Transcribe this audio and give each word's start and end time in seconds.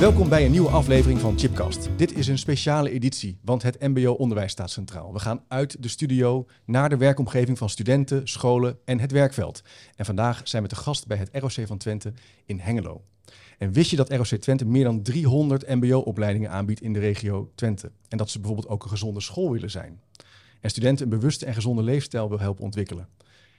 Welkom 0.00 0.28
bij 0.28 0.44
een 0.44 0.50
nieuwe 0.50 0.68
aflevering 0.68 1.20
van 1.20 1.38
Chipcast. 1.38 1.88
Dit 1.96 2.16
is 2.16 2.26
een 2.26 2.38
speciale 2.38 2.90
editie, 2.90 3.38
want 3.42 3.62
het 3.62 3.80
MBO-onderwijs 3.80 4.52
staat 4.52 4.70
centraal. 4.70 5.12
We 5.12 5.18
gaan 5.18 5.44
uit 5.48 5.82
de 5.82 5.88
studio 5.88 6.46
naar 6.64 6.88
de 6.88 6.96
werkomgeving 6.96 7.58
van 7.58 7.68
studenten, 7.68 8.28
scholen 8.28 8.78
en 8.84 9.00
het 9.00 9.12
werkveld. 9.12 9.62
En 9.96 10.04
vandaag 10.04 10.40
zijn 10.44 10.62
we 10.62 10.68
te 10.68 10.76
gast 10.76 11.06
bij 11.06 11.16
het 11.16 11.30
ROC 11.32 11.66
van 11.66 11.78
Twente 11.78 12.12
in 12.44 12.58
Hengelo. 12.58 13.04
En 13.58 13.72
wist 13.72 13.90
je 13.90 13.96
dat 13.96 14.12
ROC 14.12 14.26
Twente 14.26 14.64
meer 14.64 14.84
dan 14.84 15.02
300 15.02 15.68
MBO-opleidingen 15.68 16.50
aanbiedt 16.50 16.80
in 16.80 16.92
de 16.92 17.00
regio 17.00 17.50
Twente? 17.54 17.90
En 18.08 18.18
dat 18.18 18.30
ze 18.30 18.38
bijvoorbeeld 18.38 18.68
ook 18.68 18.84
een 18.84 18.90
gezonde 18.90 19.20
school 19.20 19.52
willen 19.52 19.70
zijn. 19.70 20.00
En 20.60 20.70
studenten 20.70 21.04
een 21.04 21.18
bewuste 21.18 21.46
en 21.46 21.54
gezonde 21.54 21.82
leefstijl 21.82 22.28
wil 22.28 22.40
helpen 22.40 22.64
ontwikkelen. 22.64 23.08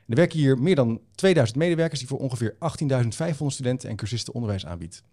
er 0.07 0.15
werken 0.15 0.40
hier 0.40 0.57
meer 0.57 0.76
dan 0.76 1.01
2000 1.15 1.57
medewerkers 1.57 1.99
die 1.99 2.09
voor 2.09 2.20
ongeveer 2.20 2.53
18.500 2.53 3.45
studenten 3.45 3.90
en 3.90 3.96
cursisten 3.96 4.34
onderwijs 4.34 4.65
aanbiedt. 4.65 5.03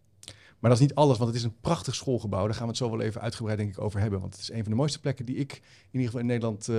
Maar 0.58 0.70
dat 0.70 0.80
is 0.80 0.86
niet 0.86 0.94
alles, 0.94 1.18
want 1.18 1.30
het 1.30 1.38
is 1.38 1.44
een 1.44 1.60
prachtig 1.60 1.94
schoolgebouw. 1.94 2.44
Daar 2.44 2.54
gaan 2.54 2.62
we 2.62 2.68
het 2.68 2.76
zo 2.76 2.90
wel 2.90 3.00
even 3.00 3.20
uitgebreid 3.20 3.58
denk 3.58 3.70
ik 3.70 3.80
over 3.80 4.00
hebben. 4.00 4.20
Want 4.20 4.32
het 4.32 4.42
is 4.42 4.50
een 4.50 4.62
van 4.62 4.70
de 4.70 4.76
mooiste 4.76 5.00
plekken 5.00 5.24
die 5.24 5.36
ik 5.36 5.52
in 5.52 5.60
ieder 5.90 6.06
geval 6.06 6.20
in 6.20 6.26
Nederland 6.26 6.68
uh, 6.68 6.76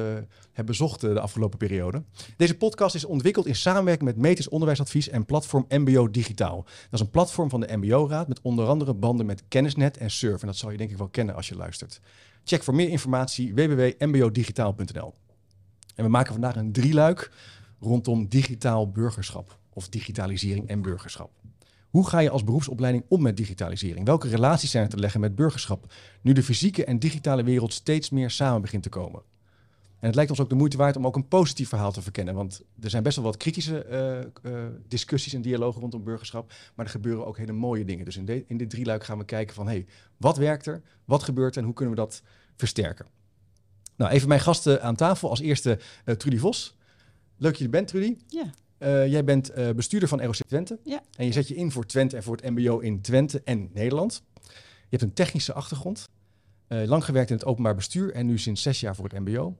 heb 0.51 0.65
bezocht 0.65 1.03
uh, 1.03 1.13
de 1.13 1.19
afgelopen 1.19 1.57
periode. 1.57 2.03
Deze 2.37 2.57
podcast 2.57 2.95
is 2.95 3.05
ontwikkeld 3.05 3.45
in 3.45 3.55
samenwerking 3.55 4.09
met 4.09 4.17
Metis 4.17 4.49
Onderwijsadvies 4.49 5.09
en 5.09 5.25
platform 5.25 5.65
MBO 5.69 6.09
Digitaal. 6.09 6.63
Dat 6.63 6.73
is 6.91 6.99
een 6.99 7.09
platform 7.09 7.49
van 7.49 7.59
de 7.59 7.77
MBO-raad 7.77 8.27
met 8.27 8.41
onder 8.41 8.67
andere 8.67 8.93
banden 8.93 9.25
met 9.25 9.43
Kennisnet 9.47 9.97
en 9.97 10.11
Surf. 10.11 10.41
En 10.41 10.47
dat 10.47 10.57
zal 10.57 10.71
je 10.71 10.77
denk 10.77 10.89
ik 10.89 10.97
wel 10.97 11.09
kennen 11.09 11.35
als 11.35 11.47
je 11.47 11.55
luistert. 11.55 12.01
Check 12.43 12.63
voor 12.63 12.75
meer 12.75 12.89
informatie 12.89 13.53
www.mbodigitaal.nl. 13.53 15.13
En 15.95 16.03
we 16.03 16.09
maken 16.09 16.31
vandaag 16.31 16.55
een 16.55 16.71
drieluik 16.71 17.31
rondom 17.79 18.27
digitaal 18.27 18.91
burgerschap 18.91 19.59
of 19.73 19.89
digitalisering 19.89 20.67
en 20.67 20.81
burgerschap. 20.81 21.31
Hoe 21.89 22.07
ga 22.07 22.19
je 22.19 22.29
als 22.29 22.43
beroepsopleiding 22.43 23.03
om 23.07 23.21
met 23.21 23.37
digitalisering? 23.37 24.05
Welke 24.05 24.27
relaties 24.27 24.71
zijn 24.71 24.83
er 24.83 24.89
te 24.89 24.97
leggen 24.97 25.19
met 25.19 25.35
burgerschap, 25.35 25.93
nu 26.21 26.33
de 26.33 26.43
fysieke 26.43 26.85
en 26.85 26.99
digitale 26.99 27.43
wereld 27.43 27.73
steeds 27.73 28.09
meer 28.09 28.29
samen 28.29 28.61
begint 28.61 28.83
te 28.83 28.89
komen? 28.89 29.21
En 29.99 30.05
het 30.05 30.15
lijkt 30.15 30.29
ons 30.29 30.39
ook 30.39 30.49
de 30.49 30.55
moeite 30.55 30.77
waard 30.77 30.95
om 30.95 31.05
ook 31.05 31.15
een 31.15 31.27
positief 31.27 31.69
verhaal 31.69 31.91
te 31.91 32.01
verkennen. 32.01 32.35
Want 32.35 32.61
er 32.79 32.89
zijn 32.89 33.03
best 33.03 33.15
wel 33.15 33.25
wat 33.25 33.37
kritische 33.37 33.85
uh, 34.43 34.51
uh, 34.51 34.65
discussies 34.87 35.33
en 35.33 35.41
dialogen 35.41 35.81
rondom 35.81 36.03
burgerschap. 36.03 36.53
Maar 36.75 36.85
er 36.85 36.91
gebeuren 36.91 37.25
ook 37.25 37.37
hele 37.37 37.51
mooie 37.51 37.85
dingen. 37.85 38.05
Dus 38.05 38.17
in, 38.17 38.25
de, 38.25 38.43
in 38.47 38.57
dit 38.57 38.69
drieluik 38.69 39.03
gaan 39.03 39.17
we 39.17 39.25
kijken 39.25 39.55
van... 39.55 39.67
hey, 39.67 39.85
wat 40.17 40.37
werkt 40.37 40.65
er? 40.65 40.81
Wat 41.05 41.23
gebeurt 41.23 41.53
er? 41.53 41.59
En 41.59 41.65
hoe 41.65 41.73
kunnen 41.73 41.95
we 41.95 42.01
dat 42.01 42.21
versterken? 42.55 43.05
Nou, 43.95 44.11
even 44.11 44.27
mijn 44.27 44.39
gasten 44.39 44.81
aan 44.81 44.95
tafel. 44.95 45.29
Als 45.29 45.39
eerste 45.39 45.79
uh, 46.05 46.15
Trudy 46.15 46.37
Vos. 46.37 46.77
Leuk 47.37 47.49
dat 47.49 47.57
je 47.57 47.63
er 47.63 47.69
bent, 47.69 47.87
Trudy. 47.87 48.17
Ja. 48.27 48.49
Uh, 48.79 49.07
jij 49.07 49.23
bent 49.23 49.57
uh, 49.57 49.69
bestuurder 49.69 50.09
van 50.09 50.23
ROC 50.23 50.35
Twente. 50.35 50.79
Ja. 50.83 51.01
En 51.15 51.25
je 51.25 51.31
zet 51.31 51.47
je 51.47 51.55
in 51.55 51.71
voor 51.71 51.85
Twente 51.85 52.15
en 52.15 52.23
voor 52.23 52.35
het 52.35 52.49
MBO 52.49 52.79
in 52.79 53.01
Twente 53.01 53.41
en 53.43 53.69
Nederland. 53.73 54.23
Je 54.43 54.49
hebt 54.89 55.01
een 55.01 55.13
technische 55.13 55.53
achtergrond. 55.53 56.09
Uh, 56.67 56.83
lang 56.83 57.05
gewerkt 57.05 57.29
in 57.29 57.35
het 57.35 57.45
openbaar 57.45 57.75
bestuur 57.75 58.13
en 58.13 58.25
nu 58.25 58.37
sinds 58.37 58.61
zes 58.61 58.79
jaar 58.79 58.95
voor 58.95 59.05
het 59.09 59.19
MBO. 59.19 59.57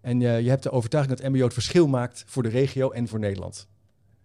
En 0.00 0.20
je 0.20 0.26
hebt 0.26 0.62
de 0.62 0.70
overtuiging 0.70 1.16
dat 1.16 1.24
het 1.24 1.34
MBO 1.34 1.44
het 1.44 1.52
verschil 1.52 1.88
maakt 1.88 2.24
voor 2.26 2.42
de 2.42 2.48
regio 2.48 2.90
en 2.90 3.08
voor 3.08 3.18
Nederland. 3.18 3.54
Nou, 3.54 3.64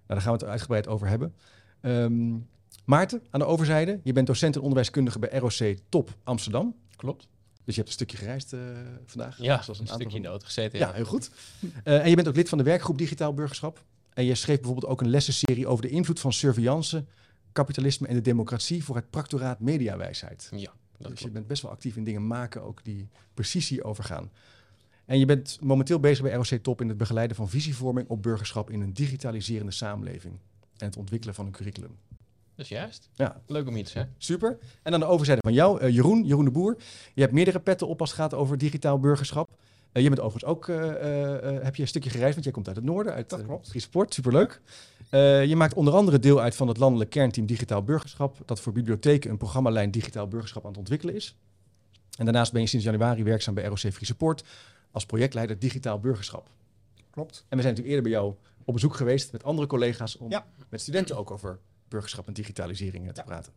daar 0.08 0.22
gaan 0.22 0.32
we 0.34 0.40
het 0.40 0.48
uitgebreid 0.50 0.88
over 0.88 1.08
hebben. 1.08 1.36
Um, 1.82 2.48
Maarten, 2.86 3.24
aan 3.30 3.40
de 3.40 3.46
overzijde. 3.46 4.00
Je 4.04 4.14
bent 4.14 4.28
docent 4.28 4.56
en 4.56 4.62
onderwijskundige 4.62 5.20
bij 5.20 5.40
ROC 5.40 5.78
Top 5.90 6.16
Amsterdam. 6.24 6.76
Klopt. 6.96 7.28
Dus 7.64 7.76
je 7.76 7.82
hebt 7.82 7.88
een 7.88 7.94
stukje 7.94 8.18
gereisd 8.18 8.56
vandaag. 9.06 9.38
Ja, 9.38 9.62
zoals 9.62 9.80
een, 9.80 9.88
een 9.88 9.94
stukje 9.94 10.20
nood 10.20 10.44
gezeten. 10.44 10.80
Ja. 10.80 10.88
ja, 10.88 10.94
heel 10.94 11.06
goed. 11.06 11.32
en 11.84 12.10
je 12.10 12.16
bent 12.16 12.28
ook 12.28 12.36
lid 12.36 12.50
van 12.50 12.58
de 12.58 12.64
werkgroep 12.64 12.98
Digitaal 12.98 13.34
Burgerschap. 13.34 13.84
En 14.16 14.26
je 14.26 14.36
schreef 14.36 14.56
bijvoorbeeld 14.56 14.92
ook 14.92 15.02
een 15.02 15.10
lessenserie 15.10 15.68
over 15.68 15.82
de 15.82 15.90
invloed 15.90 16.20
van 16.20 16.34
surveillance, 16.34 17.06
kapitalisme 17.52 18.08
en 18.08 18.16
de 18.16 18.22
democratie 18.22 18.84
voor 18.84 18.96
het 18.96 19.10
practoraat 19.10 19.60
mediawijsheid. 19.60 20.50
Ja, 20.56 20.74
dat 20.98 21.12
dus 21.12 21.20
je 21.20 21.30
bent 21.30 21.48
best 21.48 21.62
wel 21.62 21.72
actief 21.72 21.96
in 21.96 22.04
dingen 22.04 22.28
maken, 22.28 22.64
ook 22.64 22.84
die 22.84 23.08
precies 23.34 23.70
hierover 23.70 24.04
gaan. 24.04 24.32
En 25.06 25.20
je 25.20 25.26
bent 25.26 25.58
momenteel 25.62 26.00
bezig 26.00 26.24
bij 26.24 26.34
ROC 26.34 26.46
Top 26.46 26.82
in 26.82 26.88
het 26.88 26.98
begeleiden 26.98 27.36
van 27.36 27.50
visievorming 27.50 28.10
op 28.10 28.24
burgerschap 28.24 28.70
in 28.70 28.82
een 28.82 28.94
digitaliserende 28.94 29.72
samenleving. 29.72 30.40
En 30.78 30.86
het 30.86 30.98
ontwikkelen 30.98 31.36
van 31.36 31.46
een 31.46 31.52
curriculum. 31.52 31.98
Dat 32.56 32.66
is 32.66 32.68
juist. 32.68 33.10
Ja. 33.14 33.42
Leuk 33.48 33.68
om 33.68 33.76
iets, 33.76 33.94
hè? 33.94 34.04
Super. 34.18 34.58
En 34.84 34.94
aan 34.94 35.00
de 35.00 35.06
overzijde 35.06 35.42
van 35.42 35.54
jou, 35.54 35.82
uh, 35.82 35.90
Jeroen, 35.90 36.24
Jeroen 36.24 36.46
de 36.46 36.52
Boer. 36.52 36.78
Je 37.14 37.22
hebt 37.22 37.34
meerdere 37.34 37.60
petten 37.60 37.88
op 37.88 38.00
als 38.00 38.10
het 38.10 38.20
gaat 38.20 38.34
over 38.34 38.58
digitaal 38.58 39.00
burgerschap. 39.00 39.50
Uh, 39.96 40.04
je 40.04 40.10
bent 40.10 40.22
overigens 40.22 40.52
ook, 40.52 40.68
uh, 40.68 40.76
uh, 40.78 41.64
heb 41.64 41.76
je 41.76 41.82
een 41.82 41.88
stukje 41.88 42.10
gereisd, 42.10 42.34
want 42.34 42.44
jij 42.44 42.54
komt 42.54 42.68
uit 42.68 42.76
het 42.76 42.86
noorden, 42.86 43.14
uit. 43.14 43.36
Friesport, 43.62 44.14
superleuk. 44.14 44.62
je 45.48 45.54
maakt 45.56 45.74
onder 45.74 45.94
andere 45.94 46.20
deel 46.20 46.42
uit 46.42 46.56
van 46.56 46.68
het 46.68 46.78
landelijk 46.78 47.10
kernteam 47.10 47.46
Digitaal 47.46 47.84
Burgerschap, 47.84 48.38
dat 48.46 48.60
voor 48.60 48.74
bibliotheken 48.74 49.30
een 49.30 49.38
programmalijn 49.38 49.92
Digitaal 49.92 50.28
Burgerschap 50.28 50.64
aan 50.64 50.70
het 50.70 50.78
ontwikkelen 50.80 51.16
is. 51.16 51.36
En 52.18 52.26
daarnaast 52.26 52.52
ben 52.52 52.62
je 52.62 52.68
sinds 52.68 52.86
januari 52.86 53.24
werkzaam 53.24 53.54
bij 53.54 53.66
ROC 53.66 53.78
Frieseport 53.78 54.44
als 54.92 55.06
projectleider 55.06 55.60
Digitaal 55.60 56.00
Burgerschap. 56.00 56.50
Klopt. 57.10 57.46
En 57.50 57.58
we 57.58 57.64
zijn 57.64 57.74
natuurlijk 57.74 57.88
eerder 57.88 58.04
bij 58.04 58.12
jou 58.12 58.34
op 58.64 58.74
bezoek 58.74 58.96
geweest 58.96 59.32
met 59.32 59.44
andere 59.44 59.68
collega's 59.68 60.18
om 60.18 60.32
ja. 60.32 60.46
met 60.70 60.82
studenten 60.82 61.18
ook 61.18 61.32
over 61.32 61.60
burgerschap 61.88 62.28
en 62.28 62.34
digitalisering 62.34 63.08
te 63.08 63.12
ja. 63.16 63.24
praten. 63.24 63.54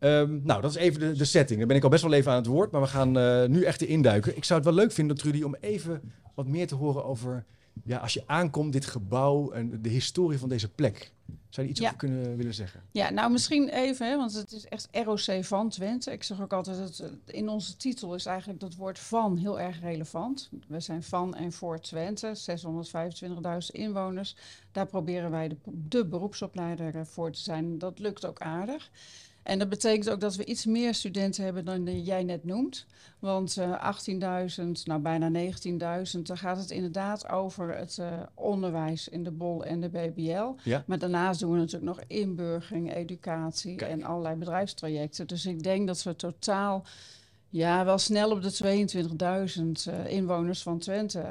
Um, 0.00 0.40
nou, 0.44 0.60
dat 0.60 0.70
is 0.70 0.76
even 0.76 1.00
de, 1.00 1.12
de, 1.12 1.24
setting. 1.24 1.58
Daar 1.58 1.68
ben 1.68 1.76
ik 1.76 1.82
al 1.82 1.88
best 1.88 2.02
wel 2.02 2.12
even 2.12 2.30
aan 2.30 2.36
het 2.36 2.46
woord, 2.46 2.70
maar 2.70 2.80
we 2.80 2.86
gaan 2.86 3.18
uh, 3.18 3.44
nu 3.44 3.62
echt 3.62 3.82
induiken. 3.82 4.36
Ik 4.36 4.44
zou 4.44 4.60
het 4.60 4.68
wel 4.68 4.78
leuk 4.78 4.92
vinden, 4.92 5.16
Trudy, 5.16 5.42
om 5.42 5.54
even 5.60 6.12
wat 6.34 6.46
meer 6.46 6.66
te 6.66 6.74
horen 6.74 7.04
over... 7.04 7.44
Ja, 7.84 7.98
als 7.98 8.14
je 8.14 8.22
aankomt, 8.26 8.72
dit 8.72 8.86
gebouw 8.86 9.50
en 9.50 9.82
de 9.82 9.88
historie 9.88 10.38
van 10.38 10.48
deze 10.48 10.68
plek. 10.68 11.12
Zou 11.48 11.66
je 11.66 11.72
iets 11.72 11.80
ja. 11.80 11.86
over 11.86 11.98
kunnen 11.98 12.36
willen 12.36 12.54
zeggen? 12.54 12.82
Ja, 12.90 13.10
nou 13.10 13.30
misschien 13.30 13.68
even, 13.68 14.08
hè, 14.08 14.16
want 14.16 14.34
het 14.34 14.52
is 14.52 14.66
echt 14.66 14.88
ROC 14.92 15.44
van 15.44 15.68
Twente. 15.68 16.12
Ik 16.12 16.22
zeg 16.22 16.40
ook 16.40 16.52
altijd, 16.52 16.78
dat 16.78 17.10
in 17.24 17.48
onze 17.48 17.76
titel 17.76 18.14
is 18.14 18.26
eigenlijk 18.26 18.60
dat 18.60 18.74
woord 18.74 18.98
van 18.98 19.36
heel 19.36 19.60
erg 19.60 19.80
relevant. 19.80 20.50
We 20.68 20.80
zijn 20.80 21.02
van 21.02 21.34
en 21.34 21.52
voor 21.52 21.80
Twente, 21.80 22.34
625.000 22.34 23.66
inwoners. 23.70 24.36
Daar 24.72 24.86
proberen 24.86 25.30
wij 25.30 25.48
de, 25.48 25.56
de 25.64 26.06
beroepsopleider 26.06 27.06
voor 27.06 27.30
te 27.30 27.40
zijn. 27.40 27.78
Dat 27.78 27.98
lukt 27.98 28.26
ook 28.26 28.40
aardig. 28.40 28.90
En 29.46 29.58
dat 29.58 29.68
betekent 29.68 30.10
ook 30.10 30.20
dat 30.20 30.36
we 30.36 30.44
iets 30.44 30.64
meer 30.64 30.94
studenten 30.94 31.44
hebben 31.44 31.64
dan 31.64 32.02
jij 32.02 32.24
net 32.24 32.44
noemt. 32.44 32.86
Want 33.18 33.56
uh, 33.58 33.92
18.000, 34.60 34.64
nou 34.84 35.00
bijna 35.00 35.50
19.000, 36.14 36.22
daar 36.22 36.38
gaat 36.38 36.58
het 36.58 36.70
inderdaad 36.70 37.28
over 37.28 37.76
het 37.76 37.96
uh, 38.00 38.06
onderwijs 38.34 39.08
in 39.08 39.24
de 39.24 39.30
BOL 39.30 39.64
en 39.64 39.80
de 39.80 39.88
BBL. 39.88 40.52
Ja. 40.62 40.84
Maar 40.86 40.98
daarnaast 40.98 41.40
doen 41.40 41.52
we 41.52 41.58
natuurlijk 41.58 41.96
nog 41.96 42.00
inburgering, 42.06 42.94
educatie 42.94 43.74
Kijk. 43.74 43.90
en 43.90 44.04
allerlei 44.04 44.34
bedrijfstrajecten. 44.34 45.26
Dus 45.26 45.46
ik 45.46 45.62
denk 45.62 45.86
dat 45.86 46.02
we 46.02 46.16
totaal 46.16 46.84
ja, 47.48 47.84
wel 47.84 47.98
snel 47.98 48.30
op 48.30 48.42
de 48.42 48.86
22.000 49.86 49.94
uh, 49.94 50.10
inwoners 50.12 50.62
van 50.62 50.78
Twente 50.78 51.24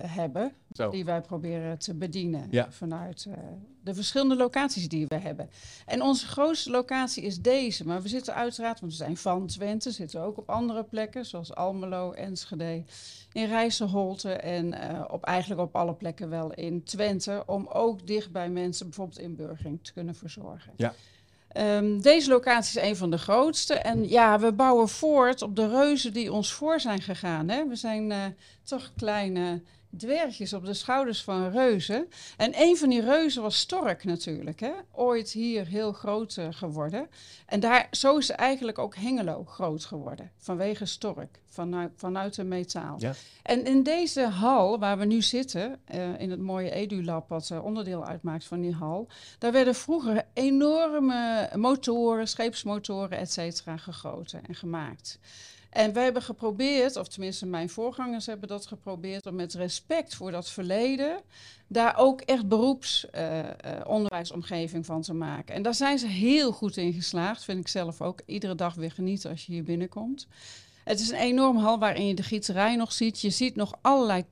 hebben. 0.00 0.52
Zo. 0.76 0.90
Die 0.90 1.04
wij 1.04 1.20
proberen 1.20 1.78
te 1.78 1.94
bedienen 1.94 2.46
Ja. 2.50 2.70
vanuit 2.70 3.24
uh, 3.28 3.34
de 3.82 3.94
verschillende 3.94 4.36
locaties 4.36 4.88
die 4.88 5.06
we 5.06 5.14
hebben. 5.14 5.50
En 5.86 6.02
onze 6.02 6.26
grootste 6.26 6.70
locatie 6.70 7.22
is 7.22 7.40
deze. 7.40 7.86
Maar 7.86 8.02
we 8.02 8.08
zitten 8.08 8.34
uiteraard, 8.34 8.80
want 8.80 8.92
we 8.92 8.98
zijn 8.98 9.16
van 9.16 9.46
Twente, 9.46 9.90
zitten 9.90 10.20
ook 10.20 10.38
op 10.38 10.50
andere 10.50 10.84
plekken. 10.84 11.26
Zoals 11.26 11.54
Almelo, 11.54 12.12
Enschede, 12.12 12.84
in 13.32 13.46
Rijsselholte. 13.46 14.32
En 14.32 14.66
uh, 14.66 15.04
op, 15.08 15.24
eigenlijk 15.24 15.60
op 15.60 15.76
alle 15.76 15.94
plekken 15.94 16.28
wel 16.28 16.52
in 16.54 16.82
Twente. 16.84 17.42
Om 17.46 17.66
ook 17.66 18.06
dicht 18.06 18.32
bij 18.32 18.50
mensen 18.50 18.86
bijvoorbeeld 18.86 19.18
inburgering 19.18 19.78
te 19.82 19.92
kunnen 19.92 20.14
verzorgen. 20.14 20.72
Ja. 20.76 20.94
Um, 21.56 22.02
deze 22.02 22.30
locatie 22.30 22.80
is 22.80 22.88
een 22.88 22.96
van 22.96 23.10
de 23.10 23.18
grootste. 23.18 23.74
En 23.74 24.08
ja, 24.08 24.38
we 24.40 24.52
bouwen 24.52 24.88
voort 24.88 25.42
op 25.42 25.56
de 25.56 25.68
reuzen 25.68 26.12
die 26.12 26.32
ons 26.32 26.52
voor 26.52 26.80
zijn 26.80 27.02
gegaan. 27.02 27.48
Hè? 27.48 27.68
We 27.68 27.76
zijn 27.76 28.10
uh, 28.10 28.24
toch 28.62 28.92
kleine 28.96 29.62
dwergjes 29.96 30.52
op 30.52 30.64
de 30.64 30.74
schouders 30.74 31.22
van 31.22 31.50
reuzen. 31.50 32.08
En 32.36 32.52
een 32.54 32.76
van 32.76 32.88
die 32.88 33.00
reuzen 33.00 33.42
was 33.42 33.58
Stork 33.58 34.04
natuurlijk. 34.04 34.60
Hè? 34.60 34.72
Ooit 34.92 35.30
hier 35.30 35.66
heel 35.66 35.92
groot 35.92 36.36
uh, 36.36 36.46
geworden. 36.50 37.08
En 37.46 37.60
daar, 37.60 37.88
zo 37.90 38.16
is 38.16 38.30
eigenlijk 38.30 38.78
ook 38.78 38.96
Hengelo 38.96 39.44
groot 39.44 39.84
geworden. 39.84 40.30
Vanwege 40.38 40.84
Stork, 40.84 41.40
vanuit, 41.48 41.92
vanuit 41.96 42.34
de 42.34 42.44
metaal. 42.44 42.94
Ja. 42.98 43.12
En 43.42 43.64
in 43.64 43.82
deze 43.82 44.26
hal 44.26 44.78
waar 44.78 44.98
we 44.98 45.04
nu 45.04 45.22
zitten, 45.22 45.80
uh, 45.94 46.20
in 46.20 46.30
het 46.30 46.40
mooie 46.40 46.70
EduLab, 46.70 47.28
wat 47.28 47.48
uh, 47.52 47.64
onderdeel 47.64 48.04
uitmaakt 48.04 48.44
van 48.44 48.60
die 48.60 48.74
hal. 48.74 49.08
Daar 49.38 49.52
werden 49.52 49.74
vroeger 49.74 50.24
enorme 50.32 51.50
motoren, 51.54 52.28
scheepsmotoren, 52.28 53.18
et 53.18 53.32
cetera, 53.32 53.76
gegoten 53.76 54.44
en 54.46 54.54
gemaakt. 54.54 55.18
En 55.70 55.92
wij 55.92 56.04
hebben 56.04 56.22
geprobeerd, 56.22 56.96
of 56.96 57.08
tenminste 57.08 57.46
mijn 57.46 57.68
voorgangers 57.68 58.26
hebben 58.26 58.48
dat 58.48 58.66
geprobeerd, 58.66 59.26
om 59.26 59.34
met 59.34 59.54
respect 59.54 60.14
voor 60.14 60.30
dat 60.30 60.50
verleden 60.50 61.20
daar 61.66 61.96
ook 61.96 62.20
echt 62.20 62.48
beroepsonderwijsomgeving 62.48 64.72
uh, 64.72 64.80
uh, 64.80 64.86
van 64.86 65.02
te 65.02 65.14
maken. 65.14 65.54
En 65.54 65.62
daar 65.62 65.74
zijn 65.74 65.98
ze 65.98 66.06
heel 66.06 66.52
goed 66.52 66.76
in 66.76 66.92
geslaagd, 66.92 67.44
vind 67.44 67.60
ik 67.60 67.68
zelf 67.68 68.00
ook. 68.00 68.20
Iedere 68.26 68.54
dag 68.54 68.74
weer 68.74 68.92
genieten 68.92 69.30
als 69.30 69.46
je 69.46 69.52
hier 69.52 69.64
binnenkomt. 69.64 70.26
Het 70.84 71.00
is 71.00 71.10
een 71.10 71.18
enorm 71.18 71.56
hal 71.56 71.78
waarin 71.78 72.06
je 72.06 72.14
de 72.14 72.22
gieterij 72.22 72.76
nog 72.76 72.92
ziet. 72.92 73.20
Je 73.20 73.30
ziet 73.30 73.56
nog 73.56 73.78
allerlei 73.80 74.24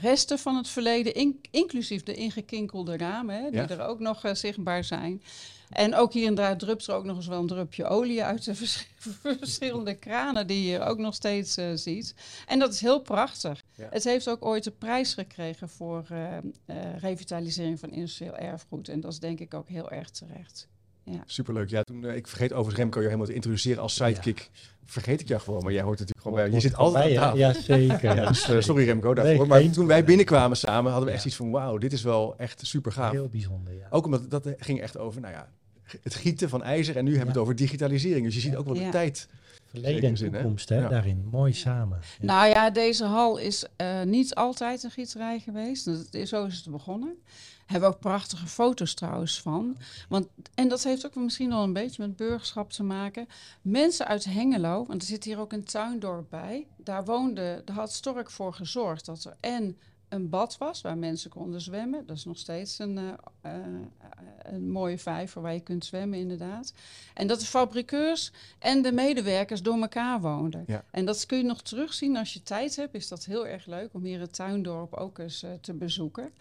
resten 0.00 0.38
van 0.38 0.56
het 0.56 0.68
verleden, 0.68 1.14
in, 1.14 1.40
inclusief 1.50 2.02
de 2.02 2.14
ingekinkelde 2.14 2.96
ramen, 2.96 3.42
hè, 3.42 3.50
die 3.50 3.60
ja. 3.60 3.68
er 3.68 3.86
ook 3.86 3.98
nog 3.98 4.24
uh, 4.24 4.34
zichtbaar 4.34 4.84
zijn. 4.84 5.22
En 5.68 5.94
ook 5.94 6.12
hier 6.12 6.26
en 6.26 6.34
daar 6.34 6.56
drupt 6.56 6.86
er 6.86 6.94
ook 6.94 7.04
nog 7.04 7.16
eens 7.16 7.26
wel 7.26 7.40
een 7.40 7.46
drupje 7.46 7.84
olie 7.84 8.24
uit 8.24 8.44
de 8.44 8.54
vers 8.54 8.86
verschillende 9.22 9.94
kranen 9.94 10.46
die 10.46 10.70
je 10.70 10.80
ook 10.80 10.98
nog 10.98 11.14
steeds 11.14 11.58
uh, 11.58 11.70
ziet. 11.74 12.14
En 12.46 12.58
dat 12.58 12.72
is 12.72 12.80
heel 12.80 13.00
prachtig. 13.00 13.62
Ja. 13.74 13.88
Het 13.90 14.04
heeft 14.04 14.28
ook 14.28 14.44
ooit 14.44 14.64
de 14.64 14.70
prijs 14.70 15.14
gekregen 15.14 15.68
voor 15.68 16.06
uh, 16.12 16.36
uh, 16.66 16.98
revitalisering 16.98 17.78
van 17.80 17.90
industrieel 17.90 18.36
erfgoed. 18.36 18.88
En 18.88 19.00
dat 19.00 19.12
is 19.12 19.18
denk 19.18 19.40
ik 19.40 19.54
ook 19.54 19.68
heel 19.68 19.90
erg 19.90 20.10
terecht. 20.10 20.68
Ja. 21.10 21.22
Superleuk. 21.26 21.70
Ja, 21.70 21.82
toen, 21.82 22.04
ik 22.04 22.26
vergeet 22.26 22.52
overigens 22.52 22.76
Remco 22.76 22.98
je 22.98 23.04
helemaal 23.04 23.26
te 23.26 23.34
introduceren 23.34 23.82
als 23.82 23.94
sidekick. 23.94 24.38
Ja. 24.38 24.60
Vergeet 24.84 25.20
ik 25.20 25.28
jou 25.28 25.40
gewoon, 25.40 25.62
maar 25.62 25.72
jij 25.72 25.82
hoort 25.82 25.98
natuurlijk 25.98 26.26
gewoon 26.26 26.38
bij. 26.38 26.50
Je 26.50 26.60
zit 26.60 26.74
altijd 26.74 27.04
bij, 27.04 27.18
aan 27.18 27.22
tafel. 27.22 27.38
Ja, 27.38 27.52
zeker. 27.52 28.14
ja, 28.16 28.28
dus, 28.28 28.64
sorry 28.66 28.84
Remco 28.84 29.14
daarvoor. 29.14 29.46
Nee, 29.46 29.46
maar 29.46 29.70
toen 29.72 29.86
wij 29.86 30.04
binnenkwamen 30.04 30.56
samen 30.56 30.90
hadden 30.90 31.08
we 31.08 31.14
echt 31.14 31.24
iets 31.24 31.36
van 31.36 31.50
wauw, 31.50 31.78
dit 31.78 31.92
is 31.92 32.02
wel 32.02 32.34
echt 32.38 32.66
super 32.66 32.92
gaaf. 32.92 33.12
Heel 33.12 33.28
bijzonder, 33.28 33.74
ja. 33.74 33.86
Ook 33.90 34.04
omdat 34.04 34.30
dat 34.30 34.48
ging 34.58 34.80
echt 34.80 34.98
over, 34.98 35.20
nou 35.20 35.34
ja, 35.34 35.48
het 36.02 36.14
gieten 36.14 36.48
van 36.48 36.62
ijzer. 36.62 36.96
En 36.96 37.04
nu 37.04 37.10
hebben 37.10 37.26
we 37.26 37.32
het 37.32 37.42
over 37.42 37.56
digitalisering. 37.56 38.24
Dus 38.24 38.34
je 38.34 38.40
ziet 38.40 38.56
ook 38.56 38.64
wel 38.64 38.74
de 38.74 38.80
ja. 38.80 38.90
tijd. 38.90 39.28
Verleden 39.66 40.02
en 40.02 40.14
toekomst, 40.14 40.68
hè? 40.68 40.88
daarin. 40.88 41.28
Mooi 41.30 41.52
samen. 41.52 41.98
Ja. 42.20 42.26
Nou 42.26 42.48
ja, 42.48 42.70
deze 42.70 43.04
hal 43.04 43.38
is 43.38 43.64
uh, 43.76 44.02
niet 44.02 44.34
altijd 44.34 44.82
een 44.82 44.90
gieterij 44.90 45.38
geweest. 45.38 45.84
Dat 45.84 46.06
is, 46.10 46.28
zo 46.28 46.44
is 46.44 46.56
het 46.56 46.70
begonnen. 46.70 47.18
Hebben 47.68 47.88
we 47.88 47.94
ook 47.94 48.00
prachtige 48.00 48.46
foto's 48.46 48.94
trouwens 48.94 49.40
van. 49.40 49.76
Want, 50.08 50.28
en 50.54 50.68
dat 50.68 50.84
heeft 50.84 51.06
ook 51.06 51.14
misschien 51.14 51.48
wel 51.48 51.62
een 51.62 51.72
beetje 51.72 52.02
met 52.06 52.16
burgerschap 52.16 52.70
te 52.70 52.82
maken. 52.82 53.28
Mensen 53.62 54.06
uit 54.06 54.24
Hengelo, 54.24 54.84
want 54.86 55.02
er 55.02 55.08
zit 55.08 55.24
hier 55.24 55.38
ook 55.38 55.52
een 55.52 55.64
tuindorp 55.64 56.30
bij. 56.30 56.66
Daar 56.76 57.04
woonde, 57.04 57.62
daar 57.64 57.76
had 57.76 57.92
Stork 57.92 58.30
voor 58.30 58.54
gezorgd 58.54 59.04
dat 59.04 59.24
er 59.24 59.36
en 59.40 59.76
een 60.08 60.28
bad 60.28 60.58
was 60.58 60.80
waar 60.80 60.98
mensen 60.98 61.30
konden 61.30 61.60
zwemmen. 61.60 62.06
Dat 62.06 62.16
is 62.16 62.24
nog 62.24 62.38
steeds 62.38 62.78
een, 62.78 62.96
uh, 62.96 63.12
uh, 63.46 63.52
een 64.42 64.70
mooie 64.70 64.98
vijver 64.98 65.42
waar 65.42 65.54
je 65.54 65.60
kunt 65.60 65.84
zwemmen, 65.84 66.18
inderdaad. 66.18 66.72
En 67.14 67.26
dat 67.26 67.40
de 67.40 67.46
fabrikeurs 67.46 68.32
en 68.58 68.82
de 68.82 68.92
medewerkers 68.92 69.62
door 69.62 69.80
elkaar 69.80 70.20
woonden. 70.20 70.64
Ja. 70.66 70.84
En 70.90 71.04
dat 71.04 71.26
kun 71.26 71.38
je 71.38 71.44
nog 71.44 71.62
terugzien 71.62 72.16
als 72.16 72.32
je 72.32 72.42
tijd 72.42 72.76
hebt. 72.76 72.94
Is 72.94 73.08
dat 73.08 73.24
heel 73.24 73.46
erg 73.46 73.66
leuk 73.66 73.94
om 73.94 74.04
hier 74.04 74.20
het 74.20 74.32
tuindorp 74.32 74.94
ook 74.94 75.18
eens 75.18 75.42
uh, 75.42 75.50
te 75.60 75.74
bezoeken. 75.74 76.32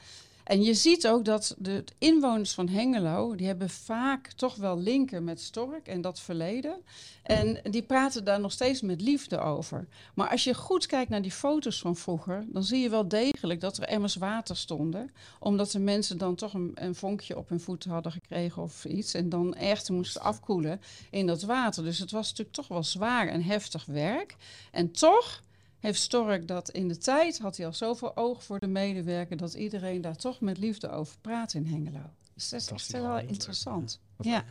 En 0.48 0.64
je 0.64 0.74
ziet 0.74 1.08
ook 1.08 1.26
dat 1.26 1.56
de 1.58 1.84
inwoners 1.98 2.54
van 2.54 2.68
Hengelo, 2.68 3.36
die 3.36 3.48
hebben 3.48 3.70
vaak 3.70 4.32
toch 4.32 4.56
wel 4.56 4.80
linken 4.80 5.24
met 5.24 5.42
Stork 5.42 5.88
en 5.88 6.02
dat 6.02 6.20
verleden. 6.20 6.82
En 7.24 7.60
die 7.64 7.82
praten 7.82 8.24
daar 8.24 8.40
nog 8.40 8.52
steeds 8.52 8.82
met 8.82 9.02
liefde 9.02 9.40
over. 9.40 9.88
Maar 10.14 10.30
als 10.30 10.44
je 10.44 10.54
goed 10.54 10.86
kijkt 10.86 11.10
naar 11.10 11.22
die 11.22 11.32
foto's 11.32 11.80
van 11.80 11.96
vroeger, 11.96 12.46
dan 12.48 12.64
zie 12.64 12.82
je 12.82 12.90
wel 12.90 13.08
degelijk 13.08 13.60
dat 13.60 13.78
er 13.78 13.84
emmers 13.84 14.16
water 14.16 14.58
stonden. 14.58 15.12
Omdat 15.40 15.72
de 15.72 15.80
mensen 15.80 16.18
dan 16.18 16.36
toch 16.36 16.54
een, 16.54 16.72
een 16.76 16.96
vonkje 16.96 17.38
op 17.38 17.50
hun 17.50 17.60
voeten 17.60 17.92
hadden 17.92 18.12
gekregen 18.12 18.62
of 18.62 18.86
iets. 18.86 19.14
En 19.14 19.30
dan 19.30 19.56
echt 19.56 19.90
moesten 19.90 20.22
afkoelen 20.22 20.82
in 21.12 21.28
dat 21.28 21.42
water. 21.42 21.84
Dus 21.84 22.00
het 22.00 22.12
was 22.12 22.30
natuurlijk 22.30 22.56
toch 22.56 22.68
wel 22.68 22.84
zwaar 22.84 23.28
en 23.28 23.44
heftig 23.44 23.86
werk. 23.86 24.36
En 24.72 24.92
toch 24.92 25.42
heeft 25.80 26.02
Stork 26.02 26.48
dat 26.48 26.70
in 26.70 26.88
de 26.88 26.98
tijd, 26.98 27.40
had 27.40 27.58
hij 27.58 27.66
al 27.66 27.74
zoveel 27.74 28.18
oog 28.18 28.44
voor 28.44 28.60
de 28.60 28.68
medewerker, 28.68 29.38
dat 29.38 29.54
iedereen 29.54 30.02
daar 30.02 30.16
toch 30.16 30.42
met 30.42 30.58
liefde 30.58 30.90
over 30.90 31.16
praat 31.22 31.54
in 31.54 31.66
Hengelo. 31.66 32.10
Dus 32.34 32.50
dat 32.50 32.62
is 32.62 32.72
echt 32.72 32.92
wel 32.92 33.20
interessant. 33.20 34.00
Ja. 34.20 34.46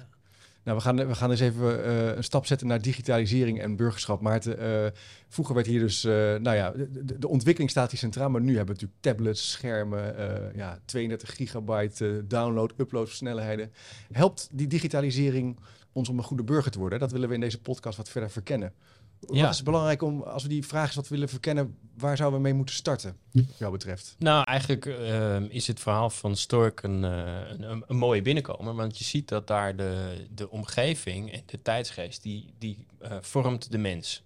Nou, 0.66 0.78
we 0.78 0.84
gaan, 0.84 0.96
we 0.96 1.14
gaan 1.14 1.30
eens 1.30 1.40
even 1.40 1.86
uh, 1.86 2.16
een 2.16 2.24
stap 2.24 2.46
zetten 2.46 2.66
naar 2.66 2.82
digitalisering 2.82 3.60
en 3.60 3.76
burgerschap. 3.76 4.20
Maarten, 4.20 4.62
uh, 4.62 4.86
vroeger 5.28 5.54
werd 5.54 5.66
hier 5.66 5.80
dus, 5.80 6.04
uh, 6.04 6.12
nou 6.12 6.56
ja, 6.56 6.70
de, 6.70 7.18
de, 7.18 7.28
ontwikkeling 7.28 7.70
staat 7.70 7.90
hier 7.90 7.98
centraal, 7.98 8.30
maar 8.30 8.40
nu 8.40 8.56
hebben 8.56 8.74
we 8.74 8.80
natuurlijk 8.80 9.00
tablets, 9.00 9.50
schermen, 9.50 10.14
ja, 10.54 10.78
32 10.84 11.34
gigabyte 11.34 12.24
download, 12.26 12.72
upload 12.76 13.08
snelheden. 13.08 13.72
Helpt 14.12 14.48
die 14.52 14.66
digitalisering 14.66 15.58
ons 15.92 16.08
om 16.08 16.18
een 16.18 16.24
goede 16.24 16.44
burger 16.44 16.70
te 16.70 16.78
worden? 16.78 16.98
Dat 16.98 17.12
willen 17.12 17.28
we 17.28 17.34
in 17.34 17.40
deze 17.40 17.60
podcast 17.60 17.96
wat 17.96 18.08
verder 18.08 18.30
verkennen. 18.30 18.72
Ja. 19.20 19.42
Wat 19.42 19.54
is 19.54 19.62
belangrijk 19.62 20.02
om, 20.02 20.22
als 20.22 20.42
we 20.42 20.48
die 20.48 20.66
vraag 20.66 20.86
eens 20.86 20.94
wat 20.94 21.08
willen 21.08 21.28
verkennen, 21.28 21.76
waar 21.96 22.16
zouden 22.16 22.38
we 22.38 22.44
mee 22.44 22.54
moeten 22.54 22.74
starten, 22.74 23.16
wat 23.32 23.58
jou 23.58 23.72
betreft? 23.72 24.14
Nou, 24.18 24.44
eigenlijk 24.44 24.84
uh, 24.84 25.40
is 25.40 25.66
het 25.66 25.80
verhaal 25.80 26.10
van 26.10 26.36
Stork 26.36 26.82
een, 26.82 27.02
uh, 27.02 27.40
een, 27.48 27.84
een, 27.86 27.96
mooie 27.96 28.22
binnenkomer, 28.22 28.74
want 28.74 28.98
je 28.98 29.04
ziet 29.04 29.28
dat 29.28 29.46
daar 29.46 29.76
de, 29.76 30.26
de 30.34 30.50
omgeving 30.50 31.32
en 31.32 31.42
de 31.46 31.62
tijdsgeest, 31.62 32.22
die, 32.22 32.54
die 32.58 32.86
uh, 33.02 33.16
vormt 33.20 33.70
de 33.70 33.78
mens. 33.78 34.22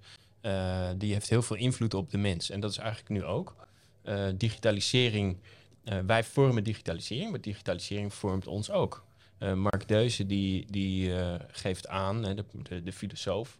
die 0.96 1.12
heeft 1.12 1.28
heel 1.28 1.42
veel 1.42 1.56
invloed 1.56 1.94
op 1.94 2.10
de 2.10 2.18
mens. 2.18 2.50
En 2.50 2.60
dat 2.60 2.70
is 2.70 2.78
eigenlijk 2.78 3.08
nu 3.08 3.24
ook. 3.24 3.54
digitalisering, 4.36 5.36
wij 6.06 6.24
vormen 6.24 6.64
digitalisering, 6.64 7.30
maar 7.30 7.40
digitalisering 7.40 8.14
vormt 8.14 8.46
ons 8.46 8.70
ook. 8.70 9.04
Mark 9.54 9.88
Deuze 9.88 10.26
die, 10.26 10.66
die 10.70 11.12
geeft 11.48 11.88
aan, 11.88 12.22
de, 12.22 12.44
de, 12.62 12.82
de 12.82 12.92
filosoof, 12.92 13.58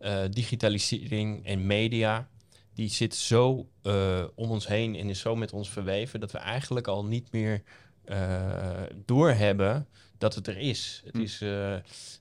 uh, 0.00 0.24
digitalisering 0.30 1.46
en 1.46 1.66
media, 1.66 2.28
die 2.74 2.88
zit 2.88 3.14
zo 3.14 3.68
uh, 3.82 4.24
om 4.34 4.50
ons 4.50 4.66
heen 4.66 4.96
en 4.96 5.08
is 5.08 5.20
zo 5.20 5.36
met 5.36 5.52
ons 5.52 5.70
verweven 5.70 6.20
dat 6.20 6.32
we 6.32 6.38
eigenlijk 6.38 6.86
al 6.86 7.04
niet 7.04 7.32
meer 7.32 7.62
uh, 8.04 8.82
doorhebben 9.04 9.86
dat 10.18 10.34
het 10.34 10.46
er 10.46 10.58
is. 10.58 11.02
Het 11.04 11.14
hm. 11.14 11.20
is 11.20 11.42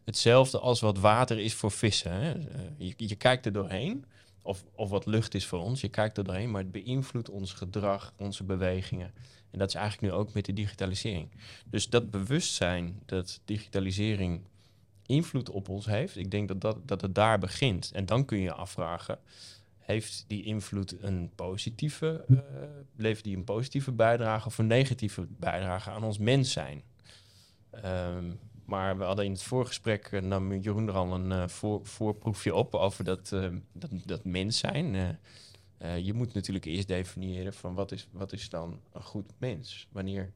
hetzelfde 0.05 0.59
als 0.59 0.79
wat 0.79 0.97
water 0.97 1.39
is 1.39 1.53
voor 1.53 1.71
vissen. 1.71 2.11
Hè? 2.11 2.29
Je, 2.77 2.93
je, 2.97 3.15
kijkt 3.15 3.45
er 3.45 3.51
doorheen, 3.51 4.05
of, 4.41 4.65
of 4.75 4.89
wat 4.89 5.05
lucht 5.05 5.33
is 5.33 5.45
voor 5.45 5.59
ons, 5.59 5.81
je 5.81 5.89
kijkt 5.89 6.17
er 6.17 6.23
doorheen, 6.23 6.51
maar 6.51 6.61
het 6.61 6.71
beïnvloedt 6.71 7.29
ons 7.29 7.53
gedrag, 7.53 8.13
onze 8.17 8.43
bewegingen. 8.43 9.13
En 9.51 9.59
dat 9.59 9.67
is 9.67 9.75
eigenlijk 9.75 10.13
nu 10.13 10.19
ook 10.19 10.33
met 10.33 10.45
de 10.45 10.53
digitalisering. 10.53 11.29
Dus 11.65 11.89
dat 11.89 12.11
bewustzijn 12.11 13.01
dat 13.05 13.41
digitalisering 13.45 14.41
invloed 15.09 15.49
op 15.49 15.69
ons 15.69 15.85
heeft. 15.85 16.17
Ik 16.17 16.31
denk 16.31 16.47
dat, 16.47 16.61
dat, 16.61 16.87
dat 16.87 17.01
het 17.01 17.15
daar 17.15 17.39
begint. 17.39 17.91
En 17.91 18.05
dan 18.05 18.25
kun 18.25 18.37
je 18.37 18.43
je 18.43 18.53
afvragen, 18.53 19.19
heeft 19.77 20.25
die 20.27 20.43
invloed 20.43 20.95
een 21.01 21.31
positieve, 21.35 22.25
uh, 22.27 22.39
levert 22.95 23.23
die 23.23 23.37
een 23.37 23.43
positieve 23.43 23.91
bijdrage 23.91 24.47
of 24.47 24.57
een 24.57 24.67
negatieve 24.67 25.27
bijdrage 25.29 25.89
aan 25.89 26.03
ons 26.03 26.17
mens 26.17 26.51
zijn? 26.51 26.83
Um, 27.85 28.39
maar 28.65 28.97
we 28.97 29.03
hadden 29.03 29.25
in 29.25 29.31
het 29.31 29.43
voorgesprek, 29.43 30.11
uh, 30.11 30.21
nam 30.21 30.53
Jeroen 30.53 30.87
er 30.87 30.93
al 30.93 31.13
een 31.13 31.31
uh, 31.31 31.47
voor, 31.47 31.85
voorproefje 31.85 32.55
op 32.55 32.75
over 32.75 33.03
dat, 33.03 33.29
dat, 33.73 33.91
dat 34.05 34.23
mens 34.23 34.57
zijn. 34.57 35.17
je 36.03 36.13
moet 36.13 36.33
natuurlijk 36.33 36.65
eerst 36.65 36.87
definiëren 36.87 37.53
van 37.53 37.73
wat 37.73 37.91
is, 37.91 38.07
wat 38.11 38.31
is 38.31 38.49
dan 38.49 38.79
een 38.93 39.03
goed 39.03 39.31
mens? 39.37 39.87
Wanneer 39.91 40.31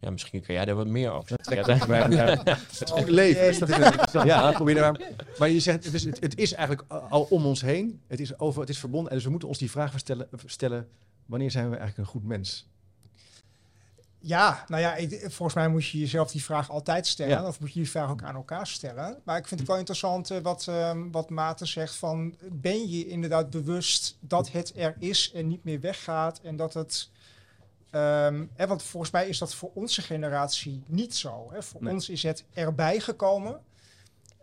ja, 0.00 0.10
misschien 0.10 0.42
kan 0.42 0.54
jij 0.54 0.64
daar 0.64 0.74
wat 0.74 0.86
meer 0.86 1.10
over 1.10 1.38
zeggen. 1.42 2.48
het 2.78 2.90
goede 2.90 3.12
leven. 3.12 3.66
ja, 4.26 4.52
probeer 4.52 4.74
daar. 4.74 5.00
Maar 5.38 5.48
je 5.48 5.60
zegt, 5.60 5.84
het 5.84 5.94
is, 5.94 6.04
het, 6.04 6.38
is 6.38 6.52
eigenlijk 6.52 6.92
al 7.08 7.22
om 7.22 7.46
ons 7.46 7.60
heen. 7.60 8.00
Het 8.06 8.20
is, 8.20 8.38
over, 8.38 8.60
het 8.60 8.70
is 8.70 8.78
verbonden. 8.78 9.10
En 9.10 9.14
dus 9.16 9.24
we 9.24 9.30
moeten 9.30 9.48
ons 9.48 9.58
die 9.58 9.70
vraag 9.70 9.98
stellen, 9.98 10.28
stellen 10.46 10.88
wanneer 11.26 11.50
zijn 11.50 11.70
we 11.70 11.76
eigenlijk 11.76 12.08
een 12.08 12.14
goed 12.14 12.28
mens? 12.28 12.68
Ja, 14.20 14.64
nou 14.68 14.82
ja, 14.82 15.18
volgens 15.20 15.54
mij 15.54 15.68
moet 15.68 15.86
je 15.86 15.98
jezelf 15.98 16.30
die 16.30 16.44
vraag 16.44 16.70
altijd 16.70 17.06
stellen. 17.06 17.46
Of 17.46 17.60
moet 17.60 17.72
je 17.72 17.80
die 17.80 17.90
vraag 17.90 18.10
ook 18.10 18.22
aan 18.22 18.34
elkaar 18.34 18.66
stellen. 18.66 19.20
Maar 19.24 19.38
ik 19.38 19.46
vind 19.46 19.60
het 19.60 19.68
wel 19.68 19.78
interessant 19.78 20.30
uh, 20.30 20.38
wat, 20.38 20.66
uh, 20.68 20.92
wat 21.10 21.30
Maarten 21.30 21.66
zegt 21.66 21.94
van... 21.94 22.36
ben 22.52 22.88
je 22.88 23.06
inderdaad 23.06 23.50
bewust 23.50 24.16
dat 24.20 24.50
het 24.50 24.72
er 24.76 24.96
is 24.98 25.32
en 25.34 25.48
niet 25.48 25.64
meer 25.64 25.80
weggaat... 25.80 26.40
en 26.40 26.56
dat 26.56 26.74
het 26.74 27.10
Um, 27.92 28.50
hè, 28.54 28.66
want 28.66 28.82
volgens 28.82 29.12
mij 29.12 29.28
is 29.28 29.38
dat 29.38 29.54
voor 29.54 29.70
onze 29.74 30.02
generatie 30.02 30.82
niet 30.86 31.14
zo. 31.14 31.48
Hè. 31.52 31.62
Voor 31.62 31.80
ons 31.80 32.08
is 32.08 32.22
het 32.22 32.44
erbij 32.52 33.00
gekomen. 33.00 33.60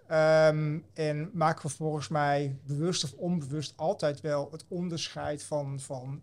Ehm, 0.08 0.80
en 0.94 1.30
maken 1.34 1.62
we 1.62 1.76
volgens 1.76 2.08
mij 2.08 2.58
bewust 2.66 3.04
of 3.04 3.14
onbewust 3.14 3.74
altijd 3.76 4.22
wel 4.22 4.52
het 4.52 4.66
onderscheid 4.68 5.44
van, 5.44 5.80
van 5.80 6.22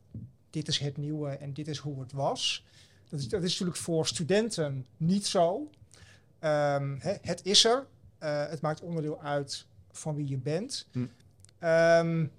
dit 0.51 0.69
is 0.69 0.79
het 0.79 0.97
nieuwe 0.97 1.31
en 1.31 1.53
dit 1.53 1.69
is 1.69 1.79
hoe 1.79 2.01
het 2.01 2.13
was. 2.13 2.65
Dat 3.09 3.21
is, 3.21 3.29
dat 3.29 3.43
is 3.43 3.51
natuurlijk 3.51 3.79
voor 3.79 4.07
studenten 4.07 4.87
niet 4.97 5.27
zo. 5.27 5.71
Ehm, 6.39 6.97
het 7.01 7.45
is 7.45 7.65
er. 7.65 7.87
Uh, 8.23 8.47
het 8.47 8.61
maakt 8.61 8.81
onderdeel 8.81 9.23
uit 9.23 9.67
van 9.91 10.15
wie 10.15 10.29
je 10.29 10.39
bent. 10.39 10.89
Hm. 10.93 10.99
Um, 10.99 12.33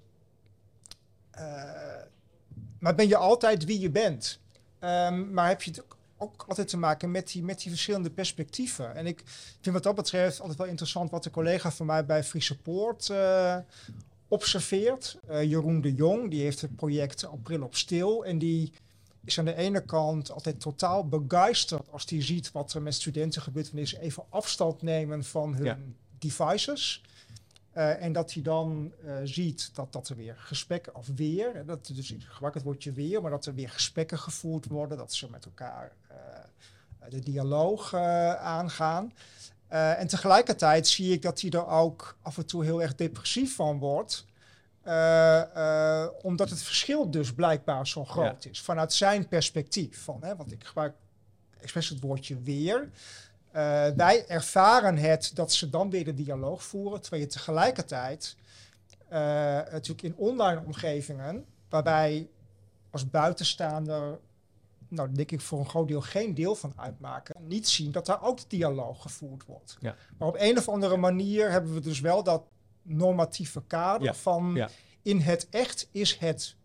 maar 2.78 2.94
ben 2.94 3.08
je 3.08 3.16
altijd 3.16 3.64
wie 3.64 3.80
je 3.80 3.90
bent? 3.90 4.40
Um, 4.84 5.32
maar 5.32 5.48
heb 5.48 5.62
je 5.62 5.70
het 5.70 5.82
ook 6.16 6.44
altijd 6.48 6.68
te 6.68 6.76
maken 6.76 7.10
met 7.10 7.32
die, 7.32 7.42
met 7.42 7.60
die 7.60 7.70
verschillende 7.70 8.10
perspectieven. 8.10 8.94
En 8.94 9.06
ik 9.06 9.22
vind 9.60 9.74
wat 9.74 9.82
dat 9.82 9.94
betreft 9.94 10.40
altijd 10.40 10.58
wel 10.58 10.66
interessant 10.66 11.10
wat 11.10 11.22
de 11.22 11.30
collega 11.30 11.70
van 11.70 11.86
mij 11.86 12.04
bij 12.04 12.24
Free 12.24 12.42
Support 12.42 13.08
uh, 13.08 13.56
observeert. 14.28 15.18
Uh, 15.30 15.42
Jeroen 15.42 15.80
de 15.80 15.94
Jong, 15.94 16.30
die 16.30 16.42
heeft 16.42 16.60
het 16.60 16.76
project 16.76 17.24
April 17.24 17.62
op 17.62 17.76
Stil. 17.76 18.24
En 18.24 18.38
die 18.38 18.72
is 19.24 19.38
aan 19.38 19.44
de 19.44 19.54
ene 19.54 19.84
kant 19.84 20.30
altijd 20.30 20.60
totaal 20.60 21.08
begeisterd 21.08 21.90
als 21.90 22.04
hij 22.08 22.22
ziet 22.22 22.52
wat 22.52 22.72
er 22.72 22.82
met 22.82 22.94
studenten 22.94 23.42
gebeurt 23.42 23.66
wanneer 23.66 23.86
ze 23.86 24.00
even 24.00 24.24
afstand 24.28 24.82
nemen 24.82 25.24
van 25.24 25.54
hun 25.54 25.96
devices. 26.18 27.02
Uh, 27.76 28.02
en 28.02 28.12
dat 28.12 28.32
hij 28.32 28.42
dan 28.42 28.92
uh, 29.04 29.14
ziet 29.24 29.70
dat, 29.74 29.92
dat 29.92 30.08
er 30.08 30.16
weer 30.16 30.36
gesprekken, 30.38 30.94
of 30.94 31.06
weer, 31.14 31.66
dat 31.66 31.90
dus 31.94 32.14
gebruik 32.18 32.54
het 32.54 32.62
woordje 32.62 32.92
weer, 32.92 33.22
maar 33.22 33.30
dat 33.30 33.46
er 33.46 33.54
weer 33.54 33.70
gesprekken 33.70 34.18
gevoerd 34.18 34.66
worden, 34.66 34.98
dat 34.98 35.12
ze 35.12 35.30
met 35.30 35.44
elkaar 35.44 35.92
uh, 36.10 36.16
de 37.10 37.20
dialoog 37.20 37.94
aangaan. 37.94 39.12
en 39.68 40.06
tegelijkertijd 40.06 40.86
zie 40.86 41.12
ik 41.12 41.22
dat 41.22 41.40
hij 41.40 41.50
er 41.50 41.66
ook 41.66 42.16
af 42.22 42.36
en 42.36 42.46
toe 42.46 42.64
heel 42.64 42.82
erg 42.82 42.94
depressief 42.94 43.54
van 43.54 43.78
wordt. 43.78 44.24
omdat 46.22 46.50
het 46.50 46.62
verschil 46.62 47.10
dus 47.10 47.34
blijkbaar 47.34 47.86
zo 47.86 48.04
groot 48.04 48.44
is. 48.44 48.60
Vanuit 48.60 48.92
zijn 48.92 49.28
perspectief. 49.28 50.02
Van, 50.02 50.18
hè, 50.24 50.36
want 50.36 50.52
ik 50.52 50.64
gebruik 50.64 50.94
expres 51.60 51.88
het 51.88 52.00
woordje 52.00 52.40
weer. 52.40 52.90
Uh, 53.54 53.86
wij 53.96 54.26
ervaren 54.26 54.96
het 54.96 55.30
dat 55.34 55.52
ze 55.52 55.70
dan 55.70 55.90
weer 55.90 56.04
de 56.04 56.14
dialoog 56.14 56.62
voeren, 56.62 57.00
terwijl 57.00 57.22
je 57.22 57.28
tegelijkertijd 57.28 58.36
uh, 59.04 59.18
natuurlijk 59.72 60.02
in 60.02 60.16
online 60.16 60.62
omgevingen, 60.66 61.44
waarbij 61.68 62.28
als 62.90 63.10
buitenstaander, 63.10 64.18
nou 64.88 65.12
denk 65.12 65.30
ik 65.30 65.40
voor 65.40 65.58
een 65.58 65.68
groot 65.68 65.88
deel 65.88 66.00
geen 66.00 66.34
deel 66.34 66.54
van 66.54 66.72
uitmaken, 66.76 67.46
niet 67.46 67.68
zien 67.68 67.92
dat 67.92 68.06
daar 68.06 68.22
ook 68.22 68.50
dialoog 68.50 69.02
gevoerd 69.02 69.44
wordt. 69.46 69.76
Ja. 69.80 69.96
Maar 70.18 70.28
op 70.28 70.36
een 70.38 70.58
of 70.58 70.68
andere 70.68 70.96
manier 70.96 71.50
hebben 71.50 71.74
we 71.74 71.80
dus 71.80 72.00
wel 72.00 72.22
dat 72.22 72.42
normatieve 72.82 73.62
kader 73.66 74.14
van 74.14 74.52
ja. 74.54 74.68
in 75.02 75.20
het 75.20 75.48
echt 75.50 75.88
is 75.90 76.18
het 76.18 76.56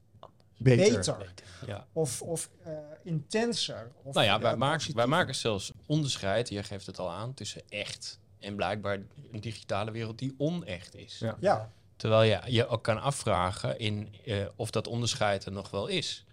beter. 0.59 1.33
Ja. 1.65 1.87
Of, 1.93 2.21
of 2.21 2.49
uh, 2.67 2.73
intenser. 3.03 3.91
Of, 4.03 4.13
nou 4.13 4.25
ja, 4.25 4.39
wij, 4.39 4.55
maken, 4.55 4.95
wij 4.95 5.07
maken 5.07 5.35
zelfs 5.35 5.71
onderscheid, 5.85 6.49
jij 6.49 6.63
geeft 6.63 6.85
het 6.85 6.99
al 6.99 7.11
aan, 7.11 7.33
tussen 7.33 7.61
echt 7.69 8.19
en 8.39 8.55
blijkbaar 8.55 8.99
een 9.31 9.41
digitale 9.41 9.91
wereld 9.91 10.19
die 10.19 10.35
onecht 10.37 10.95
is. 10.95 11.19
Ja. 11.19 11.37
ja. 11.39 11.71
Terwijl 11.95 12.23
je 12.23 12.53
je 12.53 12.67
ook 12.67 12.83
kan 12.83 13.01
afvragen 13.01 13.79
in, 13.79 14.15
uh, 14.25 14.45
of 14.55 14.71
dat 14.71 14.87
onderscheid 14.87 15.45
er 15.45 15.51
nog 15.51 15.69
wel 15.69 15.87
is. 15.87 16.25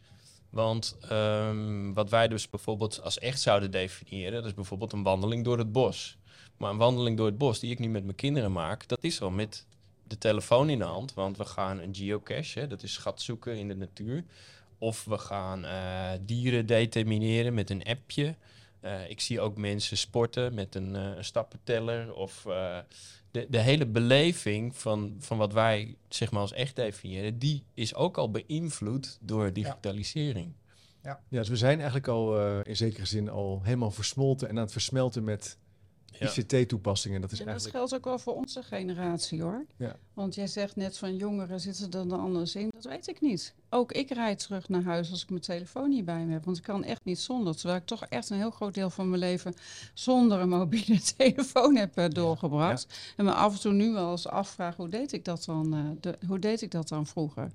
Want 0.51 0.97
um, 1.13 1.95
wat 1.95 2.11
wij 2.11 2.29
dus 2.29 2.51
bijvoorbeeld 2.51 3.03
als 3.03 3.19
echt 3.19 3.41
zouden 3.41 3.71
definiëren, 3.71 4.33
dat 4.33 4.45
is 4.45 4.55
bijvoorbeeld 4.55 4.93
een 4.93 5.03
wandeling 5.03 5.45
door 5.45 5.59
het 5.59 5.73
bos. 5.73 6.19
Maar 6.57 6.71
een 6.71 6.77
wandeling 6.77 7.17
door 7.17 7.27
het 7.27 7.39
bos 7.39 7.59
die 7.59 7.71
ik 7.71 7.79
nu 7.79 7.89
met 7.89 8.05
mijn 8.05 8.17
kinderen 8.17 8.53
maak, 8.53 8.89
dat 8.89 9.05
is 9.05 9.21
al 9.21 9.31
met 9.31 9.67
de 10.07 10.19
telefoon 10.19 10.71
in 10.71 10.79
de 10.79 10.85
hand, 10.85 11.15
want 11.15 11.37
we 11.37 11.45
gaan 11.45 11.79
een 11.79 11.95
geocache, 11.95 12.61
hè, 12.61 12.67
dat 12.67 12.83
is 12.83 12.93
schat 12.93 13.21
zoeken 13.21 13.57
in 13.57 13.69
de 13.69 13.77
natuur. 13.77 14.25
Of 14.79 15.05
we 15.05 15.19
gaan 15.19 15.65
uh, 15.65 16.11
dieren 16.21 16.67
determineren 16.67 17.55
met 17.55 17.71
een 17.71 17.85
appje. 17.85 18.35
Uh, 18.83 19.11
ik 19.11 19.21
zie 19.21 19.41
ook 19.41 19.57
mensen 19.57 19.97
sporten 19.97 20.55
met 20.55 20.75
een, 20.75 20.95
uh, 20.95 21.17
een 21.17 21.25
stappenteller. 21.25 22.15
Of 22.15 22.43
de, 23.31 23.47
de 23.49 23.61
hele 23.61 23.87
beleving 23.87 24.77
van, 24.77 25.17
van 25.19 25.39
wat 25.39 25.53
wij 25.53 25.97
zeg 26.09 26.31
maar 26.31 26.41
als 26.41 26.53
echt 26.53 26.77
definiëren, 26.77 27.39
die 27.39 27.65
is 27.75 27.95
ook 27.95 28.19
al 28.19 28.31
beïnvloed 28.31 29.19
door 29.21 29.53
digitalisering. 29.53 30.53
Ja. 31.03 31.21
ja, 31.29 31.39
dus 31.39 31.49
we 31.49 31.57
zijn 31.57 31.77
eigenlijk 31.77 32.09
al 32.09 32.61
in 32.61 32.77
zekere 32.77 33.07
zin 33.07 33.29
al 33.29 33.61
helemaal 33.63 33.91
versmolten 33.91 34.49
en 34.49 34.57
aan 34.57 34.63
het 34.63 34.73
versmelten 34.73 35.25
met 35.25 35.59
ICT-toepassingen. 36.21 37.21
Dat, 37.21 37.33
is 37.33 37.39
eigenlijk... 37.39 37.73
dat 37.73 37.77
geldt 37.81 37.95
ook 37.95 38.05
wel 38.05 38.19
voor 38.19 38.35
onze 38.35 38.63
generatie 38.63 39.43
hoor. 39.43 39.65
Ja. 39.77 39.97
Want 40.13 40.35
jij 40.35 40.47
zegt 40.47 40.77
net 40.77 40.99
van 40.99 41.17
jongeren 41.17 41.61
zitten 41.61 41.85
er 41.85 41.91
dan 41.91 42.21
anders 42.21 42.55
in. 42.55 42.69
Dat 42.71 42.85
weet 42.85 43.09
ik 43.09 43.21
niet. 43.21 43.55
Ook 43.71 43.93
ik 43.93 44.11
rijd 44.11 44.39
terug 44.39 44.69
naar 44.69 44.83
huis 44.83 45.11
als 45.11 45.23
ik 45.23 45.31
mijn 45.31 45.43
telefoon 45.43 45.89
niet 45.89 46.05
bij 46.05 46.25
me 46.25 46.33
heb. 46.33 46.45
Want 46.45 46.57
ik 46.57 46.63
kan 46.63 46.85
echt 46.85 47.05
niet 47.05 47.19
zonder. 47.19 47.57
Terwijl 47.57 47.79
ik 47.79 47.87
toch 47.87 48.05
echt 48.05 48.31
een 48.31 48.37
heel 48.37 48.51
groot 48.51 48.75
deel 48.75 48.91
van 48.91 49.09
mijn 49.09 49.21
leven 49.21 49.55
zonder 49.95 50.41
een 50.41 50.49
mobiele 50.49 51.01
telefoon 51.17 51.77
heb 51.77 51.99
uh, 51.99 52.09
doorgebracht. 52.09 53.15
En 53.17 53.25
me 53.25 53.33
af 53.33 53.55
en 53.55 53.61
toe 53.61 53.73
nu 53.73 53.93
wel 53.93 54.11
eens 54.11 54.29
afvraag 54.29 54.77
hoe 54.77 54.89
deed 54.89 55.13
ik 55.13 55.25
dat 55.25 55.45
dan, 55.45 55.75
uh, 55.75 55.91
de, 56.01 56.19
hoe 56.27 56.39
deed 56.39 56.63
ik 56.63 56.71
dat 56.71 56.89
dan 56.89 57.07
vroeger? 57.07 57.51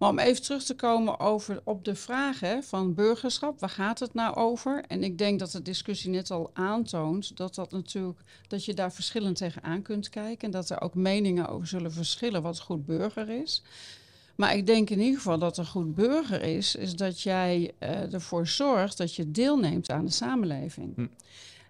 Maar 0.00 0.08
om 0.08 0.18
even 0.18 0.42
terug 0.42 0.62
te 0.62 0.74
komen 0.74 1.18
over, 1.18 1.60
op 1.64 1.84
de 1.84 1.94
vraag 1.94 2.40
hè, 2.40 2.62
van 2.62 2.94
burgerschap, 2.94 3.60
waar 3.60 3.70
gaat 3.70 3.98
het 3.98 4.14
nou 4.14 4.36
over? 4.36 4.84
En 4.86 5.02
ik 5.02 5.18
denk 5.18 5.38
dat 5.38 5.50
de 5.50 5.62
discussie 5.62 6.10
net 6.10 6.30
al 6.30 6.50
aantoont 6.52 7.36
dat, 7.36 7.54
dat, 7.54 7.70
natuurlijk, 7.70 8.20
dat 8.48 8.64
je 8.64 8.74
daar 8.74 8.92
verschillend 8.92 9.36
tegenaan 9.36 9.82
kunt 9.82 10.08
kijken. 10.08 10.44
En 10.46 10.50
dat 10.50 10.70
er 10.70 10.80
ook 10.80 10.94
meningen 10.94 11.48
over 11.48 11.66
zullen 11.66 11.92
verschillen 11.92 12.42
wat 12.42 12.60
goed 12.60 12.86
burger 12.86 13.28
is. 13.28 13.62
Maar 14.34 14.56
ik 14.56 14.66
denk 14.66 14.90
in 14.90 15.00
ieder 15.00 15.16
geval 15.16 15.38
dat 15.38 15.58
een 15.58 15.66
goed 15.66 15.94
burger 15.94 16.42
is, 16.42 16.74
is 16.74 16.96
dat 16.96 17.20
jij 17.20 17.72
uh, 17.78 18.12
ervoor 18.12 18.46
zorgt 18.46 18.96
dat 18.96 19.14
je 19.14 19.30
deelneemt 19.30 19.90
aan 19.90 20.04
de 20.04 20.12
samenleving. 20.12 20.94
Hm. 20.94 21.06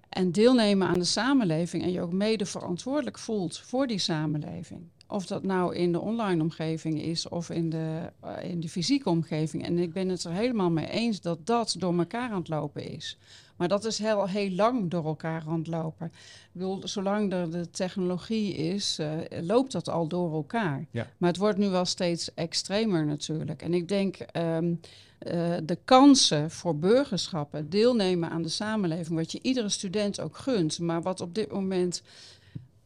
En 0.08 0.32
deelnemen 0.32 0.88
aan 0.88 0.98
de 0.98 1.04
samenleving 1.04 1.82
en 1.82 1.92
je 1.92 2.00
ook 2.00 2.12
mede 2.12 2.46
verantwoordelijk 2.46 3.18
voelt 3.18 3.58
voor 3.58 3.86
die 3.86 3.98
samenleving. 3.98 4.80
Of 5.10 5.26
dat 5.26 5.42
nou 5.42 5.74
in 5.74 5.92
de 5.92 6.00
online 6.00 6.42
omgeving 6.42 7.02
is 7.02 7.28
of 7.28 7.50
in 7.50 7.70
de, 7.70 8.10
uh, 8.24 8.50
in 8.50 8.60
de 8.60 8.68
fysieke 8.68 9.08
omgeving. 9.08 9.64
En 9.64 9.78
ik 9.78 9.92
ben 9.92 10.08
het 10.08 10.24
er 10.24 10.32
helemaal 10.32 10.70
mee 10.70 10.88
eens 10.88 11.20
dat 11.20 11.46
dat 11.46 11.74
door 11.78 11.98
elkaar 11.98 12.30
aan 12.30 12.38
het 12.38 12.48
lopen 12.48 12.90
is. 12.90 13.18
Maar 13.56 13.68
dat 13.68 13.84
is 13.84 13.98
heel, 13.98 14.28
heel 14.28 14.50
lang 14.50 14.90
door 14.90 15.04
elkaar 15.04 15.44
aan 15.46 15.58
het 15.58 15.66
lopen. 15.66 16.06
Ik 16.06 16.12
bedoel, 16.52 16.80
zolang 16.84 17.32
er 17.32 17.50
de 17.50 17.70
technologie 17.70 18.54
is, 18.54 18.98
uh, 19.00 19.10
loopt 19.40 19.72
dat 19.72 19.88
al 19.88 20.06
door 20.06 20.32
elkaar. 20.32 20.86
Ja. 20.90 21.06
Maar 21.16 21.28
het 21.28 21.38
wordt 21.38 21.58
nu 21.58 21.68
wel 21.68 21.84
steeds 21.84 22.34
extremer 22.34 23.06
natuurlijk. 23.06 23.62
En 23.62 23.74
ik 23.74 23.88
denk 23.88 24.16
um, 24.36 24.80
uh, 25.26 25.56
de 25.64 25.78
kansen 25.84 26.50
voor 26.50 26.76
burgerschappen, 26.76 27.70
deelnemen 27.70 28.30
aan 28.30 28.42
de 28.42 28.48
samenleving, 28.48 29.18
wat 29.18 29.32
je 29.32 29.38
iedere 29.42 29.68
student 29.68 30.20
ook 30.20 30.36
gunt, 30.36 30.78
maar 30.78 31.02
wat 31.02 31.20
op 31.20 31.34
dit 31.34 31.52
moment 31.52 32.02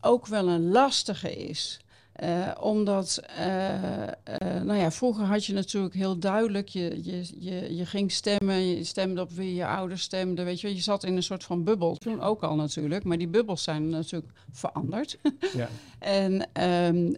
ook 0.00 0.26
wel 0.26 0.49
een 0.49 0.71
lastige 0.71 1.37
is. 1.49 1.81
Uh, 2.23 2.50
omdat, 2.61 3.23
uh, 3.38 3.73
uh, 3.73 4.62
nou 4.62 4.75
ja, 4.75 4.90
vroeger 4.90 5.25
had 5.25 5.44
je 5.44 5.52
natuurlijk 5.52 5.94
heel 5.94 6.18
duidelijk, 6.18 6.68
je, 6.68 7.00
je, 7.02 7.26
je, 7.38 7.76
je 7.76 7.87
ging 7.87 8.12
stemmen, 8.12 8.66
je 8.66 8.85
stemde 8.85 9.21
op 9.21 9.30
wie 9.30 9.54
je 9.54 9.66
ouders 9.66 10.02
stemden, 10.02 10.44
weet 10.44 10.61
je, 10.61 10.75
je 10.75 10.80
zat 10.80 11.04
in 11.04 11.16
een 11.16 11.23
soort 11.23 11.44
van 11.44 11.64
bubbel. 11.64 11.97
Toen 11.97 12.21
ook 12.21 12.42
al 12.42 12.54
natuurlijk, 12.54 13.04
maar 13.04 13.18
die 13.18 13.28
bubbels 13.28 13.62
zijn 13.62 13.88
natuurlijk 13.88 14.33
veranderd. 14.52 15.18
Ja. 15.54 15.68
en 15.99 16.49
um, 16.94 17.14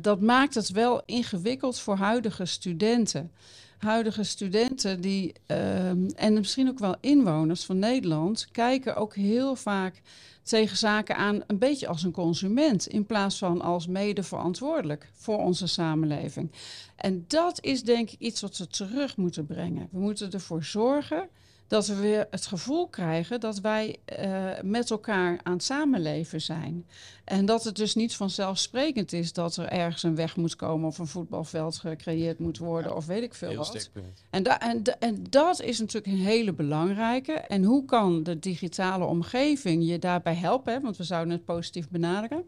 dat 0.00 0.20
maakt 0.20 0.54
het 0.54 0.70
wel 0.70 1.02
ingewikkeld 1.04 1.78
voor 1.78 1.96
huidige 1.96 2.44
studenten. 2.44 3.32
Huidige 3.78 4.22
studenten 4.22 5.00
die, 5.00 5.32
um, 5.46 6.06
en 6.06 6.32
misschien 6.32 6.68
ook 6.68 6.78
wel 6.78 6.94
inwoners 7.00 7.64
van 7.64 7.78
Nederland, 7.78 8.48
kijken 8.52 8.96
ook 8.96 9.14
heel 9.14 9.56
vaak 9.56 10.02
tegen 10.46 10.76
zaken 10.76 11.16
aan 11.16 11.42
een 11.46 11.58
beetje 11.58 11.88
als 11.88 12.02
een 12.02 12.12
consument 12.12 12.86
in 12.86 13.06
plaats 13.06 13.38
van 13.38 13.60
als 13.60 13.86
mede 13.86 14.22
verantwoordelijk 14.22 15.10
voor 15.14 15.38
onze 15.38 15.66
samenleving. 15.66 16.52
En 16.96 17.24
dat 17.28 17.64
is 17.64 17.82
denk 17.82 18.10
ik 18.10 18.18
iets 18.18 18.40
wat 18.40 18.56
we 18.56 18.66
terug 18.66 19.16
moeten 19.16 19.46
brengen. 19.46 19.88
We 19.90 19.98
moeten 19.98 20.32
ervoor 20.32 20.64
zorgen 20.64 21.28
dat 21.66 21.86
we 21.86 21.94
weer 21.94 22.26
het 22.30 22.46
gevoel 22.46 22.88
krijgen 22.88 23.40
dat 23.40 23.60
wij 23.60 23.96
uh, 24.20 24.50
met 24.62 24.90
elkaar 24.90 25.40
aan 25.42 25.52
het 25.52 25.62
samenleven 25.62 26.40
zijn. 26.40 26.86
En 27.24 27.46
dat 27.46 27.64
het 27.64 27.76
dus 27.76 27.94
niet 27.94 28.16
vanzelfsprekend 28.16 29.12
is 29.12 29.32
dat 29.32 29.56
er 29.56 29.68
ergens 29.68 30.02
een 30.02 30.14
weg 30.14 30.36
moet 30.36 30.56
komen 30.56 30.88
of 30.88 30.98
een 30.98 31.06
voetbalveld 31.06 31.76
gecreëerd 31.76 32.38
moet 32.38 32.58
worden 32.58 32.96
of 32.96 33.06
weet 33.06 33.22
ik 33.22 33.34
veel 33.34 33.54
wat. 33.54 33.90
En, 34.30 34.42
da 34.42 34.60
en, 34.60 34.82
en 34.98 35.24
dat 35.30 35.60
is 35.60 35.78
natuurlijk 35.78 36.12
een 36.12 36.24
hele 36.24 36.52
belangrijke. 36.52 37.32
En 37.32 37.64
hoe 37.64 37.84
kan 37.84 38.22
de 38.22 38.38
digitale 38.38 39.04
omgeving 39.04 39.88
je 39.88 39.98
daarbij 39.98 40.34
helpen? 40.34 40.82
Want 40.82 40.96
we 40.96 41.04
zouden 41.04 41.32
het 41.32 41.44
positief 41.44 41.88
benaderen. 41.88 42.44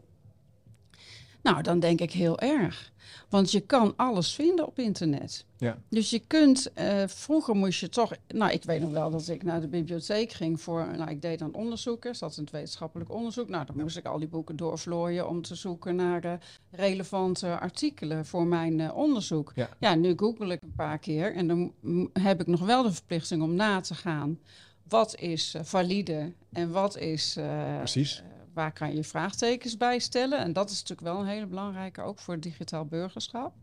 Nou, 1.41 1.61
dan 1.61 1.79
denk 1.79 2.01
ik 2.01 2.11
heel 2.11 2.39
erg. 2.39 2.91
Want 3.29 3.51
je 3.51 3.59
kan 3.59 3.93
alles 3.95 4.33
vinden 4.33 4.67
op 4.67 4.79
internet. 4.79 5.45
Ja. 5.57 5.77
Dus 5.89 6.09
je 6.09 6.19
kunt, 6.27 6.71
uh, 6.75 7.03
vroeger 7.07 7.55
moest 7.55 7.79
je 7.79 7.89
toch, 7.89 8.13
nou 8.27 8.51
ik 8.51 8.63
weet 8.63 8.81
nog 8.81 8.91
wel 8.91 9.09
dat 9.09 9.27
ik 9.27 9.43
naar 9.43 9.61
de 9.61 9.67
bibliotheek 9.67 10.31
ging 10.31 10.61
voor, 10.61 10.87
nou 10.97 11.09
ik 11.09 11.21
deed 11.21 11.39
dan 11.39 11.53
onderzoeken, 11.53 12.15
zat 12.15 12.37
in 12.37 12.43
het 12.43 12.51
wetenschappelijk 12.51 13.11
onderzoek. 13.11 13.49
Nou 13.49 13.65
dan 13.65 13.75
moest 13.77 13.97
ik 13.97 14.05
al 14.05 14.19
die 14.19 14.27
boeken 14.27 14.55
doorvlooien 14.55 15.29
om 15.29 15.41
te 15.41 15.55
zoeken 15.55 15.95
naar 15.95 16.25
uh, 16.25 16.33
relevante 16.71 17.59
artikelen 17.59 18.25
voor 18.25 18.45
mijn 18.45 18.79
uh, 18.79 18.95
onderzoek. 18.95 19.51
Ja. 19.55 19.69
ja, 19.79 19.95
nu 19.95 20.13
google 20.15 20.53
ik 20.53 20.61
een 20.61 20.73
paar 20.75 20.99
keer 20.99 21.35
en 21.35 21.47
dan 21.47 21.73
heb 22.13 22.41
ik 22.41 22.47
nog 22.47 22.65
wel 22.65 22.83
de 22.83 22.93
verplichting 22.93 23.41
om 23.41 23.55
na 23.55 23.81
te 23.81 23.95
gaan. 23.95 24.39
Wat 24.87 25.15
is 25.15 25.55
valide 25.61 26.33
en 26.51 26.71
wat 26.71 26.97
is 26.97 27.37
Precies 27.77 28.23
waar 28.59 28.73
kan 28.73 28.95
je 28.95 29.03
vraagtekens 29.03 29.77
bij 29.77 29.99
stellen? 29.99 30.39
En 30.39 30.53
dat 30.53 30.69
is 30.69 30.81
natuurlijk 30.81 31.07
wel 31.07 31.19
een 31.19 31.27
hele 31.27 31.45
belangrijke, 31.45 32.01
ook 32.01 32.19
voor 32.19 32.39
digitaal 32.39 32.85
burgerschap. 32.85 33.53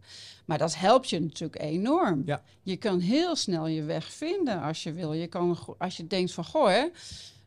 Maar 0.45 0.59
dat 0.59 0.77
helpt 0.77 1.11
je 1.11 1.21
natuurlijk 1.21 1.61
enorm. 1.61 2.23
Ja. 2.27 2.43
Je 2.63 2.77
kan 2.77 3.01
heel 3.01 3.37
snel 3.37 3.67
je 3.67 3.83
weg 3.83 4.13
vinden 4.13 4.63
als 4.63 4.83
je 4.83 4.93
wil. 4.93 5.13
Je 5.13 5.27
kan, 5.27 5.59
als 5.79 5.97
je 5.97 6.07
denkt 6.07 6.33
van, 6.33 6.45
goh, 6.45 6.69
hè, 6.69 6.87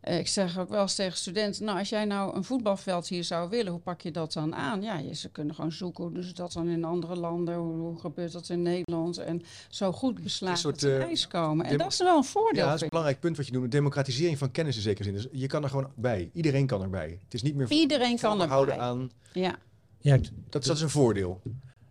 ik 0.01 0.27
zeg 0.27 0.59
ook 0.59 0.69
wel 0.69 0.81
eens 0.81 0.95
tegen 0.95 1.17
studenten, 1.17 1.65
nou 1.65 1.79
als 1.79 1.89
jij 1.89 2.05
nou 2.05 2.35
een 2.35 2.43
voetbalveld 2.43 3.07
hier 3.07 3.23
zou 3.23 3.49
willen, 3.49 3.71
hoe 3.71 3.81
pak 3.81 4.01
je 4.01 4.11
dat 4.11 4.33
dan 4.33 4.55
aan? 4.55 4.81
Ja, 4.81 5.13
ze 5.13 5.29
kunnen 5.29 5.55
gewoon 5.55 5.71
zoeken, 5.71 6.03
hoe 6.03 6.13
doen 6.13 6.23
ze 6.23 6.33
dat 6.33 6.53
dan 6.53 6.67
in 6.67 6.83
andere 6.83 7.15
landen? 7.15 7.55
Hoe, 7.55 7.99
gebeurt 7.99 8.31
dat 8.31 8.49
in 8.49 8.61
Nederland? 8.61 9.17
En 9.17 9.41
zo 9.69 9.91
goed 9.91 10.23
beslagen 10.23 10.57
soort, 10.57 10.83
uh, 10.83 11.01
ijs 11.01 11.27
komen. 11.27 11.65
En 11.65 11.77
dat 11.77 11.91
is 11.91 11.97
wel 11.97 12.17
een 12.17 12.23
voordeel. 12.23 12.63
Ja, 12.63 12.65
dat 12.65 12.75
is 12.75 12.81
een 12.81 12.89
belangrijk 12.89 13.19
punt 13.19 13.37
wat 13.37 13.45
je 13.45 13.51
noemt. 13.51 13.71
Democratisering 13.71 14.37
van 14.37 14.51
kennis 14.51 14.75
in 14.75 14.81
zekere 14.81 15.03
zin. 15.03 15.13
Dus 15.13 15.27
je 15.31 15.47
kan 15.47 15.63
er 15.63 15.69
gewoon 15.69 15.91
bij. 15.95 16.29
Iedereen 16.33 16.65
kan 16.65 16.81
erbij. 16.81 17.19
Het 17.23 17.33
is 17.33 17.41
niet 17.41 17.55
meer 17.55 17.71
Iedereen 17.71 18.17
kan 18.17 18.41
houden 18.41 18.79
aan... 18.79 19.11
Ja. 19.33 19.55
ja 19.99 20.17
dat, 20.17 20.63
dat 20.65 20.75
is 20.75 20.81
een 20.81 20.89
voordeel. 20.89 21.41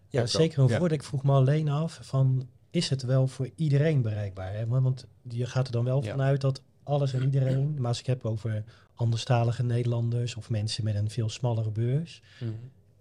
Ja, 0.09 0.27
zeker 0.27 0.59
een 0.59 0.69
voordeel. 0.69 0.97
Ik 0.97 1.05
vroeg 1.05 1.23
me 1.23 1.33
alleen 1.33 1.69
af 1.69 1.99
van... 2.03 2.49
Is 2.71 2.89
het 2.89 3.03
wel 3.03 3.27
voor 3.27 3.51
iedereen 3.55 4.03
bereikbaar? 4.03 4.55
Hè? 4.55 4.67
Want 4.67 5.07
je 5.23 5.47
gaat 5.47 5.67
er 5.67 5.73
dan 5.73 5.85
wel 5.85 6.03
vanuit 6.03 6.41
dat 6.41 6.63
alles 6.89 7.13
en 7.13 7.23
iedereen. 7.23 7.75
Maar 7.79 7.89
als 7.89 7.99
ik 7.99 8.07
heb 8.07 8.25
over 8.25 8.65
anderstalige 8.95 9.63
Nederlanders 9.63 10.35
of 10.35 10.51
mensen 10.51 10.85
met 10.85 10.95
een 10.95 11.11
veel 11.11 11.29
smallere 11.29 11.71
beurs. 11.71 12.23
Mhm. 12.41 12.51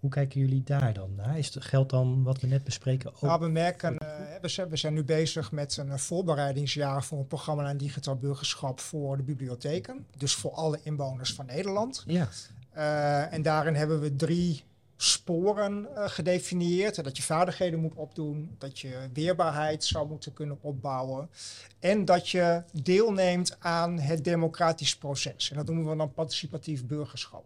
Hoe 0.00 0.10
kijken 0.10 0.40
jullie 0.40 0.62
daar 0.64 0.92
dan 0.92 1.14
naar? 1.14 1.38
Is 1.38 1.54
het, 1.54 1.64
geldt 1.64 1.90
dan 1.90 2.22
wat 2.22 2.40
we 2.40 2.46
net 2.46 2.64
bespreken 2.64 3.10
ook? 3.14 3.20
Nou, 3.20 3.40
we 3.40 3.48
merken, 3.48 3.92
uh, 3.92 4.08
we, 4.40 4.48
zijn, 4.48 4.68
we 4.68 4.76
zijn 4.76 4.94
nu 4.94 5.04
bezig 5.04 5.52
met 5.52 5.76
een 5.76 5.98
voorbereidingsjaar 5.98 7.04
voor 7.04 7.18
een 7.18 7.26
programma 7.26 7.64
aan 7.64 7.76
digitaal 7.76 8.16
burgerschap 8.16 8.80
voor 8.80 9.16
de 9.16 9.22
bibliotheken. 9.22 10.06
Dus 10.16 10.34
voor 10.34 10.52
alle 10.52 10.78
inwoners 10.82 11.32
van 11.32 11.46
Nederland. 11.46 12.04
Ja. 12.06 12.28
Uh, 12.76 13.32
en 13.32 13.42
daarin 13.42 13.74
hebben 13.74 14.00
we 14.00 14.16
drie 14.16 14.64
sporen 15.00 15.88
uh, 15.94 16.08
gedefinieerd. 16.08 17.04
Dat 17.04 17.16
je 17.16 17.22
vaardigheden 17.22 17.80
moet 17.80 17.94
opdoen, 17.94 18.54
dat 18.58 18.78
je 18.78 19.08
weerbaarheid 19.12 19.84
zou 19.84 20.08
moeten 20.08 20.32
kunnen 20.32 20.58
opbouwen. 20.60 21.30
En 21.78 22.04
dat 22.04 22.28
je 22.28 22.62
deelneemt 22.72 23.56
aan 23.58 23.98
het 23.98 24.24
democratisch 24.24 24.96
proces. 24.96 25.50
En 25.50 25.56
dat 25.56 25.66
noemen 25.66 25.90
we 25.90 25.96
dan 25.96 26.12
participatief 26.12 26.86
burgerschap. 26.86 27.44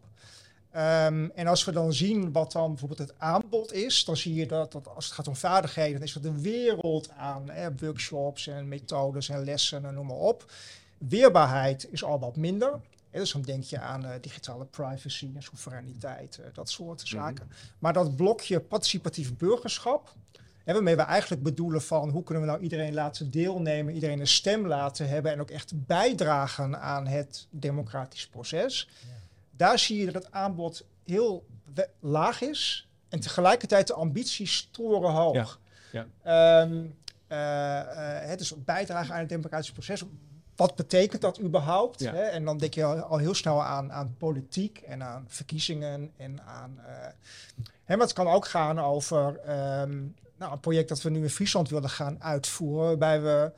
Um, 0.77 1.31
en 1.35 1.47
als 1.47 1.65
we 1.65 1.73
dan 1.73 1.93
zien 1.93 2.33
wat 2.33 2.53
dan 2.53 2.69
bijvoorbeeld 2.69 2.99
het 2.99 3.15
aanbod 3.19 3.73
is, 3.73 4.05
dan 4.05 4.17
zie 4.17 4.35
je 4.35 4.47
dat, 4.47 4.73
dat 4.73 4.89
als 4.95 5.05
het 5.05 5.15
gaat 5.15 5.29
om 5.29 5.37
vaardigheden, 5.37 5.93
dan 5.93 6.03
is 6.03 6.13
dat 6.13 6.25
een 6.25 6.43
wereld 6.43 7.11
aan 7.11 7.51
workshops 7.79 8.47
en 8.47 8.69
methodes 8.69 9.29
en 9.29 9.45
lessen 9.45 9.85
en 9.85 9.95
noem 9.95 10.07
maar 10.07 10.17
op. 10.17 10.53
Weerbaarheid 10.99 11.89
is 11.91 12.05
al 12.05 12.19
wat 12.19 12.37
minder 12.37 12.81
dus 13.19 13.33
dan 13.33 13.43
denk 13.43 13.65
je 13.65 13.81
aan 13.81 14.05
uh, 14.05 14.11
digitale 14.21 14.65
privacy 14.65 15.31
en 15.35 15.43
soevereiniteit, 15.43 16.39
uh, 16.41 16.47
dat 16.53 16.71
soort 16.71 17.03
mhm. 17.03 17.07
zaken. 17.07 17.51
Maar 17.79 17.93
dat 17.93 18.17
blokje 18.17 18.61
participatief 18.61 19.37
burgerschap, 19.37 20.15
hè, 20.65 20.73
waarmee 20.73 20.97
we 20.97 21.03
eigenlijk 21.03 21.43
bedoelen 21.43 21.83
van 21.83 22.11
hoe 22.11 22.23
kunnen 22.23 22.43
we 22.43 22.51
nou 22.51 22.63
iedereen 22.63 22.95
laten 22.95 23.31
deelnemen, 23.31 23.95
iedereen 23.95 24.21
een 24.21 24.27
stem 24.27 24.67
laten 24.67 25.09
hebben 25.09 25.33
en 25.33 25.41
ook 25.41 25.51
echt 25.51 25.87
bijdragen 25.87 26.81
aan 26.81 27.07
het 27.07 27.47
democratisch 27.51 28.27
proces. 28.27 28.89
Ja. 29.01 29.09
Daar 29.57 29.79
zie 29.79 29.99
je 29.99 30.05
dat 30.05 30.15
het 30.15 30.33
aanbod 30.33 30.85
heel 31.05 31.47
laag 32.01 32.41
is 32.41 32.89
en 33.09 33.21
tegelijkertijd 33.21 33.87
de 33.87 33.95
ambities 33.95 34.69
torenhoog. 34.71 35.61
Ja. 35.93 36.07
Ja. 36.23 36.61
Um, 36.63 36.95
uh, 37.29 38.31
uh, 38.31 38.37
dus 38.37 38.55
bijdragen 38.65 39.15
aan 39.15 39.21
het 39.21 39.29
democratisch 39.29 39.73
proces 39.73 40.03
wat 40.63 40.77
betekent 40.77 41.23
dat 41.23 41.41
überhaupt? 41.41 42.01
Hè? 42.01 42.23
En 42.23 42.45
dan 42.45 42.59
denk 42.59 42.75
je 42.75 42.85
al, 42.85 43.19
heel 43.19 43.35
snel 43.35 43.63
aan, 43.63 43.93
aan 43.93 44.15
politiek 44.19 44.79
en 44.79 45.03
aan 45.03 45.25
verkiezingen 45.29 46.13
en 46.17 46.43
aan. 46.43 46.79
Uh, 46.79 46.85
hè, 47.85 47.97
maar 47.97 48.07
het 48.07 48.13
kan 48.13 48.29
ook 48.29 48.47
gaan 48.47 48.81
over 48.81 49.27
um, 49.81 50.15
nou, 50.37 50.53
een 50.53 50.61
project 50.61 50.89
dat 50.89 51.03
we 51.03 51.11
nu 51.11 51.23
in 51.23 51.31
Friesland 51.31 51.69
willen 51.69 51.91
gaan 51.91 52.23
uitvoeren, 52.23 52.87
waarbij 52.87 53.23
we 53.23 53.53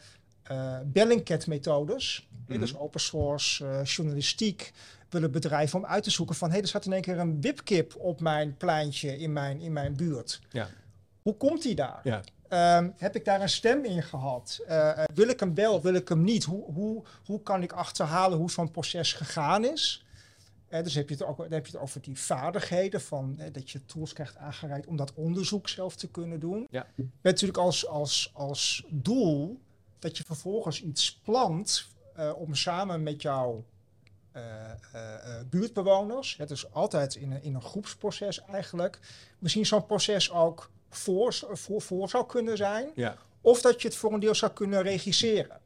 uh, 0.52 0.78
Bellingcat-methodes, 0.84 2.28
mm 2.46 2.60
dus 2.60 2.76
open 2.76 3.00
source 3.00 3.64
uh, 3.64 3.84
journalistiek, 3.84 4.72
willen 5.08 5.30
bedrijven 5.30 5.78
om 5.78 5.86
uit 5.86 6.02
te 6.02 6.10
zoeken 6.10 6.34
van 6.34 6.48
hé, 6.48 6.54
hey, 6.54 6.62
er 6.62 6.68
staat 6.68 6.86
in 6.86 6.92
één 6.92 7.02
keer 7.02 7.18
een 7.18 7.40
wipkip 7.40 7.96
op 7.96 8.20
mijn 8.20 8.56
pleintje 8.56 9.18
in 9.18 9.32
mijn, 9.32 9.60
in 9.60 9.72
mijn 9.72 9.96
buurt. 9.96 10.40
Ja. 10.50 10.68
Hoe 11.22 11.36
komt 11.36 11.62
die 11.62 11.74
daar? 11.74 12.00
Ja. 12.02 12.20
Um, 12.54 12.94
heb 12.96 13.16
ik 13.16 13.24
daar 13.24 13.40
een 13.40 13.48
stem 13.48 13.84
in 13.84 14.02
gehad? 14.02 14.60
Uh, 14.68 15.04
wil 15.14 15.28
ik 15.28 15.40
hem 15.40 15.54
wel, 15.54 15.82
wil 15.82 15.94
ik 15.94 16.08
hem 16.08 16.22
niet? 16.22 16.44
Hoe, 16.44 16.72
hoe, 16.72 17.02
hoe 17.24 17.42
kan 17.42 17.62
ik 17.62 17.72
achterhalen 17.72 18.38
hoe 18.38 18.50
zo'n 18.50 18.70
proces 18.70 19.12
gegaan 19.12 19.64
is? 19.64 20.04
Uh, 20.68 20.82
dus 20.82 20.94
heb 20.94 21.08
je, 21.08 21.14
het 21.14 21.24
ook, 21.24 21.36
dan 21.36 21.52
heb 21.52 21.66
je 21.66 21.72
het 21.72 21.80
over 21.80 22.00
die 22.00 22.18
vaardigheden, 22.18 23.00
van, 23.00 23.36
uh, 23.38 23.44
dat 23.52 23.70
je 23.70 23.84
tools 23.84 24.12
krijgt 24.12 24.36
aangereikt 24.36 24.86
om 24.86 24.96
dat 24.96 25.14
onderzoek 25.14 25.68
zelf 25.68 25.96
te 25.96 26.08
kunnen 26.08 26.40
doen. 26.40 26.66
Ja. 26.70 26.86
Met 26.96 27.08
natuurlijk 27.22 27.58
als, 27.58 27.86
als, 27.86 28.30
als 28.34 28.84
doel 28.88 29.60
dat 29.98 30.16
je 30.16 30.24
vervolgens 30.24 30.82
iets 30.82 31.20
plant 31.24 31.86
om 32.36 32.54
samen 32.54 33.02
met 33.02 33.22
jouw 33.22 33.64
buurtbewoners, 35.50 36.36
het 36.36 36.50
is 36.50 36.72
altijd 36.72 37.14
in 37.14 37.32
een, 37.32 37.42
in 37.42 37.54
een 37.54 37.62
groepsproces 37.62 38.44
eigenlijk, 38.44 38.98
misschien 39.38 39.66
zo'n 39.66 39.86
proces 39.86 40.30
ook 40.30 40.70
voor, 40.96 41.34
voor, 41.52 41.82
voor 41.82 42.08
zou 42.08 42.26
kunnen 42.26 42.56
zijn. 42.56 42.90
Ja. 42.94 43.16
Of 43.40 43.60
dat 43.60 43.82
je 43.82 43.88
het 43.88 43.96
voor 43.96 44.12
een 44.12 44.20
deel 44.20 44.34
zou 44.34 44.52
kunnen 44.52 44.82
regisseren. 44.82 45.60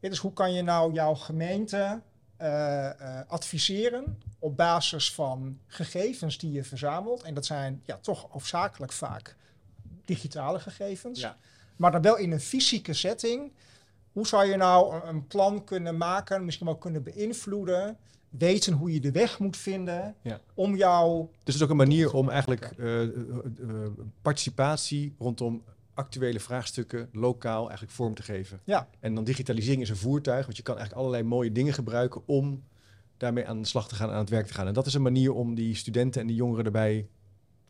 dus 0.00 0.18
hoe 0.18 0.32
kan 0.32 0.52
je 0.52 0.62
nou 0.62 0.92
jouw 0.92 1.14
gemeente 1.14 2.00
uh, 2.40 2.90
uh, 3.00 3.20
adviseren 3.26 4.22
op 4.38 4.56
basis 4.56 5.14
van 5.14 5.58
gegevens 5.66 6.38
die 6.38 6.52
je 6.52 6.64
verzamelt? 6.64 7.22
En 7.22 7.34
dat 7.34 7.46
zijn 7.46 7.82
ja, 7.84 7.96
toch 7.96 8.26
hoofdzakelijk 8.30 8.92
vaak 8.92 9.36
digitale 10.04 10.60
gegevens. 10.60 11.20
Ja. 11.20 11.36
Maar 11.76 11.92
dan 11.92 12.02
wel 12.02 12.16
in 12.16 12.32
een 12.32 12.40
fysieke 12.40 12.94
setting. 12.94 13.52
Hoe 14.12 14.26
zou 14.26 14.46
je 14.46 14.56
nou 14.56 14.94
een, 14.94 15.08
een 15.08 15.26
plan 15.26 15.64
kunnen 15.64 15.96
maken, 15.96 16.44
misschien 16.44 16.66
wel 16.66 16.76
kunnen 16.76 17.02
beïnvloeden? 17.02 17.98
Weten 18.28 18.72
hoe 18.72 18.92
je 18.92 19.00
de 19.00 19.12
weg 19.12 19.38
moet 19.38 19.56
vinden 19.56 20.14
ja. 20.22 20.40
om 20.54 20.76
jou. 20.76 21.26
Dus 21.26 21.38
het 21.44 21.54
is 21.54 21.62
ook 21.62 21.70
een 21.70 21.76
manier 21.76 22.12
om 22.12 22.28
eigenlijk 22.28 22.72
uh, 22.76 23.02
uh, 23.02 23.10
participatie 24.22 25.14
rondom 25.18 25.62
actuele 25.94 26.40
vraagstukken 26.40 27.08
lokaal 27.12 27.62
eigenlijk 27.62 27.92
vorm 27.92 28.14
te 28.14 28.22
geven. 28.22 28.60
Ja. 28.64 28.88
En 29.00 29.14
dan 29.14 29.24
digitalisering 29.24 29.82
is 29.82 29.90
een 29.90 29.96
voertuig, 29.96 30.44
want 30.44 30.56
je 30.56 30.62
kan 30.62 30.76
eigenlijk 30.76 31.06
allerlei 31.06 31.28
mooie 31.28 31.52
dingen 31.52 31.74
gebruiken 31.74 32.22
om 32.26 32.62
daarmee 33.16 33.46
aan 33.46 33.62
de 33.62 33.68
slag 33.68 33.88
te 33.88 33.94
gaan, 33.94 34.10
aan 34.10 34.18
het 34.18 34.28
werk 34.28 34.46
te 34.46 34.54
gaan. 34.54 34.66
En 34.66 34.74
dat 34.74 34.86
is 34.86 34.94
een 34.94 35.02
manier 35.02 35.32
om 35.32 35.54
die 35.54 35.74
studenten 35.74 36.20
en 36.20 36.26
die 36.26 36.36
jongeren 36.36 36.64
erbij 36.64 37.08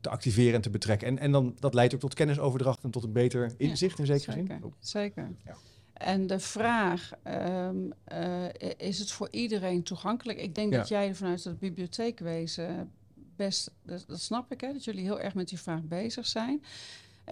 te 0.01 0.09
activeren 0.09 0.55
en 0.55 0.61
te 0.61 0.71
betrekken. 0.71 1.09
En, 1.09 1.19
en 1.19 1.33
dan, 1.33 1.57
dat 1.59 1.75
leidt 1.75 1.95
ook 1.95 2.01
tot 2.01 2.15
kennisoverdracht 2.15 2.85
en 2.85 2.91
tot 2.91 3.05
een 3.05 3.13
beter 3.13 3.55
inzicht 3.57 3.99
in 3.99 4.07
zekere 4.07 4.33
zeker, 4.33 4.59
zin. 4.61 4.75
Zeker. 4.79 5.31
Ja. 5.45 5.57
En 5.99 6.27
de 6.27 6.39
vraag, 6.39 7.11
um, 7.25 7.93
uh, 8.13 8.45
is 8.77 8.99
het 8.99 9.11
voor 9.11 9.29
iedereen 9.31 9.83
toegankelijk? 9.83 10.39
Ik 10.39 10.55
denk 10.55 10.73
ja. 10.73 10.79
dat 10.79 10.89
jij 10.89 11.15
vanuit 11.15 11.45
het 11.45 11.59
bibliotheekwezen 11.59 12.93
best, 13.37 13.71
dat, 13.83 14.05
dat 14.09 14.21
snap 14.21 14.53
ik, 14.53 14.61
hè, 14.61 14.73
dat 14.73 14.85
jullie 14.85 15.03
heel 15.03 15.21
erg 15.21 15.35
met 15.35 15.49
die 15.49 15.59
vraag 15.59 15.83
bezig 15.83 16.27
zijn. 16.27 16.63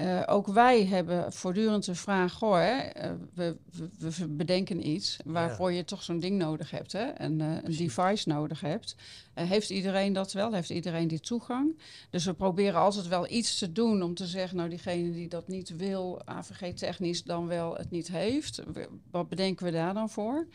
Uh, 0.01 0.23
ook 0.27 0.47
wij 0.47 0.87
hebben 0.87 1.33
voortdurend 1.33 1.85
de 1.85 1.95
vraag: 1.95 2.33
goh, 2.33 2.55
hè, 2.55 3.05
uh, 3.05 3.13
we, 3.35 3.57
we, 3.73 3.89
we, 3.99 4.29
bedenken 4.29 4.89
iets 4.89 5.17
waarvoor 5.25 5.71
ja. 5.71 5.77
je 5.77 5.85
toch 5.85 6.03
zo'n 6.03 6.21
ding 6.21 6.39
nodig 6.39 6.71
hebt, 6.71 6.93
hè, 6.93 7.05
en, 7.05 7.41
uh, 7.41 7.55
een 7.63 7.77
device 7.77 8.29
nodig 8.29 8.61
hebt. 8.61 8.97
heeft 9.35 9.71
iedereen 9.71 10.13
dat 10.13 10.33
wel? 10.33 10.53
Heeft 10.53 10.71
iedereen 10.71 11.09
die 11.09 11.21
toegang? 11.21 11.79
Dus 12.11 12.25
we 12.25 12.35
proberen 12.35 12.81
altijd 12.81 13.09
wel 13.09 13.31
iets 13.31 13.59
te 13.59 13.73
doen 13.73 14.03
om 14.03 14.15
te 14.15 14.27
zeggen: 14.27 14.57
nou, 14.57 14.69
diegene 14.69 15.13
die 15.13 15.29
dat 15.29 15.49
niet 15.49 15.77
wil, 15.77 16.23
AVG-technisch 16.25 17.23
dan 17.23 17.47
wel 17.47 17.75
het 17.77 17.91
niet 17.91 18.09
heeft. 18.09 18.63
Wat 19.11 19.29
bedenken 19.29 19.65
we 19.65 19.73
daar 19.73 19.95
dan 19.95 20.11
voor? 20.11 20.47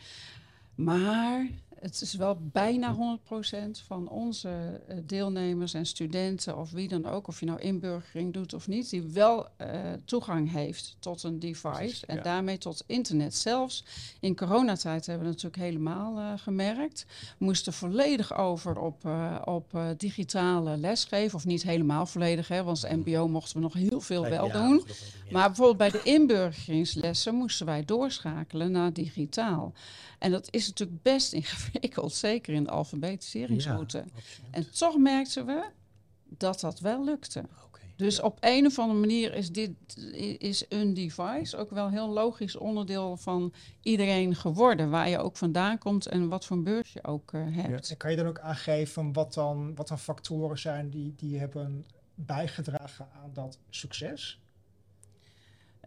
Maar 0.74 1.46
het 1.82 2.00
is 2.00 2.14
wel 2.14 2.38
bijna 2.40 3.18
100% 3.18 3.84
van 3.86 4.08
onze 4.08 4.80
eh, 4.88 4.96
deelnemers 5.04 5.74
en 5.74 5.86
studenten 5.86 6.58
of 6.58 6.70
wie 6.70 6.88
dan 6.88 7.06
ook, 7.06 7.28
of 7.28 7.40
je 7.40 7.46
nou 7.46 7.60
inburgering 7.60 8.32
doet 8.32 8.54
of 8.54 8.68
niet, 8.68 8.90
die 8.90 9.02
wel 9.02 9.46
uh, 9.60 9.68
toegang 10.04 10.52
heeft 10.52 10.96
tot 10.98 11.22
een 11.22 11.38
device 11.38 11.68
Precies, 11.68 12.04
en 12.04 12.16
ja. 12.16 12.22
daarmee 12.22 12.58
tot 12.58 12.84
internet. 12.86 13.34
Zelfs 13.34 13.84
in 14.20 14.36
coronatijd 14.36 15.06
hebben 15.06 15.26
we 15.26 15.32
natuurlijk 15.32 15.62
helemaal 15.62 16.18
uh, 16.18 16.32
gemerkt. 16.36 17.06
We 17.38 17.44
moesten 17.44 17.72
volledig 17.72 18.36
over 18.36 18.78
op, 18.78 19.04
uh, 19.06 19.36
op 19.44 19.78
digitale 19.96 20.76
lesgeven, 20.76 21.34
of 21.34 21.44
niet 21.44 21.62
helemaal 21.62 22.06
volledig, 22.06 22.48
hè, 22.48 22.62
want 22.62 22.84
als 22.84 22.92
MBO 22.92 23.28
mochten 23.28 23.56
we 23.56 23.62
nog 23.62 23.72
heel 23.72 24.00
veel 24.00 24.22
wel 24.22 24.46
Ja, 24.46 24.52
doen. 24.52 24.84
Maar 25.30 25.46
bijvoorbeeld 25.46 25.76
bij 25.76 25.90
de 25.90 26.10
inburgeringslessen 26.10 27.34
moesten 27.34 27.66
wij 27.66 27.84
doorschakelen 27.84 28.70
naar 28.70 28.92
digitaal. 28.92 29.72
En 30.22 30.30
dat 30.30 30.48
is 30.50 30.66
natuurlijk 30.68 31.02
best 31.02 31.32
ingewikkeld, 31.32 31.71
zeker 32.06 32.54
in 32.54 32.64
de 32.64 32.70
alfabetiseringsroute. 32.70 33.98
Ja. 33.98 34.22
En 34.50 34.70
toch 34.70 34.98
merkten 34.98 35.46
we 35.46 35.64
dat 36.24 36.60
dat 36.60 36.80
wel 36.80 37.04
lukte. 37.04 37.44
Dus 37.96 38.20
op 38.20 38.38
een 38.40 38.66
of 38.66 38.78
andere 38.78 39.00
manier 39.00 39.34
is 39.34 39.50
dit 39.50 39.70
is 40.38 40.64
een 40.68 40.94
device 40.94 41.56
ook 41.56 41.70
wel 41.70 41.90
heel 41.90 42.08
logisch 42.08 42.56
onderdeel 42.56 43.16
van 43.16 43.52
iedereen 43.82 44.34
geworden. 44.34 44.90
Waar 44.90 45.08
je 45.08 45.18
ook 45.18 45.36
vandaan 45.36 45.78
komt 45.78 46.06
en 46.06 46.28
wat 46.28 46.44
voor 46.44 46.62
beurs 46.62 46.92
je 46.92 47.04
ook 47.04 47.32
uh, 47.32 47.42
hebt. 47.48 47.90
En 47.90 47.96
kan 47.96 48.10
je 48.10 48.16
dan 48.16 48.26
ook 48.26 48.38
aangeven 48.38 49.12
wat 49.12 49.34
dan, 49.34 49.74
wat 49.74 49.88
dan 49.88 49.98
factoren 49.98 50.58
zijn 50.58 50.90
die, 50.90 51.14
die 51.16 51.38
hebben 51.38 51.86
bijgedragen 52.14 53.08
aan 53.22 53.30
dat 53.32 53.58
succes? 53.70 54.41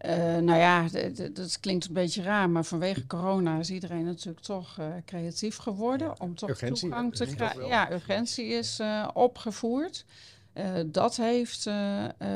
Uh, 0.04 0.12
nou 0.36 0.58
ja, 0.58 0.88
dat 1.32 1.60
klinkt 1.60 1.86
een 1.86 1.92
beetje 1.92 2.22
raar, 2.22 2.50
maar 2.50 2.64
vanwege 2.64 3.06
corona 3.06 3.58
is 3.58 3.70
iedereen 3.70 4.04
natuurlijk 4.04 4.44
toch 4.44 4.76
uh, 4.80 4.86
creatief 5.04 5.56
geworden. 5.56 6.06
Ja, 6.06 6.14
om 6.18 6.34
toch 6.34 6.48
urgentie, 6.48 6.88
toegang 6.88 7.14
te 7.14 7.26
krijgen. 7.26 7.66
Ja, 7.66 7.92
urgentie 7.92 8.46
is 8.46 8.80
uh, 8.80 9.08
opgevoerd. 9.14 10.04
dat 10.86 11.16
heeft 11.16 11.70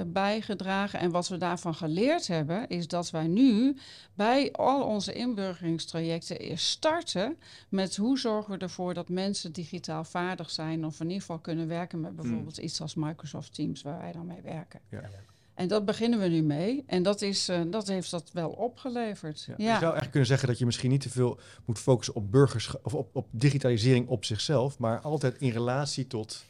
bijgedragen. 0.07 1.01
En 1.01 1.11
wat 1.11 1.29
we 1.29 1.37
daarvan 1.37 1.75
geleerd 1.75 2.27
hebben, 2.27 2.69
is 2.69 2.89
dat 2.89 3.11
wij 3.11 3.27
nu 3.27 3.77
bij 4.15 4.53
al 4.53 4.83
onze 4.83 5.13
inburgeringstrajecten 5.13 6.39
eerst 6.39 6.67
starten 6.67 7.37
met 7.69 7.97
hoe 7.97 8.19
zorgen 8.19 8.53
we 8.53 8.59
ervoor 8.59 8.95
dat 8.95 9.09
mensen 9.09 9.53
digitaal 9.53 10.05
vaardig 10.05 10.51
zijn 10.51 10.85
of 10.85 11.01
in 11.01 11.07
ieder 11.07 11.21
geval 11.21 11.39
kunnen 11.39 11.69
werken 11.69 12.01
met 12.01 12.17
bijvoorbeeld 12.17 12.59
mm. 12.59 12.65
iets 12.65 12.81
als 12.81 12.95
Microsoft 12.95 13.55
Teams 13.55 13.83
waar 13.83 13.99
wij 13.99 14.13
dan 14.13 14.27
mee 14.27 14.43
werken. 14.43 14.81
Ja. 14.89 15.11
En 15.55 15.69
dat 15.69 15.85
beginnen 15.85 16.21
we 16.21 16.27
nu 16.27 16.43
mee. 16.43 16.85
En 16.87 17.03
dat, 17.03 17.23
is, 17.23 17.49
uh, 17.49 17.61
dat 17.71 17.89
heeft 17.89 18.11
dat 18.11 18.31
wel 18.33 18.51
opgeleverd. 18.51 19.45
Ja. 19.47 19.55
Ja. 19.57 19.65
Je 19.65 19.71
zou 19.71 19.83
eigenlijk 19.83 20.11
kunnen 20.11 20.29
zeggen 20.29 20.49
dat 20.49 20.59
je 20.59 20.65
misschien 20.65 20.91
niet 20.91 21.01
te 21.01 21.11
veel 21.11 21.39
moet 21.65 21.79
focussen 21.79 22.15
op 22.15 22.31
burgerschap 22.31 22.87
of 22.87 22.95
op, 22.95 23.17
op 23.17 23.27
digitalisering 23.31 24.09
op 24.09 24.25
zichzelf, 24.25 24.79
maar 24.79 25.01
altijd 25.01 25.37
in 25.39 25.51
relatie 25.51 26.07
tot 26.07 26.45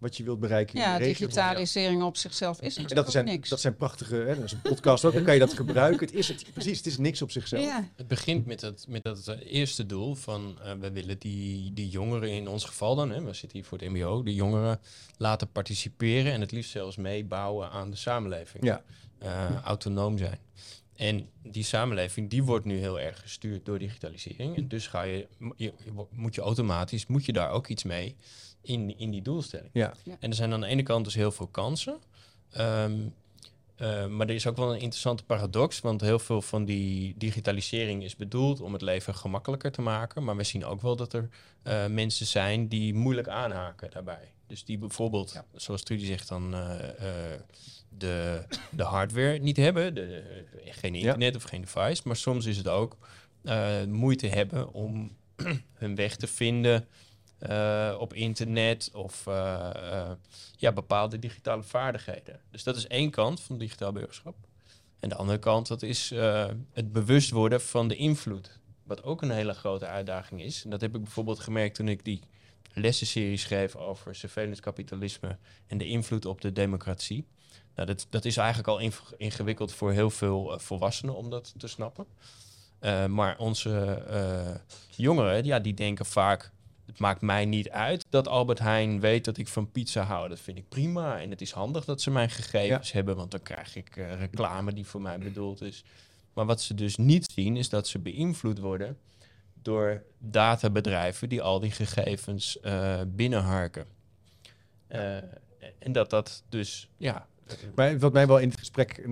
wat 0.00 0.16
je 0.16 0.24
wilt 0.24 0.40
bereiken. 0.40 0.78
Ja, 0.78 0.92
in 0.92 0.98
de 0.98 1.04
regio. 1.04 1.26
digitalisering 1.26 2.02
op 2.02 2.16
zichzelf 2.16 2.60
is 2.60 2.76
En 2.76 2.86
dat 2.86 3.10
zijn, 3.10 3.24
ook 3.24 3.30
niks. 3.30 3.48
dat 3.48 3.60
zijn 3.60 3.76
prachtige, 3.76 4.16
hè, 4.16 4.34
dat 4.34 4.44
is 4.44 4.52
een 4.52 4.60
podcast 4.62 5.04
ook, 5.04 5.12
dan 5.12 5.22
kan 5.22 5.34
je 5.34 5.40
dat 5.40 5.52
gebruiken. 5.52 6.06
Het 6.06 6.14
is 6.14 6.28
het, 6.28 6.44
precies, 6.52 6.76
het 6.76 6.86
is 6.86 6.98
niks 6.98 7.22
op 7.22 7.30
zichzelf. 7.30 7.62
ja. 7.62 7.88
Het 7.96 8.08
begint 8.08 8.46
met 8.46 8.60
dat, 8.60 8.84
met 8.88 9.02
dat 9.02 9.28
uh, 9.28 9.52
eerste 9.52 9.86
doel 9.86 10.14
van 10.14 10.58
uh, 10.64 10.72
we 10.72 10.90
willen 10.90 11.18
die, 11.18 11.72
die 11.72 11.88
jongeren 11.88 12.30
in 12.30 12.48
ons 12.48 12.64
geval 12.64 12.94
dan, 12.94 13.10
hè, 13.10 13.22
we 13.22 13.32
zitten 13.32 13.58
hier 13.58 13.66
voor 13.66 13.78
het 13.78 13.88
MBO, 13.88 14.22
de 14.22 14.34
jongeren 14.34 14.80
laten 15.16 15.50
participeren 15.52 16.32
en 16.32 16.40
het 16.40 16.52
liefst 16.52 16.70
zelfs 16.70 16.96
meebouwen 16.96 17.70
aan 17.70 17.90
de 17.90 17.96
samenleving. 17.96 18.64
Ja. 18.64 18.82
Uh, 19.22 19.56
autonoom 19.62 20.18
zijn. 20.18 20.38
En 20.96 21.28
die 21.42 21.64
samenleving 21.64 22.30
die 22.30 22.42
wordt 22.42 22.64
nu 22.64 22.78
heel 22.78 23.00
erg 23.00 23.20
gestuurd 23.20 23.64
door 23.64 23.78
digitalisering. 23.78 24.56
En 24.56 24.68
dus 24.68 24.86
ga 24.86 25.02
je, 25.02 25.26
je, 25.56 25.72
moet 26.10 26.34
je 26.34 26.40
automatisch, 26.40 27.06
moet 27.06 27.24
je 27.24 27.32
daar 27.32 27.50
ook 27.50 27.68
iets 27.68 27.82
mee 27.82 28.16
in, 28.62 28.98
in 28.98 29.10
die 29.10 29.22
doelstelling. 29.22 29.70
Ja. 29.72 29.94
Ja. 30.04 30.16
En 30.20 30.30
er 30.30 30.36
zijn 30.36 30.52
aan 30.52 30.60
de 30.60 30.66
ene 30.66 30.82
kant 30.82 31.04
dus 31.04 31.14
heel 31.14 31.32
veel 31.32 31.46
kansen. 31.46 31.98
Um, 32.58 33.14
uh, 33.80 34.06
maar 34.06 34.28
er 34.28 34.34
is 34.34 34.46
ook 34.46 34.56
wel 34.56 34.72
een 34.74 34.80
interessante 34.80 35.24
paradox, 35.24 35.80
want 35.80 36.00
heel 36.00 36.18
veel 36.18 36.42
van 36.42 36.64
die 36.64 37.14
digitalisering 37.18 38.04
is 38.04 38.16
bedoeld 38.16 38.60
om 38.60 38.72
het 38.72 38.82
leven 38.82 39.14
gemakkelijker 39.14 39.72
te 39.72 39.82
maken. 39.82 40.24
Maar 40.24 40.36
we 40.36 40.44
zien 40.44 40.64
ook 40.64 40.80
wel 40.82 40.96
dat 40.96 41.12
er 41.12 41.28
uh, 41.64 41.86
mensen 41.86 42.26
zijn 42.26 42.68
die 42.68 42.94
moeilijk 42.94 43.28
aanhaken 43.28 43.90
daarbij. 43.90 44.32
Dus 44.46 44.64
die 44.64 44.78
bijvoorbeeld, 44.78 45.32
ja. 45.32 45.44
zoals 45.54 45.82
Trudy 45.82 46.04
zegt, 46.04 46.28
dan 46.28 46.54
uh, 46.54 46.74
de, 47.88 48.44
de 48.70 48.82
hardware 48.82 49.38
niet 49.38 49.56
hebben, 49.56 49.94
de, 49.94 50.22
geen 50.64 50.94
internet 50.94 51.32
ja. 51.32 51.36
of 51.36 51.42
geen 51.42 51.60
device. 51.60 52.02
Maar 52.04 52.16
soms 52.16 52.46
is 52.46 52.56
het 52.56 52.68
ook 52.68 52.96
moeite 53.88 54.26
hebben 54.26 54.72
om 54.72 55.16
hun 55.72 55.94
weg 55.94 56.16
te 56.16 56.26
vinden 56.26 56.88
uh, 57.48 57.96
op 57.98 58.14
internet 58.14 58.90
of 58.92 59.26
uh, 59.28 59.70
uh, 59.76 60.10
ja, 60.56 60.72
bepaalde 60.72 61.18
digitale 61.18 61.62
vaardigheden. 61.62 62.40
Dus 62.50 62.62
dat 62.62 62.76
is 62.76 62.86
één 62.86 63.10
kant 63.10 63.40
van 63.40 63.58
digitaal 63.58 63.92
burgerschap. 63.92 64.36
En 64.98 65.08
de 65.08 65.14
andere 65.14 65.38
kant, 65.38 65.68
dat 65.68 65.82
is 65.82 66.12
het 66.72 66.92
bewust 66.92 67.30
worden 67.30 67.60
van 67.60 67.88
de 67.88 67.96
invloed. 67.96 68.58
Wat 68.82 69.02
ook 69.02 69.22
een 69.22 69.30
hele 69.30 69.54
grote 69.54 69.86
uitdaging 69.86 70.42
is. 70.42 70.64
En 70.64 70.70
dat 70.70 70.80
heb 70.80 70.94
ik 70.94 71.02
bijvoorbeeld 71.02 71.40
gemerkt 71.40 71.74
toen 71.74 71.88
ik 71.88 72.04
die 72.04 72.20
lessenserie 72.72 73.36
schreef 73.36 73.76
over 73.76 74.14
surveillance 74.14 74.62
kapitalisme 74.62 75.36
en 75.66 75.78
de 75.78 75.86
invloed 75.86 76.24
op 76.26 76.40
de 76.40 76.52
democratie. 76.52 77.26
Nou, 77.74 77.86
dat, 77.86 78.06
dat 78.10 78.24
is 78.24 78.36
eigenlijk 78.36 78.68
al 78.68 78.90
ingewikkeld 79.16 79.72
voor 79.72 79.92
heel 79.92 80.10
veel 80.10 80.58
volwassenen 80.58 81.14
om 81.14 81.30
dat 81.30 81.54
te 81.56 81.68
snappen. 81.68 82.06
maar 83.08 83.38
onze 83.38 84.02
jongeren, 84.96 85.44
ja, 85.44 85.58
die 85.58 85.74
denken 85.74 86.06
vaak 86.06 86.52
het 86.90 86.98
maakt 86.98 87.20
mij 87.20 87.44
niet 87.44 87.70
uit 87.70 88.06
dat 88.08 88.28
Albert 88.28 88.58
Heijn 88.58 89.00
weet 89.00 89.24
dat 89.24 89.36
ik 89.36 89.48
van 89.48 89.70
pizza 89.70 90.02
hou. 90.02 90.28
Dat 90.28 90.40
vind 90.40 90.58
ik 90.58 90.68
prima. 90.68 91.20
En 91.20 91.30
het 91.30 91.40
is 91.40 91.50
handig 91.50 91.84
dat 91.84 92.00
ze 92.00 92.10
mijn 92.10 92.30
gegevens 92.30 92.88
ja. 92.88 92.94
hebben, 92.94 93.16
want 93.16 93.30
dan 93.30 93.42
krijg 93.42 93.76
ik 93.76 93.96
uh, 93.96 94.18
reclame 94.18 94.72
die 94.72 94.86
voor 94.86 95.00
mij 95.00 95.18
bedoeld 95.18 95.62
is. 95.62 95.84
Maar 96.32 96.46
wat 96.46 96.60
ze 96.60 96.74
dus 96.74 96.96
niet 96.96 97.32
zien, 97.34 97.56
is 97.56 97.68
dat 97.68 97.88
ze 97.88 97.98
beïnvloed 97.98 98.58
worden 98.58 98.98
door 99.62 100.02
databedrijven 100.18 101.28
die 101.28 101.42
al 101.42 101.60
die 101.60 101.70
gegevens 101.70 102.58
uh, 102.62 103.00
binnenharken. 103.06 103.86
Uh, 104.88 105.16
en 105.78 105.92
dat 105.92 106.10
dat 106.10 106.42
dus, 106.48 106.88
ja. 106.96 107.26
Maar 107.74 107.98
wat 107.98 108.12
mij 108.12 108.26
wel 108.26 108.38
in 108.38 108.48
het 108.48 108.58
gesprek 108.58 109.06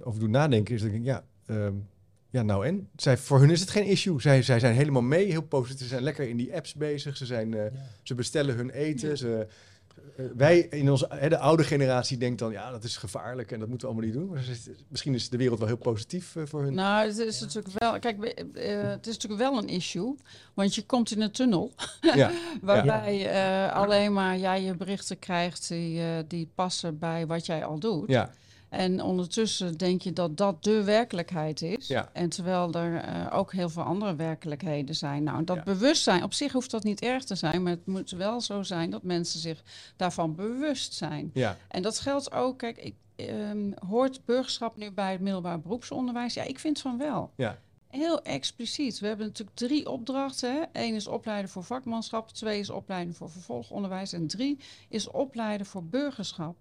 over 0.00 0.20
doet 0.20 0.30
nadenken, 0.30 0.74
is 0.74 0.80
dat 0.80 0.90
ik 0.90 1.04
denk, 1.04 1.06
ja. 1.06 1.24
Um 1.54 1.88
ja, 2.30 2.42
nou 2.42 2.66
en? 2.66 2.88
Zij, 2.96 3.16
voor 3.16 3.40
hun 3.40 3.50
is 3.50 3.60
het 3.60 3.70
geen 3.70 3.84
issue. 3.84 4.20
Zij, 4.20 4.42
zij 4.42 4.60
zijn 4.60 4.74
helemaal 4.74 5.02
mee, 5.02 5.26
heel 5.26 5.42
positief. 5.42 5.82
Ze 5.82 5.88
zijn 5.88 6.02
lekker 6.02 6.28
in 6.28 6.36
die 6.36 6.54
apps 6.54 6.74
bezig. 6.74 7.16
Ze, 7.16 7.26
zijn, 7.26 7.52
uh, 7.52 7.64
ja. 7.64 7.70
ze 8.02 8.14
bestellen 8.14 8.54
hun 8.56 8.70
eten. 8.70 9.08
Ja. 9.08 9.14
Ze, 9.14 9.46
uh, 10.16 10.26
wij 10.36 10.58
in 10.58 10.90
onze 10.90 11.08
uh, 11.22 11.28
de 11.28 11.38
oude 11.38 11.64
generatie 11.64 12.18
denkt 12.18 12.38
dan, 12.38 12.52
ja, 12.52 12.70
dat 12.70 12.84
is 12.84 12.96
gevaarlijk 12.96 13.52
en 13.52 13.58
dat 13.58 13.68
moeten 13.68 13.88
we 13.88 13.94
allemaal 13.94 14.10
niet 14.10 14.20
doen. 14.20 14.30
Maar 14.30 14.48
is, 14.48 14.68
misschien 14.88 15.14
is 15.14 15.28
de 15.28 15.36
wereld 15.36 15.58
wel 15.58 15.68
heel 15.68 15.76
positief 15.76 16.36
eh, 16.36 16.42
voor 16.46 16.62
hun. 16.62 16.74
Nou, 16.74 17.06
het 17.06 17.18
is 17.18 17.38
ja. 17.38 17.44
natuurlijk 17.44 17.78
wel, 17.78 17.98
kijk, 17.98 18.24
eh, 18.24 18.82
het 18.82 19.06
is 19.06 19.12
natuurlijk 19.12 19.40
wel 19.40 19.58
een 19.58 19.68
issue, 19.68 20.16
want 20.54 20.74
je 20.74 20.86
komt 20.86 21.10
in 21.10 21.20
een 21.20 21.30
tunnel 21.30 21.72
ja. 22.14 22.30
waarbij 22.60 23.30
eh, 23.30 23.74
alleen 23.74 24.12
maar 24.12 24.38
jij 24.38 24.62
je 24.62 24.74
berichten 24.74 25.18
krijgt 25.18 25.68
die, 25.68 26.00
eh, 26.00 26.18
die 26.28 26.50
passen 26.54 26.98
bij 26.98 27.26
wat 27.26 27.46
jij 27.46 27.64
al 27.64 27.78
doet. 27.78 28.08
Ja. 28.08 28.30
En 28.68 29.02
ondertussen 29.02 29.76
denk 29.76 30.02
je 30.02 30.12
dat 30.12 30.36
dat 30.36 30.64
de 30.64 30.84
werkelijkheid 30.84 31.62
is. 31.62 31.86
Ja. 31.86 32.10
En 32.12 32.28
terwijl 32.28 32.72
er 32.72 33.04
uh, 33.08 33.26
ook 33.38 33.52
heel 33.52 33.68
veel 33.68 33.82
andere 33.82 34.14
werkelijkheden 34.16 34.94
zijn. 34.94 35.22
Nou, 35.22 35.44
dat 35.44 35.56
Ja. 35.56 35.62
bewustzijn, 35.62 36.22
op 36.22 36.32
zich 36.32 36.52
hoeft 36.52 36.70
dat 36.70 36.82
niet 36.84 37.00
erg 37.00 37.24
te 37.24 37.34
zijn, 37.34 37.62
maar 37.62 37.72
het 37.72 37.86
moet 37.86 38.10
wel 38.10 38.40
zo 38.40 38.62
zijn 38.62 38.90
dat 38.90 39.02
mensen 39.02 39.40
zich 39.40 39.62
daarvan 39.96 40.34
bewust 40.34 40.94
zijn. 40.94 41.30
Ja. 41.34 41.56
En 41.68 41.82
dat 41.82 42.00
geldt 42.00 42.32
ook, 42.32 42.58
kijk, 42.58 42.76
ik, 42.78 42.94
ehm, 43.16 43.70
hoort 43.88 44.24
burgerschap 44.24 44.76
nu 44.76 44.90
bij 44.90 45.12
het 45.12 45.20
middelbaar 45.20 45.60
beroepsonderwijs? 45.60 46.34
Ja, 46.34 46.42
ik 46.42 46.58
vind 46.58 46.80
van 46.80 46.98
wel. 46.98 47.30
Ja. 47.36 47.58
Heel 47.88 48.22
expliciet. 48.22 48.98
We 48.98 49.06
hebben 49.06 49.26
natuurlijk 49.26 49.56
drie 49.56 49.90
opdrachten. 49.90 50.52
Hè. 50.54 50.62
Eén 50.72 50.94
is 50.94 51.06
opleiden 51.06 51.50
voor 51.50 51.64
vakmanschap, 51.64 52.30
twee 52.30 52.58
is 52.60 52.70
opleiden 52.70 53.14
voor 53.14 53.30
vervolgonderwijs 53.30 54.12
en 54.12 54.26
drie 54.26 54.58
is 54.88 55.08
opleiden 55.10 55.66
voor 55.66 55.84
burgerschap. 55.84 56.56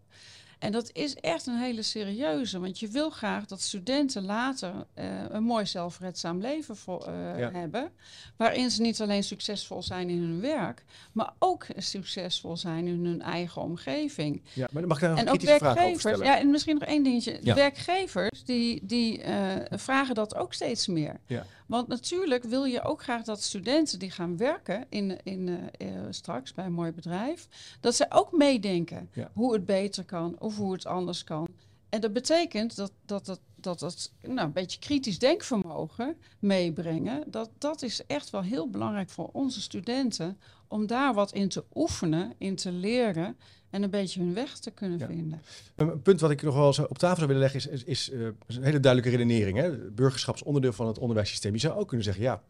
En 0.59 0.71
dat 0.71 0.89
is 0.93 1.15
echt 1.15 1.45
een 1.47 1.57
hele 1.57 1.81
serieuze, 1.81 2.59
want 2.59 2.79
je 2.79 2.87
wil 2.87 3.09
graag 3.09 3.45
dat 3.45 3.61
studenten 3.61 4.25
later 4.25 4.73
uh, 4.95 5.05
een 5.29 5.43
mooi 5.43 5.65
zelfredzaam 5.65 6.41
leven 6.41 6.75
voor, 6.77 7.07
uh, 7.09 7.39
Ja. 7.39 7.51
hebben. 7.51 7.91
Waarin 8.35 8.71
ze 8.71 8.81
niet 8.81 9.01
alleen 9.01 9.23
succesvol 9.23 9.83
zijn 9.83 10.09
in 10.09 10.17
hun 10.19 10.41
werk, 10.41 10.83
maar 11.11 11.33
ook 11.39 11.65
succesvol 11.77 12.57
zijn 12.57 12.87
in 12.87 13.05
hun 13.05 13.21
eigen 13.21 13.61
omgeving. 13.61 14.41
ja, 14.53 14.67
maar 14.71 14.81
dan 14.81 14.87
mag 14.87 14.97
ik 14.97 15.03
daar 15.03 15.09
nog 15.09 15.19
En 15.19 15.25
een 15.27 15.31
ook 15.33 15.37
kritische 15.39 15.59
vraag 15.63 15.71
over 15.71 15.83
werkgevers, 15.85 16.15
stellen. 16.15 16.33
ja, 16.33 16.39
en 16.39 16.51
misschien 16.51 16.77
nog 16.79 16.87
één 16.87 17.03
dingetje. 17.03 17.39
Ja. 17.41 17.55
Werkgevers 17.55 18.43
die, 18.43 18.79
die 18.85 19.23
uh, 19.23 19.55
vragen 19.69 20.15
dat 20.15 20.35
ook 20.35 20.53
steeds 20.53 20.87
meer. 20.87 21.19
Ja. 21.25 21.45
Want 21.67 21.87
natuurlijk 21.87 22.43
wil 22.43 22.63
je 22.65 22.81
ook 22.81 23.03
graag 23.03 23.23
dat 23.23 23.43
studenten 23.43 23.99
die 23.99 24.11
gaan 24.11 24.37
werken 24.37 24.85
in, 24.89 25.23
in, 25.23 25.47
uh, 25.47 25.57
uh, 25.95 26.05
straks 26.09 26.53
bij 26.53 26.65
een 26.65 26.73
mooi 26.73 26.91
bedrijf, 26.91 27.47
dat 27.79 27.95
ze 27.95 28.05
ook 28.09 28.31
meedenken 28.31 29.09
Ja. 29.13 29.31
hoe 29.33 29.53
het 29.53 29.65
beter 29.65 30.05
kan 30.05 30.35
of 30.39 30.57
hoe 30.57 30.73
het 30.73 30.85
anders 30.85 31.23
kan. 31.23 31.47
En 31.89 32.01
dat 32.01 32.13
betekent 32.13 32.75
dat 32.75 32.91
dat, 33.05 33.25
dat, 33.25 33.39
dat, 33.55 33.79
dat 33.79 34.11
nou, 34.21 34.47
een 34.47 34.53
beetje 34.53 34.79
kritisch 34.79 35.19
denkvermogen 35.19 36.17
meebrengen, 36.39 37.23
dat, 37.31 37.49
dat 37.57 37.81
is 37.81 38.05
echt 38.05 38.29
wel 38.29 38.41
heel 38.41 38.69
belangrijk 38.69 39.09
voor 39.09 39.29
onze 39.33 39.61
studenten 39.61 40.39
om 40.67 40.87
daar 40.87 41.13
wat 41.13 41.33
in 41.33 41.49
te 41.49 41.63
oefenen, 41.73 42.33
in 42.37 42.55
te 42.55 42.71
leren 42.71 43.37
en 43.69 43.83
een 43.83 43.89
beetje 43.89 44.19
hun 44.19 44.33
weg 44.33 44.57
te 44.57 44.71
kunnen 44.71 44.99
vinden. 44.99 45.41
Een 45.75 46.01
punt 46.01 46.19
wat 46.19 46.31
ik 46.31 46.41
nog 46.41 46.55
wel 46.55 46.87
op 46.87 46.97
tafel 46.97 47.15
zou 47.15 47.27
willen 47.27 47.41
leggen 47.41 47.59
is, 47.59 47.67
is, 47.67 47.83
is, 47.83 48.09
uh, 48.09 48.27
een 48.47 48.63
hele 48.63 48.79
duidelijke 48.79 49.17
redenering. 49.17 49.57
Hè? 49.57 49.77
Burgerschap 49.77 50.35
is 50.35 50.43
onderdeel 50.43 50.73
van 50.73 50.87
het 50.87 50.97
onderwijssysteem. 50.97 51.53
Je 51.53 51.59
zou 51.59 51.79
ook 51.79 51.87
kunnen 51.87 52.05
zeggen, 52.05 52.23
ja, 52.23 52.41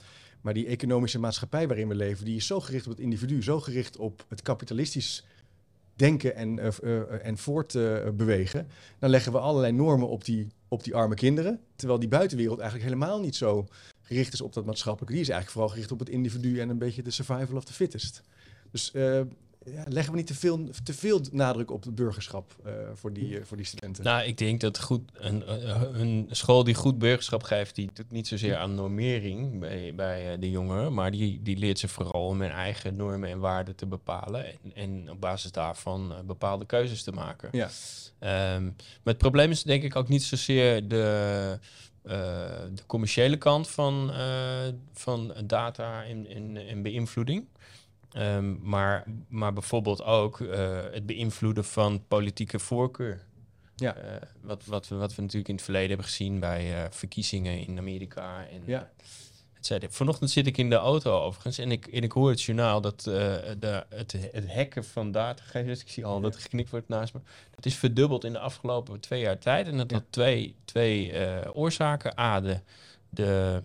maar 0.41 0.53
die 0.53 0.67
economische 0.67 1.19
maatschappij 1.19 1.67
waarin 1.67 1.87
we 1.87 1.95
leven, 1.95 2.25
die 2.25 2.35
is 2.35 2.47
zo 2.47 2.59
gericht 2.59 2.85
op 2.85 2.91
het 2.91 3.01
individu, 3.01 3.43
zo 3.43 3.59
gericht 3.59 3.97
op 3.97 4.25
het 4.27 4.41
kapitalistisch 4.41 5.25
denken 5.95 6.35
en, 6.35 6.57
uh, 6.57 6.67
uh, 6.83 7.25
en 7.25 7.37
voortbewegen. 7.37 8.67
dan 8.99 9.09
leggen 9.09 9.31
we 9.31 9.39
allerlei 9.39 9.73
normen 9.73 10.07
op 10.07 10.25
die, 10.25 10.47
op 10.67 10.83
die 10.83 10.95
arme 10.95 11.15
kinderen. 11.15 11.59
Terwijl 11.75 11.99
die 11.99 12.09
buitenwereld 12.09 12.59
eigenlijk 12.59 12.89
helemaal 12.89 13.19
niet 13.19 13.35
zo 13.35 13.67
gericht 14.01 14.33
is 14.33 14.41
op 14.41 14.53
dat 14.53 14.65
maatschappelijke. 14.65 15.13
Die 15.13 15.23
is 15.23 15.29
eigenlijk 15.29 15.51
vooral 15.51 15.71
gericht 15.71 15.91
op 15.91 15.99
het 15.99 16.09
individu 16.09 16.59
en 16.59 16.69
een 16.69 16.77
beetje 16.77 17.01
de 17.01 17.11
survival 17.11 17.55
of 17.55 17.65
the 17.65 17.73
fittest. 17.73 18.21
Dus 18.71 18.91
ja, 19.73 19.83
leggen 19.87 20.11
we 20.11 20.17
niet 20.17 20.27
te 20.27 20.35
veel, 20.35 20.69
te 20.83 20.93
veel 20.93 21.21
nadruk 21.31 21.71
op 21.71 21.83
het 21.83 21.95
burgerschap 21.95 22.55
uh, 22.65 22.71
voor, 22.93 23.13
die, 23.13 23.29
uh, 23.29 23.43
voor 23.43 23.57
die 23.57 23.65
studenten? 23.65 24.03
Nou, 24.03 24.23
ik 24.23 24.37
denk 24.37 24.61
dat 24.61 24.79
goed, 24.79 25.01
een, 25.13 25.43
uh, 25.47 25.81
een 25.93 26.27
school 26.31 26.63
die 26.63 26.75
goed 26.75 26.97
burgerschap 26.97 27.43
geeft, 27.43 27.75
die 27.75 27.89
doet 27.93 28.11
niet 28.11 28.27
zozeer 28.27 28.57
aan 28.57 28.75
normering 28.75 29.59
bij, 29.59 29.93
bij 29.95 30.39
de 30.39 30.49
jongeren, 30.49 30.93
maar 30.93 31.11
die, 31.11 31.41
die 31.41 31.57
leert 31.57 31.79
ze 31.79 31.87
vooral 31.87 32.25
om 32.27 32.41
hun 32.41 32.51
eigen 32.51 32.95
normen 32.95 33.29
en 33.29 33.39
waarden 33.39 33.75
te 33.75 33.85
bepalen 33.85 34.45
en, 34.45 34.71
en 34.73 35.11
op 35.11 35.21
basis 35.21 35.51
daarvan 35.51 36.13
bepaalde 36.25 36.65
keuzes 36.65 37.03
te 37.03 37.11
maken. 37.11 37.49
Ja. 37.51 37.69
Um, 38.55 38.63
maar 39.03 39.13
het 39.13 39.17
probleem 39.17 39.51
is 39.51 39.63
denk 39.63 39.83
ik 39.83 39.95
ook 39.95 40.07
niet 40.07 40.23
zozeer 40.23 40.87
de, 40.87 41.59
de 42.01 42.83
commerciële 42.85 43.37
kant 43.37 43.69
van, 43.69 44.11
van 44.93 45.33
data 45.45 46.03
en, 46.03 46.27
en, 46.27 46.67
en 46.67 46.81
beïnvloeding. 46.81 47.45
Um, 48.13 48.59
maar, 48.63 49.03
maar 49.27 49.53
bijvoorbeeld 49.53 50.03
ook 50.03 50.39
uh, 50.39 50.79
het 50.91 51.05
beïnvloeden 51.05 51.65
van 51.65 52.03
politieke 52.07 52.59
voorkeur. 52.59 53.25
Ja. 53.75 53.97
Uh, 53.97 54.03
wat, 54.41 54.65
wat, 54.65 54.87
we, 54.87 54.95
wat 54.95 55.15
we 55.15 55.21
natuurlijk 55.21 55.49
in 55.49 55.55
het 55.55 55.63
verleden 55.63 55.89
hebben 55.89 56.05
gezien 56.05 56.39
bij 56.39 56.83
uh, 56.83 56.85
verkiezingen 56.89 57.67
in 57.67 57.77
Amerika. 57.77 58.47
En, 58.47 58.61
ja. 58.65 58.89
Vanochtend 59.89 60.29
zit 60.29 60.47
ik 60.47 60.57
in 60.57 60.69
de 60.69 60.75
auto 60.75 61.19
overigens 61.19 61.57
en 61.57 61.71
ik, 61.71 61.87
en 61.87 62.01
ik 62.01 62.11
hoor 62.11 62.29
het 62.29 62.41
journaal 62.41 62.81
dat 62.81 63.01
de, 63.01 63.85
het, 63.89 64.11
het 64.31 64.53
hacken 64.53 64.85
van 64.85 65.11
datagevers, 65.11 65.81
ik 65.81 65.89
zie 65.89 66.05
al 66.05 66.21
dat 66.21 66.37
geknipt 66.37 66.69
wordt 66.69 66.87
naast 66.87 67.13
me, 67.13 67.19
dat 67.55 67.65
is 67.65 67.75
verdubbeld 67.75 68.23
in 68.23 68.33
de 68.33 68.39
afgelopen 68.39 68.99
twee 68.99 69.21
jaar 69.21 69.37
tijd. 69.37 69.67
En 69.67 69.77
dat 69.77 69.91
had 69.91 70.03
twee, 70.09 70.55
twee 70.65 71.13
oorzaken. 71.53 72.19
A, 72.19 72.41
de, 72.41 72.59
de 73.09 73.63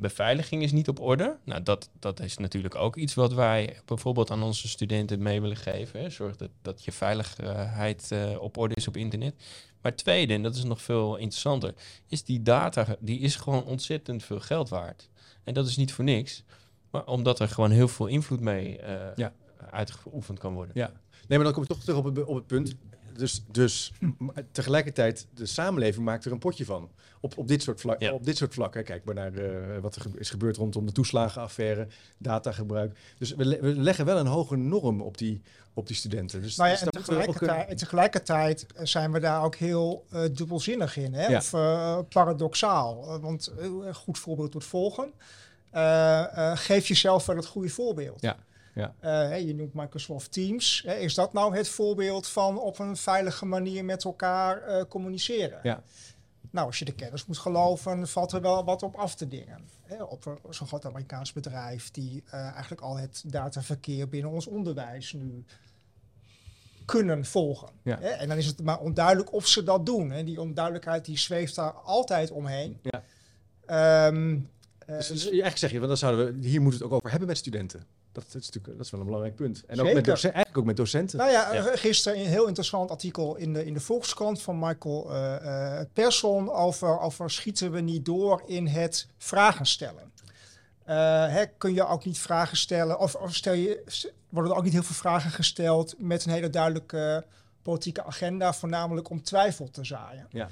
beveiliging 0.00 0.62
is 0.62 0.72
niet 0.72 0.88
op 0.88 1.00
orde. 1.00 1.36
Nou, 1.44 1.62
dat, 1.62 1.90
dat 1.98 2.20
is 2.20 2.36
natuurlijk 2.36 2.74
ook 2.74 2.96
iets 2.96 3.14
wat 3.14 3.32
wij 3.32 3.80
bijvoorbeeld 3.84 4.30
aan 4.30 4.42
onze 4.42 4.68
studenten 4.68 5.22
mee 5.22 5.40
willen 5.40 5.56
geven. 5.56 6.00
Hè. 6.00 6.10
Zorg 6.10 6.36
dat, 6.36 6.50
dat 6.62 6.84
je 6.84 6.92
veiligheid 6.92 8.10
uh, 8.12 8.42
op 8.42 8.56
orde 8.56 8.74
is 8.74 8.88
op 8.88 8.96
internet. 8.96 9.34
Maar 9.80 9.96
tweede, 9.96 10.34
en 10.34 10.42
dat 10.42 10.54
is 10.54 10.64
nog 10.64 10.82
veel 10.82 11.16
interessanter, 11.16 11.74
is 12.06 12.24
die 12.24 12.42
data, 12.42 12.96
die 13.00 13.18
is 13.18 13.36
gewoon 13.36 13.64
ontzettend 13.64 14.24
veel 14.24 14.40
geld 14.40 14.68
waard. 14.68 15.08
En 15.44 15.54
dat 15.54 15.66
is 15.66 15.76
niet 15.76 15.92
voor 15.92 16.04
niks, 16.04 16.44
maar 16.90 17.06
omdat 17.06 17.40
er 17.40 17.48
gewoon 17.48 17.70
heel 17.70 17.88
veel 17.88 18.06
invloed 18.06 18.40
mee 18.40 18.80
uh, 18.82 19.16
ja. 19.16 19.32
uitgeoefend 19.70 20.38
kan 20.38 20.54
worden. 20.54 20.72
Ja, 20.74 20.92
nee, 21.28 21.38
maar 21.38 21.44
dan 21.44 21.52
kom 21.52 21.62
ik 21.62 21.68
toch 21.68 21.80
terug 21.80 21.96
op 21.96 22.04
het, 22.04 22.24
op 22.24 22.34
het 22.34 22.46
punt 22.46 22.74
dus, 23.20 23.44
dus 23.50 23.92
tegelijkertijd, 24.52 25.26
de 25.34 25.46
samenleving 25.46 26.04
maakt 26.04 26.24
er 26.24 26.32
een 26.32 26.38
potje 26.38 26.64
van. 26.64 26.90
Op, 27.20 27.38
op, 27.38 27.48
dit, 27.48 27.62
soort 27.62 27.80
vlak, 27.80 28.02
op 28.12 28.24
dit 28.24 28.36
soort 28.36 28.54
vlakken. 28.54 28.84
Kijk 28.84 29.04
maar 29.04 29.14
naar 29.14 29.32
uh, 29.32 29.78
wat 29.80 29.96
er 29.96 30.06
is 30.14 30.30
gebeurd 30.30 30.56
rondom 30.56 30.86
de 30.86 30.92
toeslagenaffaire, 30.92 31.86
datagebruik. 32.18 32.98
Dus 33.18 33.34
we, 33.34 33.58
we, 33.60 33.74
leggen 33.74 34.04
wel 34.04 34.18
een 34.18 34.26
hoge 34.26 34.56
norm 34.56 35.02
op 35.02 35.18
die, 35.18 35.42
op 35.74 35.86
die 35.86 35.96
studenten. 35.96 36.42
Dus, 36.42 36.56
nou 36.56 36.70
ja, 36.70 36.74
dus 36.74 36.84
en, 36.84 36.90
tegelijkertijd, 36.90 37.68
en, 37.68 37.76
tegelijkertijd, 37.76 38.66
zijn 38.82 39.12
we 39.12 39.20
daar 39.20 39.44
ook 39.44 39.54
heel 39.54 40.04
uh, 40.14 40.20
dubbelzinnig 40.32 40.96
in. 40.96 41.14
Hè? 41.14 41.26
Ja. 41.26 41.38
Of 41.38 41.52
uh, 41.52 41.98
paradoxaal. 42.08 43.20
want 43.20 43.52
een 43.58 43.94
goed 43.94 44.18
voorbeeld 44.18 44.52
tot 44.52 44.64
volgen. 44.64 45.12
geef 46.54 46.86
jezelf 46.86 47.26
wel 47.26 47.36
het 47.36 47.46
goede 47.46 47.68
voorbeeld. 47.68 48.20
Ja. 48.20 48.36
Ja. 48.74 48.94
Uh, 49.04 49.40
je 49.40 49.54
noemt 49.54 49.74
Microsoft 49.74 50.32
Teams. 50.32 50.82
Is 50.82 51.14
dat 51.14 51.32
nou 51.32 51.56
het 51.56 51.68
voorbeeld 51.68 52.28
van 52.28 52.58
op 52.58 52.78
een 52.78 52.96
veilige 52.96 53.46
manier 53.46 53.84
met 53.84 54.04
elkaar 54.04 54.68
uh, 54.68 54.82
communiceren? 54.88 55.60
Ja. 55.62 55.82
Nou, 56.50 56.66
als 56.66 56.78
je 56.78 56.84
de 56.84 56.94
kennis 56.94 57.26
moet 57.26 57.38
geloven, 57.38 58.08
valt 58.08 58.32
er 58.32 58.40
wel 58.40 58.64
wat 58.64 58.82
op 58.82 58.96
af 58.96 59.14
te 59.14 59.28
dingen. 59.28 59.68
Hè, 59.82 60.02
op 60.02 60.38
zo'n 60.50 60.66
groot 60.66 60.86
Amerikaans 60.86 61.32
bedrijf 61.32 61.90
die 61.90 62.22
uh, 62.26 62.32
eigenlijk 62.34 62.80
al 62.80 62.96
het 62.96 63.22
dataverkeer 63.26 64.08
binnen 64.08 64.30
ons 64.30 64.46
onderwijs 64.46 65.12
nu 65.12 65.44
kunnen 66.84 67.24
volgen. 67.24 67.68
Ja. 67.82 68.00
En 68.00 68.28
dan 68.28 68.36
is 68.36 68.46
het 68.46 68.62
maar 68.62 68.78
onduidelijk 68.78 69.32
of 69.32 69.46
ze 69.46 69.62
dat 69.62 69.86
doen. 69.86 70.12
En 70.12 70.24
die 70.24 70.40
onduidelijkheid 70.40 71.04
die 71.04 71.18
zweeft 71.18 71.54
daar 71.54 71.72
altijd 71.72 72.30
omheen. 72.30 72.80
Ja. 72.82 74.06
Um, 74.06 74.50
dus, 74.86 75.08
dus 75.08 75.24
eigenlijk 75.24 75.56
zeg 75.56 75.70
je, 75.70 75.76
want 75.76 75.88
dan 75.88 75.96
zouden 75.96 76.40
we 76.40 76.48
hier 76.48 76.60
moeten 76.60 76.78
we 76.80 76.84
het 76.84 76.94
ook 76.94 76.98
over 76.98 77.10
hebben 77.10 77.28
met 77.28 77.38
studenten. 77.38 77.84
Dat, 78.12 78.24
is 78.26 78.34
natuurlijk 78.34 78.76
dat 78.76 78.84
is 78.84 78.90
wel 78.90 79.00
een 79.00 79.06
belangrijk 79.06 79.36
punt. 79.36 79.64
En 79.66 79.80
ook 79.80 79.92
met 79.92 80.04
docenten, 80.04 80.32
eigenlijk 80.32 80.58
ook 80.58 80.64
met 80.64 80.76
docenten. 80.76 81.18
Nou 81.18 81.30
ja, 81.30 81.54
ja, 81.54 81.76
gisteren 81.76 82.18
een 82.18 82.26
heel 82.26 82.46
interessant 82.46 82.90
artikel 82.90 83.36
in 83.36 83.52
de, 83.52 83.66
in 83.66 83.74
de 83.74 83.80
Volkskrant 83.80 84.42
van 84.42 84.58
Michael 84.58 85.10
uh, 85.10 85.80
Persson 85.92 86.50
over, 86.50 87.00
over 87.00 87.30
schieten 87.30 87.70
we 87.70 87.80
niet 87.80 88.04
door 88.04 88.42
in 88.46 88.66
het 88.66 89.06
vragen 89.18 89.66
stellen. 89.66 90.12
Uh, 90.90 90.96
hè, 91.28 91.46
kun 91.46 91.74
je 91.74 91.86
ook 91.86 92.04
niet 92.04 92.18
vragen 92.18 92.56
stellen, 92.56 92.98
of, 92.98 93.14
of, 93.14 93.34
stel 93.34 93.52
je, 93.52 93.84
worden 94.28 94.52
er 94.52 94.58
ook 94.58 94.64
niet 94.64 94.72
heel 94.72 94.82
veel 94.82 94.94
vragen 94.94 95.30
gesteld 95.30 95.94
met 95.98 96.24
een 96.24 96.32
hele 96.32 96.50
duidelijke 96.50 97.24
politieke 97.62 98.04
agenda, 98.04 98.52
voornamelijk 98.52 99.10
om 99.10 99.22
twijfel 99.22 99.70
te 99.70 99.84
zaaien. 99.84 100.26
Ja. 100.30 100.48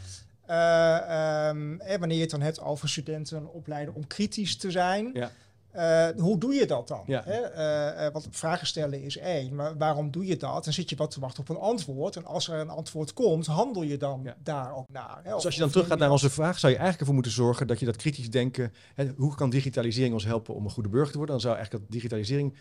Uh, 0.51 1.49
um, 1.49 1.79
wanneer 1.99 2.17
je 2.17 2.23
het 2.23 2.31
dan 2.31 2.41
hebt 2.41 2.61
over 2.61 2.89
studenten 2.89 3.53
opleiden 3.53 3.95
om 3.95 4.07
kritisch 4.07 4.57
te 4.57 4.71
zijn. 4.71 5.11
Ja. 5.13 5.31
Uh, 5.79 6.09
hoe 6.17 6.39
doe 6.39 6.55
je 6.55 6.67
dat 6.67 6.89
dan? 6.89 7.03
Ja. 7.07 7.23
Hè? 7.25 7.55
Uh, 7.55 8.07
uh, 8.07 8.13
want 8.13 8.27
vragen 8.31 8.67
stellen 8.67 9.03
is 9.03 9.17
één, 9.17 9.55
maar 9.55 9.77
waarom 9.77 10.11
doe 10.11 10.27
je 10.27 10.37
dat? 10.37 10.65
Dan 10.65 10.73
zit 10.73 10.91
je 10.91 10.97
wat 10.97 11.11
te 11.11 11.21
wachten 11.21 11.41
op 11.41 11.49
een 11.49 11.57
antwoord. 11.57 12.17
En 12.17 12.25
als 12.25 12.49
er 12.49 12.59
een 12.59 12.69
antwoord 12.69 13.13
komt, 13.13 13.47
handel 13.47 13.83
je 13.83 13.97
dan 13.97 14.21
ja. 14.25 14.37
daar 14.43 14.75
ook 14.75 14.89
naar. 14.89 15.21
Hè? 15.23 15.35
Dus 15.35 15.45
als 15.45 15.55
je 15.55 15.61
dan 15.61 15.71
teruggaat 15.71 15.99
naar 15.99 16.11
onze 16.11 16.31
vraag, 16.31 16.59
zou 16.59 16.73
je 16.73 16.79
eigenlijk 16.79 16.99
ervoor 16.99 17.15
moeten 17.15 17.33
zorgen 17.33 17.67
dat 17.67 17.81
je 17.81 17.87
dat 17.87 17.97
kritisch 17.97 18.31
denken, 18.31 18.73
hè, 18.95 19.13
hoe 19.17 19.35
kan 19.35 19.51
digitalisering 19.51 20.13
ons 20.13 20.25
helpen 20.25 20.55
om 20.55 20.65
een 20.65 20.71
goede 20.71 20.89
burger 20.89 21.11
te 21.11 21.17
worden? 21.17 21.35
Dan 21.35 21.45
zou 21.45 21.57
eigenlijk 21.57 21.85
dat 21.85 21.95
digitalisering 21.95 22.55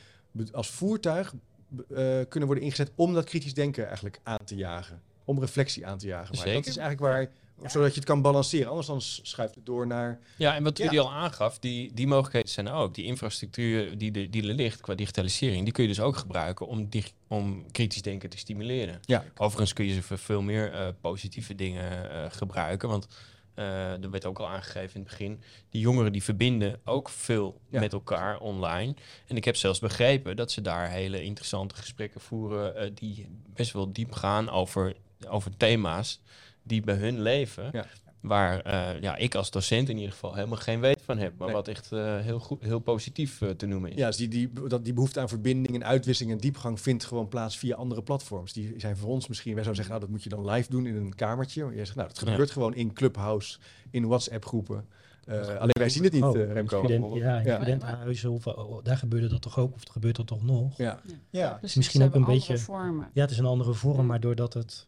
als 0.51 0.69
voertuig 0.69 1.33
kunnen 2.29 2.45
worden 2.45 2.63
ingezet 2.63 2.91
om 2.95 3.13
dat 3.13 3.25
kritisch 3.25 3.53
denken 3.53 3.85
eigenlijk 3.85 4.19
aan 4.23 4.43
te 4.45 4.55
jagen. 4.55 5.01
Om 5.25 5.39
reflectie 5.39 5.87
aan 5.87 5.97
te 5.97 6.07
jagen. 6.07 6.35
Maar 6.35 6.45
dat 6.45 6.65
is 6.65 6.77
eigenlijk 6.77 6.99
waar 6.99 7.29
zodat 7.65 7.89
je 7.89 7.95
het 7.95 8.03
kan 8.03 8.21
balanceren. 8.21 8.69
Anders 8.69 8.87
dan 8.87 9.01
schuift 9.01 9.55
het 9.55 9.65
door 9.65 9.87
naar... 9.87 10.19
Ja, 10.35 10.55
en 10.55 10.63
wat 10.63 10.77
jullie 10.77 10.99
al 10.99 11.11
aangaf, 11.11 11.59
die, 11.59 11.93
die 11.93 12.07
mogelijkheden 12.07 12.49
zijn 12.49 12.67
ook. 12.67 12.95
Die 12.95 13.05
infrastructuur 13.05 13.97
die, 13.97 14.11
de, 14.11 14.29
die 14.29 14.47
er 14.47 14.53
ligt 14.53 14.81
qua 14.81 14.95
digitalisering... 14.95 15.63
die 15.63 15.73
kun 15.73 15.83
je 15.83 15.89
dus 15.89 15.99
ook 15.99 16.17
gebruiken 16.17 16.67
om, 16.67 16.89
om 17.27 17.71
kritisch 17.71 18.01
denken 18.01 18.29
te 18.29 18.37
stimuleren. 18.37 18.99
Ja. 19.05 19.25
Overigens 19.37 19.73
kun 19.73 19.85
je 19.85 19.93
ze 19.93 20.01
voor 20.03 20.17
veel 20.17 20.41
meer 20.41 20.73
uh, 20.73 20.87
positieve 21.01 21.55
dingen 21.55 22.11
uh, 22.11 22.25
gebruiken. 22.29 22.89
Want 22.89 23.07
uh, 23.55 24.03
er 24.03 24.09
werd 24.09 24.25
ook 24.25 24.39
al 24.39 24.47
aangegeven 24.47 24.95
in 24.95 25.01
het 25.01 25.09
begin... 25.09 25.41
die 25.69 25.81
jongeren 25.81 26.11
die 26.11 26.23
verbinden 26.23 26.79
ook 26.85 27.09
veel 27.09 27.61
ja. 27.69 27.79
met 27.79 27.93
elkaar 27.93 28.39
online. 28.39 28.95
En 29.27 29.35
ik 29.35 29.45
heb 29.45 29.55
zelfs 29.55 29.79
begrepen 29.79 30.35
dat 30.35 30.51
ze 30.51 30.61
daar 30.61 30.89
hele 30.89 31.23
interessante 31.23 31.75
gesprekken 31.75 32.21
voeren... 32.21 32.95
die 32.95 33.27
best 33.53 33.71
wel 33.71 33.93
diep 33.93 34.13
gaan 34.13 34.49
over, 34.49 34.95
over 35.27 35.57
thema's 35.57 36.21
die 36.67 36.81
bij 36.81 36.95
hun 36.95 37.21
leven. 37.21 37.69
Ja. 37.71 37.85
Waar 38.21 38.67
uh, 38.67 39.01
ja, 39.01 39.15
ik 39.15 39.35
als 39.35 39.51
docent 39.51 39.89
in 39.89 39.95
ieder 39.95 40.11
geval 40.11 40.33
helemaal 40.33 40.57
geen 40.57 40.79
weet 40.79 41.01
van 41.01 41.17
heb. 41.17 41.37
Maar 41.37 41.51
wat 41.51 41.67
echt 41.67 41.91
uh, 41.91 42.19
heel, 42.19 42.39
goed, 42.39 42.61
heel 42.61 42.79
positief 42.79 43.41
uh, 43.41 43.49
te 43.49 43.65
noemen 43.65 43.91
is. 43.91 43.97
Ja, 43.97 44.07
dus 44.07 44.15
die, 44.15 44.27
die, 44.27 44.51
dat, 44.67 44.83
die 44.83 44.93
behoefte 44.93 45.19
aan 45.19 45.29
verbinding 45.29 45.75
en 45.75 45.85
uitwisseling 45.85 46.33
en 46.33 46.41
diepgang 46.41 46.81
vindt 46.81 47.05
gewoon 47.05 47.27
plaats 47.27 47.57
via 47.57 47.75
andere 47.75 48.03
platforms. 48.03 48.53
Die 48.53 48.73
zijn 48.77 48.97
voor 48.97 49.09
ons 49.09 49.27
misschien, 49.27 49.53
wij 49.53 49.63
zouden 49.63 49.85
zeggen, 49.85 50.01
nou 50.01 50.05
dat 50.05 50.09
moet 50.09 50.23
je 50.23 50.43
dan 50.43 50.55
live 50.55 50.69
doen 50.69 50.85
in 50.85 50.95
een 50.95 51.15
kamertje. 51.15 51.63
Maar 51.63 51.75
jij 51.75 51.85
zegt, 51.85 51.97
nou 51.97 52.07
dat 52.07 52.19
gebeurt 52.19 52.47
ja. 52.47 52.53
gewoon 52.53 52.75
in 52.75 52.93
Clubhouse, 52.93 53.57
in 53.89 54.07
WhatsApp 54.07 54.45
groepen. 54.45 54.85
alleen 55.27 55.69
wij 55.79 55.89
zien 55.89 56.03
het 56.03 56.13
niet, 56.13 56.23
oh, 56.23 56.35
Remco. 56.35 56.77
Student, 56.77 57.13
ja, 57.15 57.37
in 57.37 57.45
ja. 57.45 57.55
studentenhuizen, 57.55 58.31
of, 58.31 58.47
oh, 58.47 58.83
daar 58.83 58.97
gebeurde 58.97 59.27
dat 59.27 59.41
toch 59.41 59.59
ook, 59.59 59.73
of 59.73 59.79
het 59.79 59.89
gebeurt 59.89 60.17
er 60.17 60.25
toch 60.25 60.43
nog? 60.43 60.77
Ja, 60.77 60.99
ja. 61.05 61.13
ja. 61.29 61.57
Dus 61.61 61.75
misschien 61.75 62.03
ook 62.03 62.15
een 62.15 62.25
beetje. 62.25 62.57
Vormen. 62.57 63.09
Ja, 63.13 63.21
het 63.21 63.31
is 63.31 63.37
een 63.37 63.45
andere 63.45 63.73
vorm, 63.73 64.05
maar 64.05 64.19
doordat 64.19 64.53
het 64.53 64.87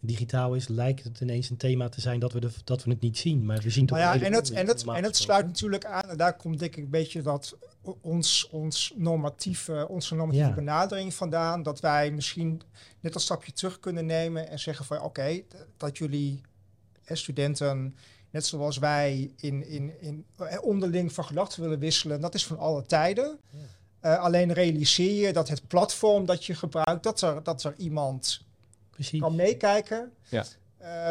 digitaal 0.00 0.54
is, 0.54 0.68
lijkt 0.68 1.04
het 1.04 1.20
ineens 1.20 1.50
een 1.50 1.56
thema 1.56 1.88
te 1.88 2.00
zijn 2.00 2.20
dat 2.20 2.32
we, 2.32 2.40
de, 2.40 2.50
dat 2.64 2.84
we 2.84 2.90
het 2.90 3.00
niet 3.00 3.18
zien. 3.18 3.44
Maar 3.44 3.58
we 3.58 3.70
zien 3.70 3.86
toch 3.86 3.98
nou 3.98 4.18
ja, 4.18 4.24
en 4.24 4.32
het, 4.32 4.50
en, 4.50 4.66
het, 4.66 4.84
en 4.84 5.04
het 5.04 5.16
sluit 5.16 5.46
natuurlijk 5.46 5.84
aan, 5.84 6.08
en 6.08 6.16
daar 6.16 6.36
komt 6.36 6.58
denk 6.58 6.76
ik 6.76 6.84
een 6.84 6.90
beetje 6.90 7.22
dat 7.22 7.56
ons, 8.00 8.48
ons 8.50 8.92
normatieve, 8.96 9.86
onze 9.88 10.14
normatieve 10.14 10.52
benadering 10.52 11.14
vandaan, 11.14 11.62
dat 11.62 11.80
wij 11.80 12.10
misschien 12.10 12.62
net 13.00 13.14
een 13.14 13.20
stapje 13.20 13.52
terug 13.52 13.80
kunnen 13.80 14.06
nemen 14.06 14.48
en 14.48 14.58
zeggen 14.58 14.84
van 14.84 15.00
oké, 15.00 15.42
dat 15.76 15.98
jullie 15.98 16.40
studenten, 17.04 17.96
net 18.30 18.46
zoals 18.46 18.78
wij, 18.78 19.32
in, 19.36 19.68
in, 19.68 20.00
in, 20.00 20.26
onderling 20.60 21.12
van 21.12 21.24
gedachten 21.24 21.62
willen 21.62 21.78
wisselen. 21.78 22.20
Dat 22.20 22.34
is 22.34 22.46
van 22.46 22.58
alle 22.58 22.82
tijden. 22.82 23.38
alleen 24.00 24.52
realiseer 24.52 25.26
je 25.26 25.32
dat 25.32 25.48
het 25.48 25.66
platform 25.68 26.26
dat 26.26 26.44
je 26.44 26.54
gebruikt, 26.54 27.02
dat 27.02 27.20
er, 27.20 27.42
dat 27.42 27.64
er 27.64 27.74
iemand 27.76 28.45
Precies. 28.96 29.20
kan 29.20 29.34
meekijken. 29.34 30.12
Ja. 30.28 30.44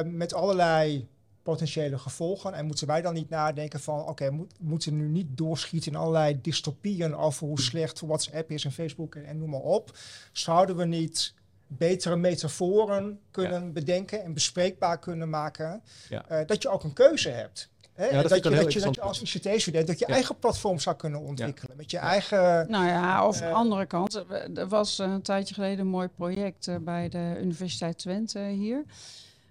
met 0.04 0.34
allerlei 0.34 1.08
potentiële 1.46 1.98
gevolgen. 1.98 2.54
En 2.54 2.66
moeten 2.66 2.88
wij 2.88 3.02
dan 3.02 3.14
niet 3.14 3.30
nadenken 3.30 3.80
van, 3.80 4.00
oké, 4.00 4.10
okay, 4.10 4.30
moet, 4.30 4.54
moeten 4.60 4.98
nu 4.98 5.08
niet 5.08 5.38
doorschieten 5.38 5.92
in 5.92 5.98
allerlei 5.98 6.42
dystopieën 6.42 7.16
over 7.16 7.48
hoe 7.48 7.62
slecht 7.62 8.00
WhatsApp 8.00 8.52
is 8.52 8.66
en 8.66 8.72
Facebook 8.72 9.16
en, 9.16 9.38
noem 9.38 9.50
maar 9.50 9.60
op. 9.60 9.98
Zouden 10.32 10.76
we 10.76 10.86
niet 10.86 11.34
betere 11.68 12.16
metaforen 12.16 13.20
kunnen 13.32 13.74
bedenken 13.74 14.24
en 14.24 14.34
bespreekbaar 14.34 15.00
kunnen 15.00 15.30
maken, 15.30 15.82
ja. 16.10 16.26
uh, 16.32 16.48
dat 16.48 16.62
je 16.62 16.70
ook 16.70 16.84
een 16.84 16.94
keuze 16.94 17.30
hebt. 17.30 17.70
Hè? 17.96 18.06
Ja, 18.06 18.22
dat, 18.22 18.30
dat, 18.30 18.44
je, 18.44 18.50
dat, 18.50 18.74
je, 18.74 18.80
dat, 18.80 18.96
je, 18.96 19.02
als 19.02 19.22
ICT-student 19.22 19.88
dat 19.88 20.00
je 20.00 20.06
eigen 20.06 20.40
platform 20.40 20.80
zou 20.80 20.96
kunnen 20.96 21.20
ontwikkelen. 21.20 21.78
Met 21.78 21.92
je 21.92 21.98
eigen. 21.98 22.72
Nou 22.72 22.86
ja, 22.86 23.28
of 23.28 23.42
uh, 23.42 23.54
andere 23.54 23.86
kant. 23.86 24.24
Er 24.56 24.68
was 24.68 24.98
een 24.98 25.22
tijdje 25.22 25.54
geleden 25.54 25.80
een 25.80 25.88
mooi 25.88 26.08
project 26.08 26.68
uh, 26.68 26.76
bij 26.80 27.10
de 27.10 27.38
Universiteit 27.42 27.98
Twente 27.98 28.40
hier. 28.40 28.84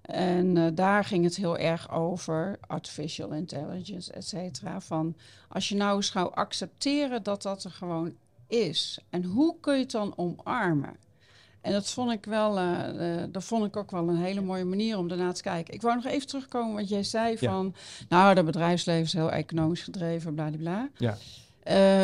En 0.03 0.57
uh, 0.57 0.69
daar 0.75 1.05
ging 1.05 1.25
het 1.25 1.37
heel 1.37 1.59
erg 1.59 1.93
over 1.93 2.59
artificial 2.67 3.31
intelligence, 3.31 4.13
et 4.13 4.25
cetera. 4.25 4.81
Van 4.81 5.17
als 5.49 5.69
je 5.69 5.77
nou 5.77 5.97
eens 5.97 6.11
zou 6.11 6.35
accepteren 6.35 7.23
dat 7.23 7.43
dat 7.43 7.65
er 7.65 7.71
gewoon 7.71 8.15
is. 8.47 8.99
En 9.11 9.25
hoe 9.25 9.57
kun 9.61 9.75
je 9.75 9.81
het 9.81 9.91
dan 9.91 10.13
omarmen? 10.17 10.97
En 11.65 11.73
dat 11.73 11.91
vond 11.91 12.13
ik 12.13 12.25
wel, 12.25 12.59
uh, 12.59 12.79
uh, 12.95 13.23
dat 13.29 13.45
vond 13.45 13.65
ik 13.65 13.77
ook 13.77 13.91
wel 13.91 14.09
een 14.09 14.23
hele 14.23 14.41
mooie 14.41 14.65
manier 14.65 14.99
om 14.99 15.09
daarna 15.09 15.33
te 15.33 15.43
kijken. 15.43 15.75
Ik 15.75 15.83
wou 15.83 15.95
nog 15.95 16.05
even 16.05 16.27
terugkomen 16.27 16.75
wat 16.75 16.89
jij 16.89 17.03
zei 17.03 17.39
van, 17.39 17.75
nou, 18.09 18.35
dat 18.35 18.45
bedrijfsleven 18.45 19.03
is 19.03 19.13
heel 19.13 19.31
economisch 19.31 19.83
gedreven, 19.83 20.35
bla 20.35 20.51
bla. 20.59 20.89
Ja. 20.97 21.17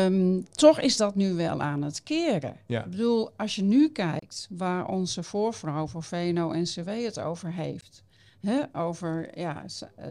Um, 0.05 0.45
toch 0.51 0.79
is 0.79 0.97
dat 0.97 1.15
nu 1.15 1.33
wel 1.33 1.61
aan 1.61 1.81
het 1.81 2.03
keren. 2.03 2.55
Ja. 2.65 2.83
Ik 2.83 2.89
bedoel, 2.89 3.31
als 3.37 3.55
je 3.55 3.63
nu 3.63 3.89
kijkt 3.89 4.47
waar 4.49 4.87
onze 4.87 5.23
voorvrouw 5.23 5.87
voor 5.87 6.03
VNO-NCW 6.03 6.89
het 6.89 7.19
over 7.19 7.53
heeft. 7.53 8.03
Hè, 8.39 8.61
over 8.73 9.39
ja, 9.39 9.63
uh, 9.99 10.05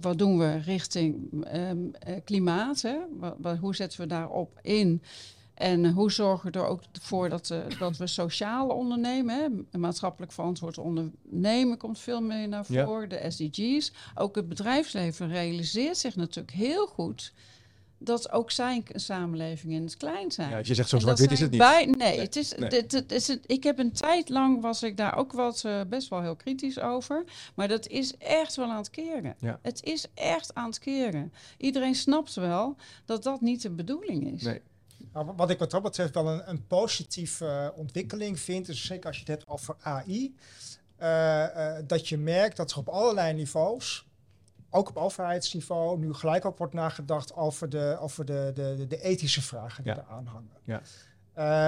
wat 0.00 0.18
doen 0.18 0.38
we 0.38 0.56
richting 0.56 1.32
um, 1.54 1.90
klimaat? 2.24 2.82
Hè? 2.82 2.96
Wat, 3.38 3.58
hoe 3.58 3.74
zetten 3.74 4.00
we 4.00 4.06
daarop 4.06 4.58
in? 4.62 5.02
En 5.62 5.90
hoe 5.90 6.12
zorgen 6.12 6.52
we 6.52 6.58
er 6.58 6.66
ook 6.66 6.82
voor 7.00 7.28
dat, 7.28 7.50
uh, 7.50 7.58
dat 7.78 7.96
we 7.96 8.06
sociaal 8.06 8.68
ondernemen? 8.68 9.64
Hè? 9.70 9.78
Maatschappelijk 9.78 10.32
verantwoord 10.32 10.78
ondernemen 10.78 11.78
komt 11.78 11.98
veel 11.98 12.22
meer 12.22 12.48
naar 12.48 12.64
voren. 12.64 13.08
De 13.08 13.30
SDG's. 13.30 13.92
Ook 14.14 14.34
het 14.36 14.48
bedrijfsleven 14.48 15.28
realiseert 15.28 15.96
zich 15.96 16.16
natuurlijk 16.16 16.56
heel 16.56 16.86
goed 16.86 17.32
dat 17.98 18.30
ook 18.30 18.50
zijn 18.50 18.84
samenleving 18.94 19.72
in 19.72 19.82
het 19.82 19.96
klein 19.96 20.30
zijn. 20.30 20.50
Ja, 20.50 20.58
als 20.58 20.68
je 20.68 20.74
zegt 20.74 20.88
zo 20.88 20.98
zwart-wit 20.98 21.30
is 21.30 21.40
het 21.40 21.50
niet. 21.50 21.60
Bij, 21.60 21.84
nee, 21.84 22.20
Het 22.20 22.36
is, 22.36 22.48
Dit, 22.48 22.92
het 22.92 23.12
is 23.12 23.38
ik 23.46 23.62
heb 23.62 23.78
een 23.78 23.92
tijd 23.92 24.28
lang 24.28 24.60
was 24.60 24.82
ik 24.82 24.96
daar 24.96 25.16
ook 25.16 25.32
wat 25.32 25.62
uh, 25.66 25.80
best 25.88 26.08
wel 26.08 26.22
heel 26.22 26.36
kritisch 26.36 26.80
over. 26.80 27.24
Maar 27.54 27.68
dat 27.68 27.86
is 27.86 28.16
echt 28.18 28.56
wel 28.56 28.70
aan 28.70 28.76
het 28.76 28.90
keren. 28.90 29.34
Ja. 29.38 29.58
Het 29.62 29.82
is 29.82 30.06
echt 30.14 30.54
aan 30.54 30.68
het 30.68 30.78
keren. 30.78 31.32
Iedereen 31.58 31.94
snapt 31.94 32.34
wel 32.34 32.76
dat 33.04 33.22
dat 33.22 33.40
niet 33.40 33.62
de 33.62 33.70
bedoeling 33.70 34.32
is. 34.32 34.42
Nee. 34.42 34.60
Nou, 35.12 35.32
wat 35.36 35.50
ik 35.50 35.58
wat 35.58 35.70
dat 35.70 35.82
betreft 35.82 36.14
wel 36.14 36.28
een, 36.28 36.48
een 36.48 36.66
positieve 36.66 37.44
uh, 37.44 37.78
ontwikkeling 37.78 38.40
vind, 38.40 38.68
is 38.68 38.84
zeker 38.84 39.06
als 39.06 39.16
je 39.16 39.22
het 39.22 39.30
hebt 39.30 39.48
over 39.48 39.76
AI, 39.80 40.34
uh, 41.00 41.06
uh, 41.56 41.74
dat 41.86 42.08
je 42.08 42.18
merkt 42.18 42.56
dat 42.56 42.70
er 42.70 42.78
op 42.78 42.88
allerlei 42.88 43.32
niveaus 43.32 44.06
ook 44.70 44.88
op 44.88 44.96
overheidsniveau 44.96 45.98
nu 45.98 46.14
gelijk 46.14 46.44
ook 46.44 46.58
wordt 46.58 46.74
nagedacht 46.74 47.36
over 47.36 47.68
de, 47.68 47.96
over 48.00 48.24
de, 48.24 48.50
de, 48.54 48.86
de 48.88 49.02
ethische 49.02 49.42
vragen 49.42 49.84
die 49.84 49.92
ja. 49.94 50.04
eraan 50.08 50.26
hangen. 50.26 50.56
Ja. 50.64 50.80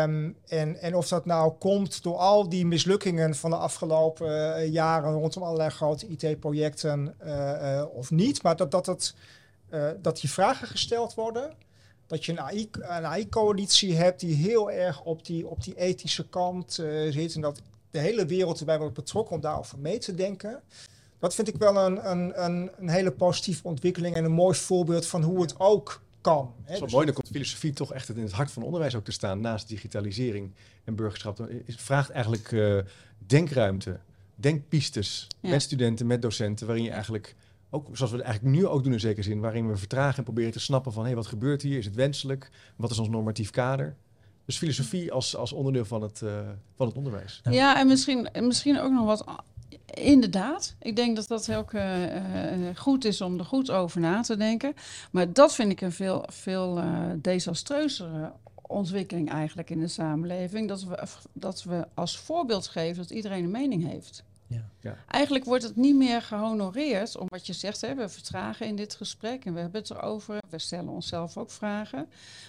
Um, 0.02 0.36
en, 0.46 0.80
en 0.80 0.94
of 0.94 1.08
dat 1.08 1.24
nou 1.24 1.52
komt 1.52 2.02
door 2.02 2.16
al 2.16 2.48
die 2.48 2.66
mislukkingen 2.66 3.34
van 3.34 3.50
de 3.50 3.56
afgelopen 3.56 4.28
uh, 4.28 4.72
jaren 4.72 5.12
rondom 5.12 5.42
allerlei 5.42 5.70
grote 5.70 6.06
IT-projecten 6.06 7.14
uh, 7.24 7.32
uh, 7.62 7.84
of 7.92 8.10
niet, 8.10 8.42
maar 8.42 8.56
dat, 8.56 8.70
dat, 8.70 8.86
het, 8.86 9.14
dat 10.02 10.20
die 10.20 10.30
vragen 10.30 10.68
gesteld 10.68 11.14
worden. 11.14 11.52
Dat 12.06 12.24
je 12.24 12.32
een 12.32 12.40
AI, 12.40 12.68
een 12.72 13.06
AI-coalitie 13.06 13.96
hebt 13.96 14.20
die 14.20 14.34
heel 14.34 14.70
erg 14.70 15.02
op 15.02 15.26
die, 15.26 15.46
op 15.46 15.64
die 15.64 15.76
ethische 15.76 16.28
kant 16.28 16.72
zit. 17.10 17.34
En 17.34 17.40
dat 17.40 17.60
de 17.90 17.98
hele 17.98 18.26
wereld 18.26 18.58
erbij 18.58 18.78
wordt 18.78 18.94
betrokken 18.94 19.34
om 19.34 19.40
daarover 19.40 19.78
mee 19.78 19.98
te 19.98 20.14
denken 20.14 20.62
dat 21.24 21.34
vind 21.34 21.48
ik 21.48 21.56
wel 21.56 21.76
een, 21.76 22.10
een, 22.10 22.44
een, 22.44 22.70
een, 22.78 22.88
hele 22.88 23.10
positieve 23.10 23.68
ontwikkeling 23.68 24.14
en 24.16 24.24
een 24.24 24.32
mooi 24.32 24.56
voorbeeld 24.56 25.06
van 25.06 25.22
hoe 25.22 25.40
het 25.40 25.60
ook 25.60 26.02
kan. 26.20 26.54
Hè? 26.62 26.76
Zo 26.76 26.84
dus 26.84 26.92
mooi, 26.92 27.04
dan 27.04 27.14
komt 27.14 27.28
filosofie 27.28 27.72
toch 27.72 27.92
echt 27.92 28.08
in 28.08 28.22
het 28.22 28.32
hart 28.32 28.50
van 28.50 28.62
onderwijs 28.62 28.94
ook 28.94 29.04
te 29.04 29.12
staan, 29.12 29.40
naast 29.40 29.68
digitalisering 29.68 30.50
en 30.84 30.94
burgerschap. 30.94 31.38
Het 31.38 31.80
vraagt 31.80 32.10
eigenlijk 32.10 32.50
uh, 32.50 32.78
denkruimte, 33.26 33.98
denkpistes 34.34 35.26
met 35.40 35.62
studenten, 35.62 36.06
met 36.06 36.22
docenten, 36.22 36.66
waarin 36.66 36.84
je 36.84 36.90
eigenlijk 36.90 37.34
ook 37.74 37.86
zoals 37.92 38.10
we 38.10 38.16
het 38.16 38.26
eigenlijk 38.26 38.56
nu 38.56 38.66
ook 38.66 38.84
doen 38.84 38.92
in 38.92 39.00
zekere 39.00 39.22
zin, 39.22 39.40
waarin 39.40 39.68
we 39.68 39.76
vertragen 39.76 40.18
en 40.18 40.24
proberen 40.24 40.52
te 40.52 40.60
snappen 40.60 40.92
van 40.92 41.02
hé, 41.02 41.08
hey, 41.08 41.16
wat 41.16 41.26
gebeurt 41.26 41.62
hier? 41.62 41.78
Is 41.78 41.84
het 41.84 41.94
wenselijk? 41.94 42.50
Wat 42.76 42.90
is 42.90 42.98
ons 42.98 43.08
normatief 43.08 43.50
kader? 43.50 43.96
Dus 44.44 44.58
filosofie 44.58 45.12
als, 45.12 45.36
als 45.36 45.52
onderdeel 45.52 45.84
van 45.84 46.02
het, 46.02 46.20
uh, 46.20 46.38
van 46.74 46.86
het 46.86 46.96
onderwijs. 46.96 47.40
Ja, 47.50 47.78
en 47.78 47.86
misschien, 47.86 48.28
misschien 48.40 48.80
ook 48.80 48.92
nog 48.92 49.04
wat 49.04 49.24
Inderdaad, 49.94 50.74
ik 50.78 50.96
denk 50.96 51.16
dat 51.16 51.28
dat 51.28 51.46
heel 51.46 51.64
uh, 51.74 51.82
goed 52.74 53.04
is 53.04 53.20
om 53.20 53.38
er 53.38 53.44
goed 53.44 53.70
over 53.70 54.00
na 54.00 54.20
te 54.20 54.36
denken. 54.36 54.74
Maar 55.10 55.32
dat 55.32 55.54
vind 55.54 55.72
ik 55.72 55.80
een 55.80 55.92
veel, 55.92 56.24
veel 56.28 56.78
uh, 56.78 57.10
desastreuzere 57.16 58.32
ontwikkeling 58.62 59.30
eigenlijk 59.30 59.70
in 59.70 59.80
de 59.80 59.88
samenleving. 59.88 60.68
Dat 60.68 60.84
we, 60.84 61.02
dat 61.32 61.62
we 61.62 61.86
als 61.94 62.18
voorbeeld 62.18 62.66
geven 62.66 62.96
dat 62.96 63.10
iedereen 63.10 63.44
een 63.44 63.50
mening 63.50 63.86
heeft. 63.86 64.24
Ja. 64.54 64.70
ja. 64.80 64.96
Eigenlijk 65.08 65.44
wordt 65.44 65.62
het 65.62 65.76
niet 65.76 65.96
meer 65.96 66.22
gehonoreerd 66.22 67.16
om 67.16 67.26
wat 67.28 67.46
je 67.46 67.52
zegt. 67.52 67.80
Hè, 67.80 67.94
we 67.94 68.08
vertragen 68.08 68.66
in 68.66 68.76
dit 68.76 68.94
gesprek 68.94 69.44
en 69.44 69.54
we 69.54 69.60
hebben 69.60 69.80
het 69.80 69.90
erover. 69.90 70.38
We 70.50 70.58
stellen 70.58 70.88
onszelf 70.88 71.36
ook 71.36 71.50
vragen. 71.50 72.08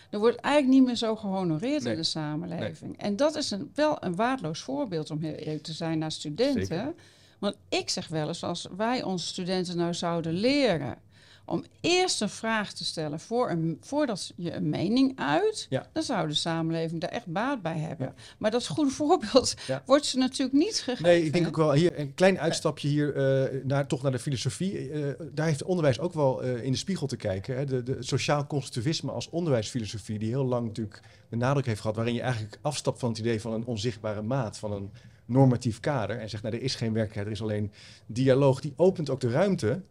Er 0.09 0.19
wordt 0.19 0.39
eigenlijk 0.39 0.75
niet 0.75 0.85
meer 0.85 0.95
zo 0.95 1.15
gehonoreerd 1.15 1.85
in 1.85 1.95
de 1.95 2.03
samenleving. 2.03 2.97
En 2.97 3.15
dat 3.15 3.35
is 3.35 3.51
een, 3.51 3.71
wel 3.73 3.97
een 4.03 4.15
waardeloos 4.15 4.61
voorbeeld 4.61 5.11
om 5.11 5.21
heel 5.21 5.33
eerlijk 5.33 5.63
te 5.63 5.73
zijn 5.73 5.97
naar 5.97 6.11
studenten. 6.11 6.95
Want 7.39 7.55
ik 7.69 7.89
zeg 7.89 8.07
wel 8.07 8.27
eens, 8.27 8.43
als 8.43 8.67
wij 8.77 9.03
onze 9.03 9.25
studenten 9.25 9.77
nou 9.77 9.93
zouden 9.93 10.33
leren 10.33 10.97
om 11.45 11.63
eerst 11.81 12.21
een 12.21 12.29
vraag 12.29 12.73
te 12.73 12.85
stellen 12.85 13.19
voor 13.19 13.49
een, 13.49 13.77
voordat 13.81 14.31
je 14.35 14.53
een 14.53 14.69
mening 14.69 15.19
uit, 15.19 15.67
dan 15.93 16.03
zou 16.03 16.27
de 16.27 16.33
samenleving 16.33 17.01
daar 17.01 17.09
echt 17.09 17.25
baat 17.25 17.61
bij 17.61 17.77
hebben. 17.77 18.15
Maar 18.37 18.51
dat 18.51 18.67
goede 18.67 18.91
voorbeeld 19.01 19.55
wordt 19.85 20.05
ze 20.05 20.17
natuurlijk 20.17 20.57
niet 20.57 20.75
gegeven. 20.75 21.03
Nee, 21.03 21.23
ik 21.25 21.33
denk 21.33 21.47
ook 21.47 21.57
wel 21.57 21.73
hier 21.73 21.99
een 21.99 22.13
klein 22.13 22.39
uitstapje 22.39 22.87
hier 22.87 23.15
uh, 23.15 23.61
naar, 23.63 23.87
toch 23.87 24.01
naar 24.01 24.11
de 24.11 24.19
filosofie. 24.19 24.91
Uh, 24.91 25.07
daar 25.33 25.47
heeft 25.47 25.63
onderwijs 25.63 25.99
ook 25.99 26.13
wel 26.13 26.45
uh, 26.45 26.63
in 26.63 26.71
de 26.71 26.77
spiegel 26.77 27.07
te 27.07 27.17
kijken. 27.17 27.57
Hè. 27.57 27.65
De, 27.65 27.83
de 27.83 27.97
sociaal 27.99 28.47
constructivisme 28.47 29.11
als 29.11 29.29
onderwijsfilosofie, 29.29 30.19
die 30.19 30.29
heel 30.29 30.45
lang 30.45 30.67
natuurlijk 30.67 31.01
de 31.29 31.35
nadruk 31.35 31.65
heeft 31.65 31.81
gehad, 31.81 31.95
waarin 31.95 32.13
je 32.13 32.21
eigenlijk 32.21 32.57
afstapt 32.61 32.99
van 32.99 33.09
het 33.09 33.17
idee 33.17 33.41
van 33.41 33.53
een 33.53 33.65
onzichtbare 33.65 34.21
maat, 34.21 34.57
van 34.57 34.71
een 34.71 34.91
normatief 35.25 35.79
kader 35.79 36.19
en 36.19 36.29
zegt, 36.29 36.43
nou, 36.43 36.55
er 36.55 36.61
is 36.61 36.75
geen 36.75 36.93
werkelijkheid, 36.93 37.27
er 37.27 37.33
is 37.33 37.41
alleen 37.41 37.71
dialoog, 38.05 38.61
die 38.61 38.73
opent 38.75 39.09
ook 39.09 39.19
de 39.19 39.29
ruimte 39.29 39.81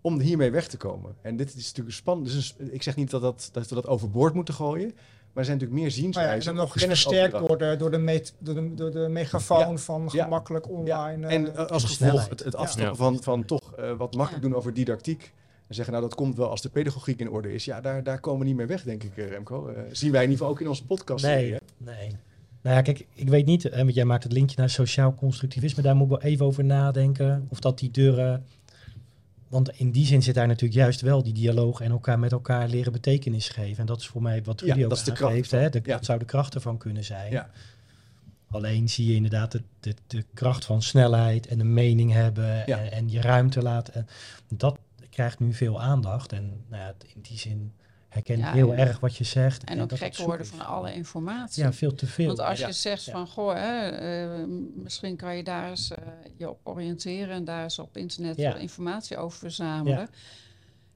om 0.00 0.20
hiermee 0.20 0.50
weg 0.50 0.68
te 0.68 0.76
komen. 0.76 1.14
En 1.22 1.36
dit 1.36 1.54
is 1.54 1.66
natuurlijk 1.66 1.96
spannend. 1.96 2.32
Dus 2.32 2.54
ik 2.70 2.82
zeg 2.82 2.96
niet 2.96 3.10
dat, 3.10 3.20
dat, 3.20 3.48
dat 3.52 3.68
we 3.68 3.74
dat 3.74 3.86
overboord 3.86 4.34
moeten 4.34 4.54
gooien, 4.54 4.86
maar 4.86 5.34
er 5.34 5.44
zijn 5.44 5.58
natuurlijk 5.58 5.80
meer 5.80 5.90
zienswijzen. 5.90 6.54
Nou 6.54 6.66
ja, 6.66 6.74
nog 6.74 6.88
versterkt 6.88 7.38
door 7.38 7.58
de, 7.58 7.76
door, 7.78 7.90
de 7.90 8.22
door, 8.38 8.54
de, 8.54 8.74
door 8.74 8.90
de 8.90 9.08
megafoon 9.08 9.78
van 9.78 10.10
gemakkelijk 10.10 10.68
online. 10.68 11.26
En 11.26 11.46
uh, 11.46 11.66
als 11.66 11.84
gevolg 11.84 12.28
het, 12.28 12.44
het 12.44 12.56
afstappen 12.56 12.96
van, 12.96 13.22
van 13.22 13.44
toch 13.44 13.78
uh, 13.78 13.92
wat 13.92 14.14
makkelijk 14.14 14.42
doen 14.42 14.54
over 14.54 14.74
didactiek. 14.74 15.32
En 15.68 15.74
zeggen, 15.74 15.94
nou 15.94 16.06
dat 16.06 16.16
komt 16.16 16.36
wel 16.36 16.50
als 16.50 16.62
de 16.62 16.68
pedagogiek 16.68 17.20
in 17.20 17.30
orde 17.30 17.54
is. 17.54 17.64
Ja, 17.64 17.80
daar, 17.80 18.02
daar 18.02 18.20
komen 18.20 18.40
we 18.40 18.46
niet 18.46 18.56
meer 18.56 18.66
weg, 18.66 18.82
denk 18.82 19.02
ik, 19.02 19.16
Remco. 19.16 19.68
Uh, 19.68 19.78
zien 19.90 20.12
wij 20.12 20.24
in 20.24 20.30
ieder 20.30 20.38
geval 20.38 20.48
ook 20.48 20.60
in 20.60 20.68
onze 20.68 20.86
podcast. 20.86 21.24
Nee, 21.24 21.56
nee. 21.76 22.16
Nou 22.62 22.76
ja, 22.76 22.82
kijk, 22.82 23.06
ik 23.14 23.28
weet 23.28 23.46
niet, 23.46 23.70
want 23.70 23.94
jij 23.94 24.04
maakt 24.04 24.22
het 24.22 24.32
linkje 24.32 24.56
naar 24.58 24.70
sociaal 24.70 25.14
constructivisme, 25.14 25.82
daar 25.82 25.96
moet 25.96 26.04
ik 26.04 26.22
wel 26.22 26.30
even 26.30 26.46
over 26.46 26.64
nadenken. 26.64 27.46
Of 27.48 27.60
dat 27.60 27.78
die 27.78 27.90
deuren. 27.90 28.46
Want 29.48 29.70
in 29.78 29.90
die 29.90 30.06
zin 30.06 30.22
zit 30.22 30.34
daar 30.34 30.46
natuurlijk 30.46 30.80
juist 30.80 31.00
wel 31.00 31.22
die 31.22 31.32
dialoog 31.32 31.80
en 31.80 31.90
elkaar 31.90 32.18
met 32.18 32.32
elkaar 32.32 32.68
leren 32.68 32.92
betekenis 32.92 33.48
geven. 33.48 33.78
En 33.78 33.86
dat 33.86 34.00
is 34.00 34.06
voor 34.06 34.22
mij 34.22 34.42
wat 34.42 34.58
Trudy 34.58 34.78
ja, 34.78 34.84
ook 34.84 34.90
dat. 34.90 35.50
Hè? 35.50 35.70
De, 35.70 35.80
Dat 35.80 36.04
zou 36.04 36.18
de 36.18 36.24
kracht 36.24 36.54
ervan 36.54 36.78
kunnen 36.78 37.04
zijn. 37.04 37.32
Ja. 37.32 37.50
Alleen 38.50 38.88
zie 38.88 39.06
je 39.06 39.14
inderdaad 39.14 39.52
de, 39.52 39.62
de, 39.80 39.94
de, 40.06 40.24
kracht 40.34 40.64
van 40.64 40.82
snelheid 40.82 41.46
en 41.46 41.58
de 41.58 41.64
mening 41.64 42.12
hebben 42.12 42.66
en, 42.66 42.92
en, 42.92 43.10
je 43.10 43.20
ruimte 43.20 43.62
laten. 43.62 43.94
En 43.94 44.06
dat 44.48 44.78
krijgt 45.10 45.38
nu 45.38 45.52
veel 45.52 45.80
aandacht. 45.80 46.32
En 46.32 46.64
nou 46.68 46.82
ja, 46.82 46.94
in 47.14 47.20
die 47.20 47.38
zin 47.38 47.72
herken 48.08 48.38
Ja, 48.38 48.52
heel 48.52 48.72
ja. 48.72 48.78
erg 48.78 49.00
wat 49.00 49.16
je 49.16 49.24
zegt. 49.24 49.64
En 49.64 49.80
ook 49.80 49.88
dat 49.88 49.98
gek 49.98 50.16
worden 50.16 50.46
van 50.46 50.66
alle 50.66 50.92
informatie. 50.94 51.62
Ja, 51.62 51.72
veel 51.72 51.94
te 51.94 52.06
veel. 52.06 52.26
Want 52.26 52.40
als 52.40 52.58
Ja. 52.58 52.66
je 52.66 52.72
zegt 52.72 53.04
Ja. 53.04 53.12
van, 53.12 53.26
goh, 53.26 53.54
hè, 53.54 53.88
eh, 53.88 54.44
misschien 54.74 55.16
kan 55.16 55.36
je 55.36 55.42
daar 55.44 55.70
eens 55.70 55.90
eh, 55.92 56.02
je 56.36 56.50
op 56.50 56.60
oriënteren 56.62 57.34
en 57.34 57.44
daar 57.44 57.62
eens 57.62 57.78
op 57.78 57.96
internet 57.96 58.38
informatie 58.38 59.16
over 59.16 59.38
verzamelen. 59.38 60.08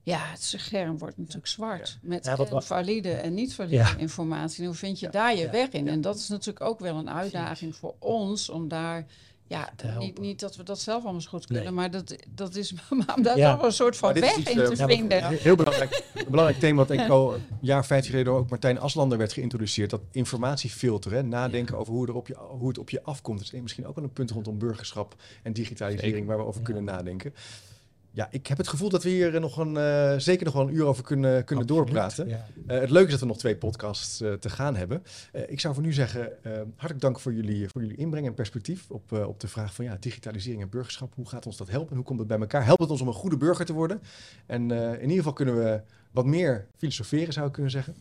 Ja, 0.05 0.19
het 0.25 0.43
scherm 0.43 0.97
wordt 0.97 1.17
natuurlijk 1.17 1.47
zwart 1.47 1.97
met 2.01 2.25
Ja, 2.25 2.35
wat 2.35 2.47
en 2.47 2.53
wa- 2.53 2.61
valide 2.61 3.11
en 3.11 3.33
niet 3.33 3.53
valide 3.55 3.75
Ja. 3.75 3.97
informatie. 3.97 4.59
En 4.59 4.65
hoe 4.65 4.75
vind 4.75 4.99
je 4.99 5.09
daar 5.09 5.35
je 5.35 5.49
weg 5.49 5.69
in? 5.69 5.85
Ja. 5.85 5.91
En 5.91 6.01
dat 6.01 6.15
is 6.17 6.27
natuurlijk 6.27 6.65
ook 6.65 6.79
wel 6.79 6.95
een 6.97 7.09
uitdaging 7.09 7.75
voor 7.75 7.95
ons 7.99 8.49
om 8.49 8.67
daar, 8.67 9.05
ja, 9.47 9.69
Te 9.75 9.85
helpen. 9.87 10.05
niet, 10.05 10.19
niet 10.19 10.39
dat 10.39 10.55
we 10.55 10.63
dat 10.63 10.79
zelf 10.79 11.03
allemaal 11.03 11.21
goed 11.21 11.45
kunnen, 11.45 11.63
Nee. 11.63 11.73
maar 11.73 11.91
dat, 11.91 12.15
dat 12.29 12.55
is 12.55 12.73
maar 12.73 13.13
om 13.17 13.23
daar 13.23 13.37
Ja. 13.37 13.57
wel 13.57 13.65
een 13.65 13.71
soort 13.71 13.97
van 13.97 14.13
weg 14.13 14.37
iets, 14.37 14.49
in 14.49 14.59
eh, 14.59 14.67
te 14.67 14.75
ja, 14.75 14.85
vinden. 14.87 15.17
Ja. 15.17 15.29
Heel 15.29 15.55
belangrijk, 15.55 16.03
een 16.13 16.25
belangrijk 16.29 16.59
thema 16.59 16.77
wat 16.77 16.91
ik 16.91 17.09
al 17.17 17.33
een 17.33 17.41
jaar, 17.61 17.85
vijf 17.85 18.01
jaar 18.01 18.11
geleden 18.11 18.33
ook 18.33 18.49
Martijn 18.49 18.79
Aslander 18.79 19.17
werd 19.17 19.33
geïntroduceerd. 19.33 19.89
Dat 19.89 20.01
informatiefilter, 20.11 21.11
hè, 21.11 21.23
nadenken 21.23 21.77
over 21.77 21.93
hoe, 21.93 22.07
er 22.07 22.15
op 22.15 22.27
je, 22.27 22.35
hoe 22.37 22.67
het 22.67 22.77
op 22.77 22.89
je 22.89 23.03
afkomt. 23.03 23.39
Dat 23.39 23.53
is 23.53 23.61
misschien 23.61 23.87
ook 23.87 23.95
wel 23.95 24.03
een 24.03 24.13
punt 24.13 24.31
rondom 24.31 24.57
burgerschap 24.57 25.15
en 25.43 25.53
digitalisering 25.53 26.11
Zeker. 26.13 26.27
waar 26.27 26.37
we 26.37 26.43
over 26.43 26.59
Ja. 26.59 26.65
kunnen 26.65 26.83
nadenken. 26.83 27.33
Ja, 28.15 28.27
ik 28.31 28.47
heb 28.47 28.57
het 28.57 28.67
gevoel 28.67 28.89
dat 28.89 29.03
we 29.03 29.09
hier 29.09 29.39
nog 29.39 29.57
een, 29.57 29.77
eh, 29.77 30.13
zeker 30.17 30.45
nog 30.45 30.53
wel 30.53 30.67
een 30.67 30.75
uur 30.75 30.85
over 30.85 31.03
kunnen, 31.03 31.43
kunnen 31.43 31.65
Absoluut, 31.65 31.87
doorpraten. 31.87 32.27
Ja. 32.27 32.45
Eh, 32.67 32.79
het 32.79 32.89
leuke 32.89 33.05
is 33.05 33.11
dat 33.11 33.19
we 33.19 33.25
nog 33.25 33.37
twee 33.37 33.55
podcasts 33.55 34.21
eh, 34.21 34.33
te 34.33 34.49
gaan 34.49 34.75
hebben. 34.75 35.03
Eh, 35.31 35.41
ik 35.47 35.59
zou 35.59 35.73
voor 35.73 35.83
nu 35.83 35.93
zeggen, 35.93 36.43
eh, 36.43 36.51
hartelijk 36.53 37.01
dank 37.01 37.19
voor 37.19 37.33
jullie, 37.33 37.69
voor 37.69 37.81
jullie 37.81 37.97
inbreng 37.97 38.25
en 38.25 38.33
perspectief 38.33 38.89
op, 38.89 39.13
eh, 39.13 39.27
op 39.27 39.39
de 39.39 39.47
vraag 39.47 39.73
van 39.73 39.85
ja, 39.85 39.97
digitalisering 39.99 40.61
en 40.61 40.69
burgerschap. 40.69 41.13
Hoe 41.15 41.29
gaat 41.29 41.45
ons 41.45 41.57
dat 41.57 41.69
helpen? 41.69 41.95
Hoe 41.95 42.05
komt 42.05 42.19
het 42.19 42.27
bij 42.27 42.39
elkaar? 42.39 42.65
Helpt 42.65 42.81
het 42.81 42.89
ons 42.91 43.01
om 43.01 43.07
een 43.07 43.13
goede 43.13 43.37
burger 43.37 43.65
te 43.65 43.73
worden? 43.73 44.01
En 44.45 44.71
eh, 44.71 44.93
in 44.93 45.01
ieder 45.01 45.17
geval 45.17 45.33
kunnen 45.33 45.55
we 45.55 45.81
wat 46.11 46.25
meer 46.25 46.67
filosoferen, 46.77 47.33
zou 47.33 47.47
ik 47.47 47.53
kunnen 47.53 47.71
zeggen. 47.71 47.95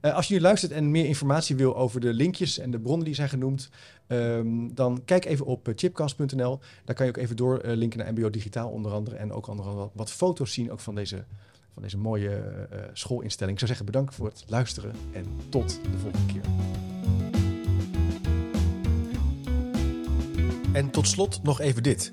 Eh, 0.00 0.14
als 0.14 0.28
je 0.28 0.34
nu 0.34 0.40
luistert 0.40 0.72
en 0.72 0.90
meer 0.90 1.04
informatie 1.04 1.56
wil 1.56 1.76
over 1.76 2.00
de 2.00 2.12
linkjes 2.12 2.58
en 2.58 2.70
de 2.70 2.78
bronnen 2.78 3.04
die 3.04 3.14
zijn 3.14 3.28
genoemd, 3.28 3.70
ehm, 4.06 4.68
dan 4.74 5.02
kijk 5.04 5.24
even 5.24 5.46
op 5.46 5.68
eh, 5.68 5.74
chipcast.nl. 5.76 6.60
Daar 6.84 6.94
kan 6.94 7.06
je 7.06 7.12
ook 7.12 7.18
even 7.18 7.36
doorlinken 7.36 7.98
naar 7.98 8.12
MBO 8.12 8.30
Digitaal 8.30 8.70
onder 8.70 8.92
andere. 8.92 9.16
En 9.16 9.32
ook 9.32 9.46
andere 9.46 9.90
wat, 9.92 10.10
foto's 10.10 10.52
zien 10.52 10.72
ook 10.72 10.80
van 10.80 10.94
deze, 10.94 11.24
van 11.72 11.82
deze 11.82 11.98
mooie 11.98 12.30
eh, 12.30 12.78
eh, 12.78 12.84
schoolinstelling. 12.92 13.58
Ik 13.60 13.66
zou 13.66 13.76
zeggen 13.76 13.86
bedankt 13.86 14.14
voor 14.14 14.26
het 14.26 14.44
luisteren 14.46 14.92
en 15.12 15.24
tot 15.48 15.80
de 15.82 15.98
volgende 15.98 16.32
keer. 16.32 16.42
En 20.72 20.90
tot 20.90 21.08
slot 21.08 21.42
nog 21.42 21.60
even 21.60 21.82
dit. 21.82 22.12